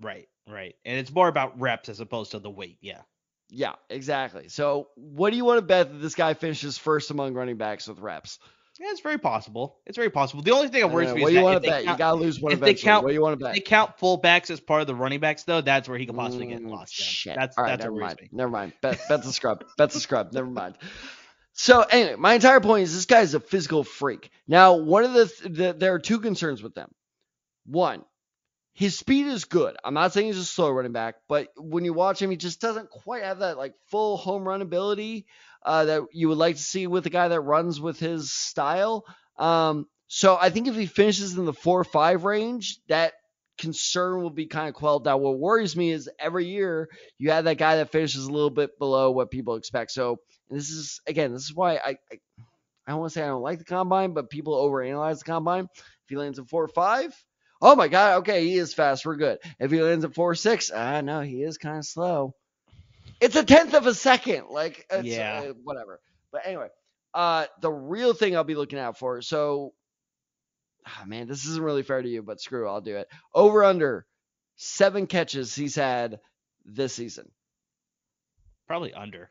Right, 0.00 0.28
right. 0.48 0.74
And 0.84 0.98
it's 0.98 1.12
more 1.12 1.28
about 1.28 1.60
reps 1.60 1.88
as 1.88 2.00
opposed 2.00 2.32
to 2.32 2.38
the 2.38 2.50
weight. 2.50 2.78
Yeah. 2.80 3.02
Yeah, 3.50 3.74
exactly. 3.88 4.48
So 4.48 4.88
what 4.94 5.30
do 5.30 5.36
you 5.36 5.44
want 5.44 5.58
to 5.58 5.62
bet 5.62 5.90
that 5.92 5.98
this 5.98 6.14
guy 6.14 6.34
finishes 6.34 6.78
first 6.78 7.10
among 7.10 7.34
running 7.34 7.56
backs 7.56 7.88
with 7.88 7.98
reps? 7.98 8.38
Yeah, 8.78 8.86
it's 8.92 9.00
very 9.00 9.18
possible. 9.18 9.76
It's 9.84 9.96
very 9.98 10.08
possible. 10.08 10.42
The 10.42 10.52
only 10.52 10.68
thing 10.68 10.80
that 10.80 10.88
worries 10.90 11.12
me 11.12 11.22
is 11.24 11.30
you 11.30 11.34
that 11.38 11.42
want 11.42 11.56
if 11.56 11.62
to 11.64 11.66
they 11.66 11.72
bet? 11.72 11.80
You 11.82 11.86
count- 11.88 11.98
gotta 11.98 12.16
lose 12.20 12.40
one 12.40 12.52
if 12.52 12.60
they 12.60 12.74
count- 12.74 13.02
what 13.02 13.10
do 13.10 13.14
you 13.14 13.20
want 13.20 13.38
to 13.38 13.44
bet? 13.44 13.52
they 13.54 13.60
count 13.60 13.98
fullbacks 13.98 14.50
as 14.50 14.60
part 14.60 14.80
of 14.80 14.86
the 14.86 14.94
running 14.94 15.20
backs, 15.20 15.42
though, 15.42 15.60
that's 15.60 15.86
where 15.88 15.98
he 15.98 16.06
could 16.06 16.14
possibly 16.16 16.46
get 16.46 16.62
Mm, 16.62 16.70
lost. 16.70 16.94
Shit. 16.94 17.34
That's 17.36 17.58
All 17.58 17.64
right, 17.64 17.70
that's 17.70 17.82
never 17.84 17.96
mind. 17.96 18.18
me. 18.22 18.28
Never 18.32 18.50
mind. 18.50 18.72
Bet, 18.80 19.00
bet's 19.08 19.26
a 19.26 19.32
scrub. 19.32 19.64
bet's 19.76 19.96
a 19.96 20.00
scrub. 20.00 20.32
Never 20.32 20.46
mind. 20.48 20.78
So 21.52 21.82
anyway, 21.82 22.14
my 22.16 22.34
entire 22.34 22.60
point 22.60 22.84
is 22.84 22.94
this 22.94 23.04
guy 23.04 23.20
is 23.20 23.34
a 23.34 23.40
physical 23.40 23.84
freak. 23.84 24.30
Now, 24.46 24.76
one 24.76 25.04
of 25.04 25.12
the, 25.12 25.26
th- 25.26 25.52
the 25.56 25.72
there 25.76 25.92
are 25.94 25.98
two 25.98 26.20
concerns 26.20 26.62
with 26.62 26.74
them. 26.74 26.90
One, 27.66 28.02
his 28.72 28.98
speed 28.98 29.26
is 29.26 29.44
good. 29.44 29.76
I'm 29.84 29.94
not 29.94 30.12
saying 30.12 30.26
he's 30.26 30.38
a 30.38 30.44
slow 30.44 30.70
running 30.70 30.92
back, 30.92 31.16
but 31.28 31.48
when 31.56 31.84
you 31.84 31.92
watch 31.92 32.22
him, 32.22 32.30
he 32.30 32.36
just 32.36 32.60
doesn't 32.60 32.90
quite 32.90 33.24
have 33.24 33.40
that 33.40 33.58
like 33.58 33.74
full 33.90 34.16
home 34.16 34.46
run 34.46 34.62
ability 34.62 35.26
uh, 35.64 35.84
that 35.84 36.02
you 36.12 36.28
would 36.28 36.38
like 36.38 36.56
to 36.56 36.62
see 36.62 36.86
with 36.86 37.06
a 37.06 37.10
guy 37.10 37.28
that 37.28 37.40
runs 37.40 37.80
with 37.80 37.98
his 37.98 38.32
style. 38.32 39.04
Um, 39.36 39.86
so 40.06 40.36
I 40.40 40.50
think 40.50 40.66
if 40.66 40.74
he 40.74 40.86
finishes 40.86 41.36
in 41.36 41.44
the 41.44 41.52
four 41.52 41.80
or 41.80 41.84
five 41.84 42.24
range, 42.24 42.78
that 42.88 43.14
concern 43.58 44.22
will 44.22 44.30
be 44.30 44.46
kind 44.46 44.68
of 44.68 44.74
quelled 44.74 45.04
Now, 45.04 45.18
What 45.18 45.38
worries 45.38 45.76
me 45.76 45.90
is 45.90 46.08
every 46.18 46.46
year 46.46 46.88
you 47.18 47.30
have 47.30 47.44
that 47.44 47.58
guy 47.58 47.76
that 47.76 47.92
finishes 47.92 48.24
a 48.24 48.32
little 48.32 48.50
bit 48.50 48.78
below 48.78 49.10
what 49.10 49.30
people 49.30 49.56
expect. 49.56 49.90
So 49.90 50.18
this 50.48 50.70
is 50.70 51.00
again, 51.06 51.32
this 51.32 51.44
is 51.44 51.54
why 51.54 51.76
I 51.76 51.98
I, 52.10 52.18
I 52.86 52.92
don't 52.92 53.00
want 53.00 53.12
to 53.12 53.18
say 53.18 53.22
I 53.22 53.28
don't 53.28 53.42
like 53.42 53.58
the 53.58 53.64
combine, 53.64 54.14
but 54.14 54.30
people 54.30 54.54
overanalyze 54.54 55.18
the 55.18 55.24
combine. 55.24 55.68
If 55.76 56.08
he 56.08 56.16
lands 56.16 56.38
in 56.38 56.46
four 56.46 56.64
or 56.64 56.68
five, 56.68 57.14
oh 57.60 57.76
my 57.76 57.88
god, 57.88 58.18
okay, 58.18 58.46
he 58.46 58.56
is 58.56 58.74
fast, 58.74 59.04
we're 59.04 59.16
good. 59.16 59.38
If 59.58 59.70
he 59.70 59.82
lands 59.82 60.04
at 60.04 60.14
four 60.14 60.30
or 60.30 60.34
six, 60.34 60.70
ah 60.74 61.00
no, 61.00 61.20
he 61.20 61.42
is 61.42 61.58
kind 61.58 61.78
of 61.78 61.84
slow. 61.84 62.34
It's 63.20 63.36
a 63.36 63.44
tenth 63.44 63.74
of 63.74 63.86
a 63.86 63.94
second, 63.94 64.46
like 64.50 64.86
yeah, 65.02 65.44
uh, 65.50 65.52
whatever. 65.64 66.00
But 66.32 66.46
anyway, 66.46 66.68
uh, 67.12 67.46
the 67.60 67.70
real 67.70 68.14
thing 68.14 68.36
I'll 68.36 68.44
be 68.44 68.54
looking 68.54 68.78
out 68.78 68.98
for. 68.98 69.20
So, 69.20 69.74
oh 70.86 71.06
man, 71.06 71.28
this 71.28 71.44
isn't 71.44 71.62
really 71.62 71.82
fair 71.82 72.00
to 72.00 72.08
you, 72.08 72.22
but 72.22 72.40
screw, 72.40 72.68
I'll 72.68 72.80
do 72.80 72.96
it. 72.96 73.08
Over 73.34 73.64
under 73.64 74.06
seven 74.56 75.06
catches 75.06 75.54
he's 75.54 75.74
had 75.74 76.20
this 76.64 76.94
season. 76.94 77.30
Probably 78.66 78.94
under. 78.94 79.30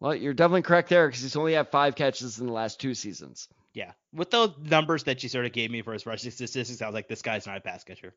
Well, 0.00 0.14
you're 0.16 0.34
definitely 0.34 0.62
correct 0.62 0.88
there 0.88 1.06
because 1.06 1.22
he's 1.22 1.36
only 1.36 1.52
had 1.52 1.70
five 1.70 1.94
catches 1.94 2.40
in 2.40 2.48
the 2.48 2.52
last 2.52 2.80
two 2.80 2.94
seasons. 2.94 3.48
Yeah, 3.74 3.92
with 4.12 4.30
those 4.30 4.50
numbers 4.58 5.04
that 5.04 5.22
you 5.22 5.28
sort 5.28 5.46
of 5.46 5.52
gave 5.52 5.70
me 5.70 5.82
for 5.82 5.92
his 5.94 6.04
rushing 6.06 6.30
statistics, 6.30 6.82
I 6.82 6.86
was 6.86 6.94
like, 6.94 7.08
this 7.08 7.22
guy's 7.22 7.46
not 7.46 7.56
a 7.56 7.60
pass 7.60 7.84
catcher. 7.84 8.14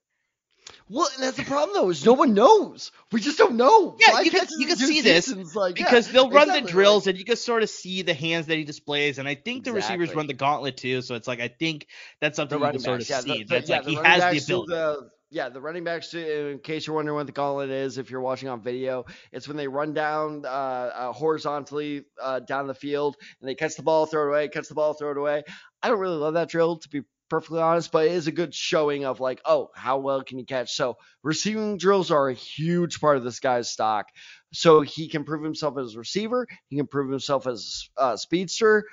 Well, 0.89 1.07
that's 1.20 1.38
the 1.38 1.43
problem 1.43 1.72
though, 1.74 1.89
is 1.89 2.05
no 2.05 2.13
one 2.13 2.34
knows. 2.34 2.91
We 3.11 3.20
just 3.20 3.38
don't 3.38 3.55
know. 3.55 3.97
Yeah, 3.99 4.22
you 4.22 4.32
can, 4.32 4.45
you 4.59 4.68
can 4.68 4.78
see 4.78 5.01
this 5.01 5.34
like, 5.55 5.76
because 5.76 6.07
yeah, 6.07 6.13
they'll 6.13 6.30
run 6.30 6.49
exactly, 6.49 6.61
the 6.61 6.72
drills 6.72 7.05
like, 7.05 7.13
and 7.13 7.20
you 7.20 7.26
can 7.26 7.36
sort 7.38 7.63
of 7.63 7.70
see 7.70 8.01
the 8.01 8.13
hands 8.13 8.47
that 8.47 8.57
he 8.57 8.63
displays. 8.63 9.18
And 9.18 9.28
I 9.28 9.36
think 9.36 9.63
the 9.63 9.74
receivers 9.74 10.13
run 10.13 10.28
the 10.28 10.34
gauntlet 10.34 10.78
too, 10.78 11.01
so 11.01 11.16
it's 11.16 11.28
like 11.28 11.39
I 11.39 11.47
think 11.47 11.88
that's 12.20 12.36
something 12.36 12.59
you 12.59 12.70
can 12.70 12.80
sort 12.80 13.01
of 13.01 13.09
yeah, 13.09 13.20
see. 13.22 13.30
The, 13.30 13.38
the, 13.38 13.45
that's 13.45 13.70
yeah, 13.70 13.78
like 13.78 13.88
he 13.88 13.95
has 13.95 14.47
the 14.47 14.53
ability. 14.53 14.74
The, 14.74 15.09
yeah, 15.32 15.49
the 15.49 15.59
running 15.59 15.84
backs. 15.84 16.13
In 16.13 16.59
case 16.59 16.86
you're 16.88 16.95
wondering 16.95 17.16
what 17.16 17.26
the 17.26 17.34
gauntlet 17.34 17.70
is, 17.70 17.97
if 17.97 18.09
you're 18.09 18.22
watching 18.22 18.47
on 18.47 18.61
video, 18.61 19.05
it's 19.32 19.47
when 19.47 19.57
they 19.57 19.68
run 19.68 19.93
down 19.93 20.45
uh, 20.45 20.47
uh, 20.47 21.11
horizontally 21.13 22.05
uh, 22.22 22.39
down 22.39 22.68
the 22.68 22.76
field 22.76 23.18
and 23.39 23.49
they 23.49 23.55
catch 23.55 23.76
the 23.76 23.84
ball, 23.84 24.05
throw 24.05 24.28
it 24.28 24.30
away, 24.30 24.47
catch 24.47 24.68
the 24.68 24.76
ball, 24.76 24.93
throw 24.93 25.11
it 25.11 25.18
away. 25.18 25.43
I 25.82 25.89
don't 25.89 25.99
really 25.99 26.18
love 26.18 26.36
that 26.36 26.49
drill 26.49 26.78
to 26.78 26.89
be 26.89 27.01
perfectly 27.30 27.61
honest, 27.61 27.91
but 27.91 28.05
it 28.05 28.11
is 28.11 28.28
a 28.28 28.32
good 28.32 28.53
showing 28.53 29.05
of 29.05 29.19
like, 29.19 29.41
oh, 29.45 29.69
how 29.76 29.97
well 29.97 30.23
can 30.23 30.39
you 30.39 30.45
catch? 30.45 30.73
So 30.73 30.97
receiving 31.23 31.78
drills 31.78 32.11
are 32.11 32.30
a 32.30 32.34
huge 32.34 32.99
part 32.99 33.17
of 33.17 33.23
this 33.23 33.39
guy's 33.39 33.69
stock. 33.69 34.07
So 34.53 34.82
he 34.82 35.07
can 35.09 35.23
prove 35.23 35.43
himself 35.43 35.78
as 35.78 35.95
a 35.95 35.99
receiver. 35.99 36.47
He 36.69 36.78
can 36.78 36.88
prove 36.88 37.09
himself 37.09 37.47
as 37.47 37.89
a 37.97 38.17
speedster. 38.17 38.86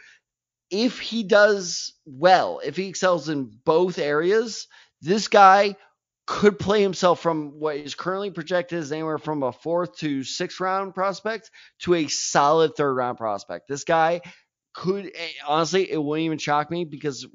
If 0.71 0.99
he 1.01 1.23
does 1.23 1.93
well, 2.07 2.61
if 2.65 2.77
he 2.77 2.89
excels 2.89 3.29
in 3.29 3.51
both 3.65 3.99
areas, 3.99 4.67
this 5.03 5.29
guy 5.29 5.77
could 6.27 6.59
play 6.59 6.81
himself 6.81 7.21
from 7.21 7.59
what 7.59 7.77
is 7.77 7.95
currently 7.95 8.31
projected 8.31 8.79
as 8.79 8.93
anywhere 8.93 9.19
from 9.19 9.43
a 9.43 9.53
fourth 9.53 9.97
to 9.97 10.23
sixth 10.23 10.61
round 10.61 10.95
prospect 10.95 11.51
to 11.81 11.95
a 11.95 12.07
solid 12.07 12.75
third 12.77 12.95
round 12.95 13.19
prospect. 13.19 13.69
This 13.69 13.85
guy 13.85 14.21
could 14.75 15.07
eh, 15.07 15.29
honestly, 15.47 15.91
it 15.91 16.03
wouldn't 16.03 16.25
even 16.25 16.39
shock 16.39 16.71
me 16.71 16.85
because 16.85 17.27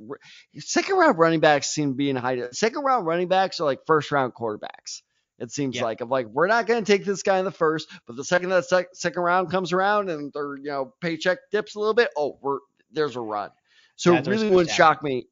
second 0.57 0.95
round 0.95 1.17
running 1.17 1.39
backs 1.39 1.67
seem 1.67 1.91
to 1.91 1.95
be 1.95 2.09
in 2.09 2.15
high. 2.15 2.49
Second 2.51 2.83
round 2.83 3.05
running 3.05 3.27
backs 3.27 3.59
are 3.59 3.65
like 3.65 3.79
first 3.85 4.11
round 4.11 4.33
quarterbacks. 4.33 5.01
It 5.39 5.51
seems 5.51 5.75
yeah. 5.75 5.83
like 5.83 6.01
of 6.01 6.09
like 6.09 6.27
we're 6.27 6.47
not 6.47 6.65
going 6.65 6.83
to 6.83 6.91
take 6.91 7.05
this 7.05 7.21
guy 7.21 7.37
in 7.39 7.45
the 7.45 7.51
first, 7.51 7.87
but 8.07 8.15
the 8.15 8.23
second 8.23 8.49
that 8.49 8.65
sec- 8.65 8.95
second 8.95 9.21
round 9.21 9.51
comes 9.51 9.71
around 9.71 10.09
and 10.09 10.33
their 10.33 10.57
you 10.57 10.65
know 10.65 10.93
paycheck 11.01 11.37
dips 11.51 11.75
a 11.75 11.79
little 11.79 11.93
bit, 11.93 12.09
oh, 12.17 12.39
we're 12.41 12.59
there's 12.91 13.15
a 13.15 13.21
run. 13.21 13.51
So 13.95 14.15
it 14.15 14.27
really 14.27 14.49
wouldn't 14.49 14.75
shock 14.75 15.03
me. 15.03 15.27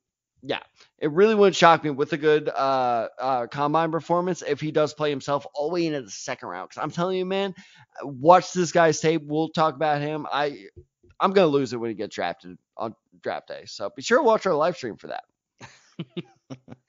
Yeah, 0.47 0.59
it 0.99 1.11
really 1.11 1.33
wouldn't 1.33 1.55
shock 1.55 1.83
me 1.83 1.89
with 1.89 2.13
a 2.13 2.17
good 2.17 2.49
uh, 2.49 3.07
uh, 3.19 3.47
combine 3.47 3.91
performance 3.91 4.43
if 4.43 4.59
he 4.59 4.71
does 4.71 4.93
play 4.93 5.09
himself 5.09 5.47
all 5.55 5.69
the 5.69 5.73
way 5.73 5.87
into 5.87 6.03
the 6.03 6.11
second 6.11 6.49
round. 6.49 6.69
Because 6.69 6.83
I'm 6.83 6.91
telling 6.91 7.17
you, 7.17 7.25
man, 7.25 7.55
watch 8.03 8.53
this 8.53 8.71
guy's 8.71 8.99
tape. 8.99 9.23
We'll 9.25 9.49
talk 9.49 9.73
about 9.73 10.01
him. 10.01 10.27
I 10.31 10.67
I'm 11.19 11.31
gonna 11.33 11.47
lose 11.47 11.73
it 11.73 11.77
when 11.77 11.89
he 11.89 11.95
gets 11.95 12.15
drafted 12.15 12.57
on 12.77 12.95
draft 13.21 13.47
day. 13.47 13.63
So 13.65 13.89
be 13.95 14.01
sure 14.01 14.19
to 14.19 14.23
watch 14.23 14.45
our 14.45 14.53
live 14.55 14.75
stream 14.77 14.97
for 14.97 15.07
that. 15.07 15.23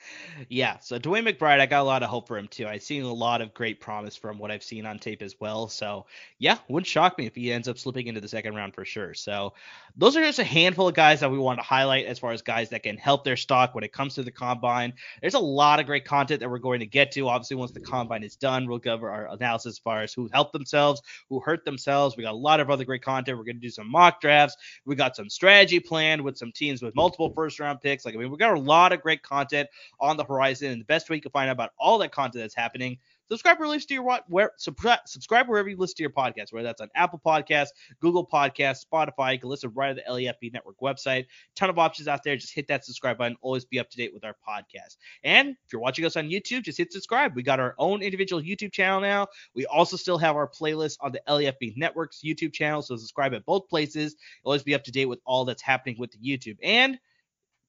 yeah, 0.49 0.79
so 0.81 0.99
DeWayne 0.99 1.29
McBride, 1.29 1.61
I 1.61 1.67
got 1.67 1.81
a 1.81 1.85
lot 1.85 2.03
of 2.03 2.09
hope 2.09 2.29
for 2.29 2.39
him 2.39 2.49
too. 2.49 2.67
I've 2.67 2.83
seen 2.83 3.03
a 3.03 3.13
lot 3.13 3.41
of 3.41 3.55
great 3.55 3.81
promise 3.81 4.17
from 4.17 4.39
what 4.39 4.51
I've 4.51 4.63
seen 4.63 4.87
on 4.87 4.99
tape 4.99 5.23
as 5.23 5.37
well. 5.41 5.69
So 5.69 6.07
yeah, 6.39 6.59
wouldn't 6.69 6.87
shock 6.87 7.19
me 7.19 7.27
if 7.27 7.35
he 7.35 7.53
ends 7.53 7.69
up 7.69 7.79
slipping 7.79 8.07
into 8.07 8.21
the 8.21 8.29
second 8.29 8.55
round 8.55 8.75
for 8.75 8.85
sure. 8.85 9.15
So 9.15 9.55
those 9.97 10.17
are 10.17 10.23
just 10.23 10.39
a 10.39 10.45
handful 10.45 10.89
of 10.89 10.95
guys 10.95 11.21
that 11.21 11.31
we 11.31 11.39
want 11.39 11.59
to 11.59 11.65
highlight 11.65 12.07
as 12.07 12.19
far 12.19 12.33
as 12.33 12.43
guys 12.43 12.69
that 12.71 12.83
can 12.83 12.99
help 12.99 13.25
their 13.25 13.37
stock 13.37 13.75
when 13.75 13.85
it 13.85 13.93
comes 13.93 14.15
to 14.15 14.23
the 14.23 14.31
combine. 14.31 14.93
There's 15.21 15.35
a 15.35 15.39
lot 15.39 15.81
of 15.81 15.87
great 15.87 16.05
content 16.05 16.41
that 16.41 16.51
we're 16.51 16.59
going 16.59 16.81
to 16.81 16.87
get 16.87 17.13
to. 17.13 17.29
Obviously, 17.29 17.57
once 17.57 17.73
the 17.73 17.81
combine 17.81 18.23
is 18.23 18.37
done, 18.37 18.69
we'll 18.69 18.79
cover 18.79 19.11
our 19.11 19.33
analysis 19.33 19.75
as 19.75 19.79
far 19.79 20.03
as 20.03 20.13
who 20.13 20.29
helped 20.33 20.53
themselves, 20.53 21.01
who 21.31 21.41
hurt 21.41 21.65
themselves. 21.65 22.17
We 22.17 22.25
got 22.25 22.35
a 22.35 22.37
lot 22.37 22.61
of 22.61 22.71
other 22.71 22.85
great 22.85 23.03
content. 23.03 23.39
We're 23.39 23.45
going 23.45 23.57
to 23.57 23.61
do 23.61 23.71
some 23.71 23.91
mock 23.91 24.21
drafts. 24.21 24.57
We 24.85 24.95
got 24.97 25.17
some 25.17 25.31
strategy 25.31 25.81
planned 25.81 26.23
with 26.23 26.37
some 26.37 26.53
teams 26.53 26.83
with 26.83 26.95
multiple 26.95 27.31
first 27.31 27.59
round 27.59 27.81
picks. 27.81 28.05
Like 28.05 28.15
I 28.15 28.19
mean, 28.19 28.31
we 28.31 28.37
got 28.37 28.55
a 28.55 28.61
lot 28.61 28.93
of 28.93 29.01
great 29.01 29.23
content 29.23 29.69
on 30.01 30.17
the 30.17 30.25
horizon. 30.25 30.73
And 30.73 30.81
the 30.81 30.87
best 30.87 31.09
way 31.09 31.17
you 31.17 31.23
can 31.23 31.33
find 31.33 31.49
out 31.49 31.53
about 31.53 31.71
all 31.79 31.99
that 31.99 32.13
content 32.13 32.43
that's 32.43 32.55
happening 32.55 32.99
subscribe 33.29 33.61
or 33.61 33.67
listen 33.67 33.89
to 33.89 33.95
your 33.95 34.21
where 34.29 34.53
subscribe 34.57 35.49
wherever 35.49 35.69
you 35.69 35.77
listen 35.77 35.97
to 35.97 36.03
your 36.03 36.11
podcast, 36.11 36.53
whether 36.53 36.67
that's 36.67 36.81
on 36.81 36.89
Apple 36.95 37.21
Podcasts, 37.25 37.71
Google 38.01 38.27
Podcasts, 38.27 38.85
Spotify. 38.87 39.35
You 39.35 39.41
can 39.41 39.49
listen 39.49 39.73
right 39.75 39.91
at 39.91 39.97
the 39.97 40.03
BLEAV 40.11 40.53
Network 40.53 40.79
website. 40.81 41.27
Ton 41.55 41.71
of 41.71 41.79
options 41.79 42.09
out 42.09 42.23
there. 42.23 42.37
Just 42.37 42.55
hit 42.55 42.69
that 42.69 42.85
subscribe 42.85 43.19
button. 43.19 43.37
Always 43.41 43.65
be 43.65 43.79
up 43.79 43.91
to 43.91 43.97
date 43.97 44.13
with 44.15 44.25
our 44.25 44.37
podcast. 44.47 44.97
And 45.25 45.51
if 45.51 45.73
you're 45.73 45.83
watching 45.83 46.05
us 46.05 46.17
on 46.17 46.29
YouTube, 46.29 46.63
just 46.63 46.79
hit 46.79 46.93
subscribe. 46.93 47.35
We 47.35 47.43
got 47.43 47.61
our 47.61 47.75
own 47.79 48.03
individual 48.03 48.43
YouTube 48.43 48.73
channel 48.73 49.01
now. 49.01 49.27
We 49.55 49.67
also 49.67 49.97
still 49.97 50.19
have 50.19 50.37
our 50.37 50.49
playlist 50.49 50.99
on 51.01 51.13
the 51.13 51.21
BLEAV 51.29 51.77
Network's 51.77 52.21
YouTube 52.25 52.53
channel. 52.53 52.83
So 52.83 52.97
subscribe 52.97 53.35
at 53.35 53.45
both 53.45 53.69
places. 53.69 54.17
always 54.45 54.63
be 54.63 54.75
up 54.75 54.85
to 54.85 54.93
date 54.93 55.07
with 55.07 55.21
all 55.25 55.45
that's 55.45 55.63
happening 55.63 55.97
with 55.99 56.13
the 56.13 56.19
YouTube. 56.19 56.59
And 56.63 56.99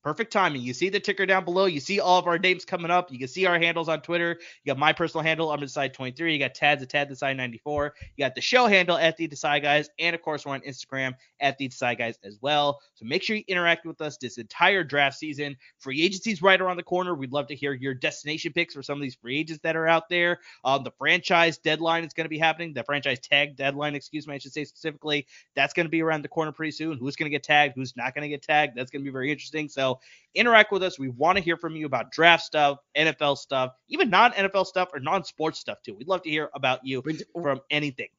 Perfect 0.04 0.32
timing. 0.32 0.62
You 0.62 0.74
see 0.74 0.90
the 0.90 1.00
ticker 1.00 1.26
down 1.26 1.44
below. 1.44 1.66
You 1.66 1.82
see 1.82 2.00
all 2.00 2.18
of 2.18 2.28
our 2.28 2.40
names 2.40 2.64
coming 2.64 2.92
up. 2.92 3.12
You 3.12 3.20
can 3.20 3.28
see 3.28 3.46
our 3.46 3.60
handles 3.60 3.90
on 3.90 4.02
Twitter. 4.02 4.40
You 4.64 4.74
got 4.74 4.80
my 4.80 4.94
personal 4.94 5.24
handle, 5.24 5.52
Amar 5.52 5.66
Desai 5.66 5.92
23. 5.92 6.34
You 6.34 6.40
got 6.40 6.56
Tad's 6.56 6.82
at 6.82 6.90
Tad 6.90 7.10
Desai 7.10 7.36
94. 7.36 7.94
You 8.16 8.24
got 8.24 8.34
the 8.34 8.40
show 8.40 8.68
handle 8.68 8.98
at 8.98 9.18
the 9.18 9.28
Desai 9.28 9.62
Guys, 9.62 9.90
and 10.00 10.16
of 10.16 10.22
course 10.22 10.46
we're 10.46 10.54
on 10.54 10.62
Instagram 10.62 11.16
at 11.42 11.58
the 11.58 11.68
Desai 11.68 11.98
Guys 11.98 12.18
as 12.24 12.38
well. 12.42 12.80
So 12.94 13.06
make 13.06 13.22
sure 13.22 13.36
you 13.36 13.44
interact 13.48 13.86
with 13.86 14.00
us 14.00 14.18
this 14.18 14.38
entire 14.38 14.84
draft 14.84 15.18
season. 15.18 15.58
Free 15.80 16.02
agency's 16.02 16.42
right 16.42 16.62
around 16.62 16.78
the 16.78 16.84
corner. 16.84 17.14
We'd 17.14 17.34
love 17.34 17.48
to 17.48 17.56
hear 17.56 17.74
your 17.74 17.94
destination 17.94 18.54
picks 18.54 18.76
for 18.76 18.84
some 18.84 18.98
of 18.98 19.02
these 19.02 19.16
free 19.16 19.38
agents 19.38 19.62
that 19.64 19.76
are 19.76 19.88
out 19.88 20.10
there. 20.10 20.40
Um, 20.64 20.84
the 20.84 20.92
franchise 20.92 21.58
deadline 21.58 22.06
is 22.06 22.14
going 22.14 22.26
to 22.26 22.30
be 22.30 22.40
happening. 22.40 22.74
The 22.74 22.84
franchise 22.84 23.20
tag 23.20 23.58
deadline, 23.58 23.96
excuse 23.96 24.28
me, 24.28 24.36
I 24.36 24.38
should 24.38 24.54
say 24.54 24.64
specifically. 24.64 25.28
That's 25.56 25.74
going 25.74 25.86
to 25.86 25.90
be 25.92 26.02
around 26.02 26.22
the 26.22 26.30
corner 26.30 26.54
pretty 26.54 26.72
soon. 26.72 26.98
Who's 26.98 27.16
going 27.16 27.30
to 27.30 27.36
get 27.36 27.44
tagged? 27.44 27.74
Who's 27.76 27.98
not 27.98 28.14
going 28.14 28.24
to 28.24 28.30
get 28.30 28.44
tagged? 28.44 28.78
That's 28.78 28.90
going 28.90 29.02
to 29.02 29.06
be 29.06 29.12
very 29.12 29.32
interesting. 29.32 29.68
So 29.68 29.87
interact 30.36 30.72
with 30.72 30.84
us. 30.84 30.98
We 31.00 31.10
want 31.10 31.38
to 31.38 31.44
hear 31.44 31.58
from 31.58 31.76
you 31.76 31.86
about 31.86 32.12
draft 32.12 32.44
stuff, 32.44 32.80
NFL 32.96 33.38
stuff, 33.38 33.72
even 33.90 34.10
non 34.10 34.32
NFL 34.32 34.66
stuff 34.66 34.90
or 34.94 35.00
non 35.00 35.24
sports 35.24 35.60
stuff 35.60 35.80
too. 35.84 35.96
We'd 35.96 36.08
love 36.08 36.24
to 36.24 36.30
hear 36.30 36.50
about 36.54 36.80
you 36.84 37.04
from 37.34 37.60
anything. 37.70 38.10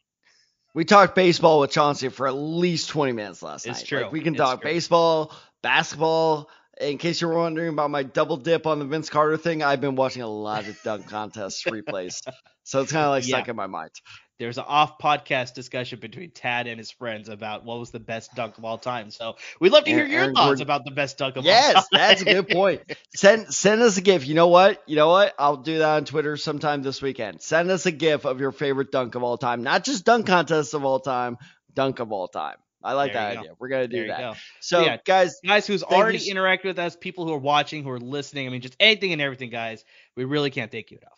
We 0.74 0.84
talked 0.84 1.14
baseball 1.14 1.60
with 1.60 1.70
Chauncey 1.70 2.08
for 2.08 2.26
at 2.28 2.34
least 2.34 2.90
20 2.90 3.12
minutes 3.12 3.42
last 3.42 3.66
it's 3.66 3.80
night. 3.80 3.86
True. 3.86 4.02
Like 4.02 4.12
we 4.12 4.20
can 4.20 4.34
it's 4.34 4.40
talk 4.40 4.60
true. 4.60 4.70
baseball, 4.70 5.34
basketball. 5.62 6.50
In 6.80 6.98
case 6.98 7.20
you're 7.20 7.34
wondering 7.34 7.70
about 7.70 7.90
my 7.90 8.04
double 8.04 8.36
dip 8.36 8.64
on 8.66 8.78
the 8.78 8.84
Vince 8.84 9.10
Carter 9.10 9.36
thing, 9.36 9.64
I've 9.64 9.80
been 9.80 9.96
watching 9.96 10.22
a 10.22 10.28
lot 10.28 10.68
of 10.68 10.80
dunk 10.82 11.08
contests 11.08 11.64
replays. 11.66 12.22
So 12.62 12.82
it's 12.82 12.92
kind 12.92 13.04
of 13.04 13.10
like 13.10 13.26
yeah. 13.26 13.36
stuck 13.36 13.48
in 13.48 13.56
my 13.56 13.66
mind 13.66 13.90
there's 14.38 14.58
an 14.58 14.64
off 14.66 14.98
podcast 14.98 15.54
discussion 15.54 15.98
between 15.98 16.30
Tad 16.30 16.66
and 16.66 16.78
his 16.78 16.90
friends 16.90 17.28
about 17.28 17.64
what 17.64 17.78
was 17.78 17.90
the 17.90 18.00
best 18.00 18.34
dunk 18.34 18.58
of 18.58 18.64
all 18.64 18.78
time. 18.78 19.10
So 19.10 19.36
we'd 19.60 19.72
love 19.72 19.84
to 19.84 19.90
hear 19.90 20.06
your 20.06 20.22
Aaron 20.22 20.34
thoughts 20.34 20.60
about 20.60 20.84
the 20.84 20.90
best 20.90 21.18
dunk 21.18 21.36
of 21.36 21.44
yes, 21.44 21.74
all 21.74 21.82
time. 21.82 21.84
Yes, 21.92 22.08
that's 22.08 22.22
a 22.22 22.24
good 22.24 22.48
point. 22.48 22.82
Send 23.14 23.52
send 23.52 23.82
us 23.82 23.96
a 23.96 24.00
GIF. 24.00 24.26
You 24.26 24.34
know 24.34 24.48
what? 24.48 24.82
You 24.86 24.96
know 24.96 25.08
what? 25.08 25.34
I'll 25.38 25.56
do 25.56 25.78
that 25.78 25.88
on 25.88 26.04
Twitter 26.04 26.36
sometime 26.36 26.82
this 26.82 27.02
weekend. 27.02 27.42
Send 27.42 27.70
us 27.70 27.86
a 27.86 27.92
GIF 27.92 28.24
of 28.24 28.40
your 28.40 28.52
favorite 28.52 28.92
dunk 28.92 29.14
of 29.14 29.22
all 29.22 29.38
time, 29.38 29.62
not 29.62 29.84
just 29.84 30.04
dunk 30.04 30.26
contests 30.26 30.74
of 30.74 30.84
all 30.84 31.00
time, 31.00 31.36
dunk 31.74 31.98
of 31.98 32.12
all 32.12 32.28
time. 32.28 32.56
I 32.82 32.92
like 32.92 33.12
there 33.12 33.22
that 33.22 33.38
idea. 33.38 33.50
Go. 33.50 33.56
We're 33.58 33.68
gonna 33.68 33.88
do 33.88 34.06
that. 34.06 34.18
Go. 34.18 34.34
So, 34.60 34.82
yeah, 34.82 34.98
guys, 35.04 35.40
guys 35.44 35.66
who's 35.66 35.82
already 35.82 36.18
you. 36.18 36.34
interacted 36.34 36.64
with 36.64 36.78
us, 36.78 36.94
people 36.94 37.26
who 37.26 37.34
are 37.34 37.38
watching, 37.38 37.82
who 37.82 37.90
are 37.90 37.98
listening, 37.98 38.46
I 38.46 38.50
mean, 38.50 38.60
just 38.60 38.76
anything 38.78 39.12
and 39.12 39.20
everything, 39.20 39.50
guys. 39.50 39.84
We 40.16 40.24
really 40.24 40.50
can't 40.50 40.70
thank 40.70 40.90
you 40.90 40.98
enough. 40.98 41.17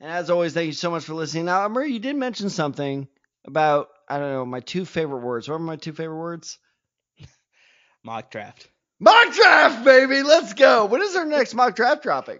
And 0.00 0.10
as 0.10 0.30
always, 0.30 0.52
thank 0.52 0.66
you 0.66 0.72
so 0.72 0.90
much 0.90 1.04
for 1.04 1.14
listening. 1.14 1.46
Now, 1.46 1.66
Murray, 1.68 1.92
you 1.92 1.98
did 1.98 2.16
mention 2.16 2.50
something 2.50 3.08
about 3.46 3.88
I 4.08 4.18
don't 4.18 4.32
know 4.32 4.44
my 4.44 4.60
two 4.60 4.84
favorite 4.84 5.20
words. 5.20 5.48
What 5.48 5.56
are 5.56 5.58
my 5.58 5.76
two 5.76 5.92
favorite 5.92 6.18
words? 6.18 6.58
mock 8.04 8.30
draft. 8.30 8.68
Mock 9.00 9.34
draft, 9.34 9.84
baby. 9.84 10.22
Let's 10.22 10.54
go. 10.54 10.86
When 10.86 11.02
is 11.02 11.16
our 11.16 11.24
next 11.24 11.54
mock 11.54 11.76
draft 11.76 12.02
dropping? 12.02 12.38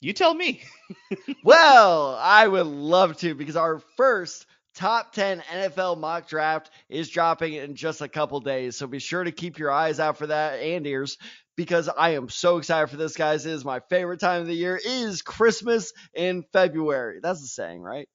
You 0.00 0.12
tell 0.12 0.32
me. 0.32 0.62
well, 1.44 2.16
I 2.18 2.46
would 2.46 2.66
love 2.66 3.18
to 3.18 3.34
because 3.34 3.56
our 3.56 3.80
first 3.96 4.46
top 4.74 5.12
10 5.12 5.42
NFL 5.52 5.98
mock 5.98 6.28
draft 6.28 6.70
is 6.88 7.10
dropping 7.10 7.54
in 7.54 7.74
just 7.74 8.00
a 8.00 8.08
couple 8.08 8.40
days. 8.40 8.76
So 8.76 8.86
be 8.86 8.98
sure 8.98 9.22
to 9.22 9.32
keep 9.32 9.58
your 9.58 9.70
eyes 9.70 10.00
out 10.00 10.16
for 10.16 10.28
that 10.28 10.60
and 10.60 10.86
ears 10.86 11.18
because 11.56 11.88
I 11.88 12.10
am 12.10 12.28
so 12.28 12.58
excited 12.58 12.88
for 12.88 12.96
this, 12.96 13.16
guys. 13.16 13.46
It 13.46 13.52
is 13.52 13.64
my 13.64 13.80
favorite 13.90 14.20
time 14.20 14.42
of 14.42 14.46
the 14.46 14.54
year. 14.54 14.76
It 14.76 14.86
is 14.86 15.22
Christmas 15.22 15.92
in 16.14 16.44
February. 16.52 17.20
That's 17.22 17.40
the 17.40 17.48
saying, 17.48 17.82
right? 17.82 18.08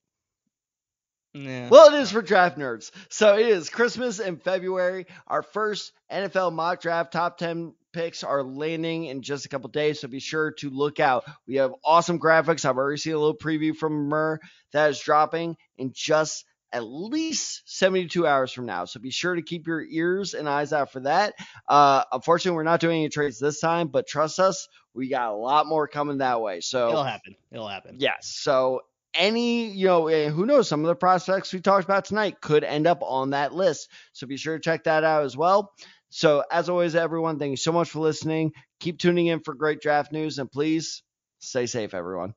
Yeah. 1.36 1.68
Well, 1.70 1.94
it 1.94 2.00
is 2.00 2.12
for 2.12 2.22
draft 2.22 2.58
nerds. 2.58 2.92
So 3.10 3.38
it 3.38 3.48
is 3.48 3.70
Christmas 3.70 4.20
in 4.20 4.38
February. 4.38 5.06
Our 5.28 5.42
first 5.42 5.92
NFL 6.10 6.54
mock 6.54 6.82
draft 6.82 7.12
top 7.12 7.38
10 7.38 7.74
picks 7.92 8.24
are 8.24 8.42
landing 8.42 9.06
in 9.06 9.22
just 9.22 9.46
a 9.46 9.50
couple 9.50 9.70
days. 9.70 10.00
So 10.00 10.08
be 10.08 10.20
sure 10.20 10.52
to 10.60 10.70
look 10.70 11.02
out. 11.02 11.26
We 11.46 11.56
have 11.56 11.74
awesome 11.84 12.20
graphics. 12.20 12.64
I've 12.64 12.78
already 12.78 12.98
seen 12.98 13.14
a 13.14 13.20
little 13.20 13.38
preview 13.38 13.76
from 13.76 14.08
Murr 14.08 14.40
that 14.72 14.92
is 14.92 15.00
dropping 15.00 15.58
in 15.78 15.92
just 15.94 16.46
at 16.72 16.84
least 16.84 17.64
72 17.66 18.28
hours 18.28 18.52
from 18.52 18.66
now. 18.66 18.86
So 18.86 19.00
be 19.00 19.12
sure 19.12 19.36
to 19.36 19.42
keep 19.42 19.68
your 19.68 19.82
ears 19.82 20.34
and 20.34 20.50
eyes 20.50 20.74
out 20.74 20.92
for 20.92 21.00
that. 21.02 21.34
Uh, 21.68 22.04
unfortunately, 22.12 22.56
we're 22.56 22.64
not 22.64 22.80
doing 22.80 23.00
any 23.00 23.10
trades 23.10 23.40
this 23.40 23.60
time, 23.60 23.88
but 23.88 24.08
trust 24.08 24.40
us, 24.40 24.68
we 24.94 25.10
got 25.10 25.30
a 25.30 25.36
lot 25.36 25.68
more 25.68 25.88
coming 25.88 26.20
that 26.20 26.42
way. 26.42 26.62
So 26.62 26.90
It'll 26.90 27.04
happen. 27.04 27.36
It'll 27.52 27.68
happen. 27.68 27.98
Yes. 28.00 28.28
So 28.28 28.82
any, 29.14 29.68
you 29.68 29.88
know, 29.88 30.08
eh, 30.08 30.30
who 30.30 30.46
knows, 30.46 30.68
some 30.68 30.82
of 30.82 30.88
the 30.88 30.96
prospects 30.96 31.54
we 31.54 31.62
talked 31.62 31.86
about 31.86 32.06
tonight 32.06 32.42
could 32.42 32.64
end 32.64 32.88
up 32.88 33.00
on 33.02 33.32
that 33.32 33.54
list. 33.54 33.90
So 34.14 34.28
be 34.28 34.38
sure 34.38 34.58
to 34.58 34.62
check 34.62 34.84
that 34.86 35.04
out 35.04 35.24
as 35.24 35.38
well. 35.38 35.74
So 36.10 36.44
as 36.52 36.70
always, 36.70 36.96
everyone, 36.96 37.40
thank 37.40 37.52
you 37.52 37.58
so 37.58 37.72
much 37.72 37.90
for 37.90 38.00
listening. 38.00 38.54
Keep 38.80 39.00
tuning 39.00 39.28
in 39.28 39.42
for 39.42 39.54
great 39.54 39.82
draft 39.82 40.12
news 40.12 40.40
and 40.40 40.52
please 40.52 41.04
stay 41.40 41.66
safe, 41.66 41.94
everyone. 41.94 42.34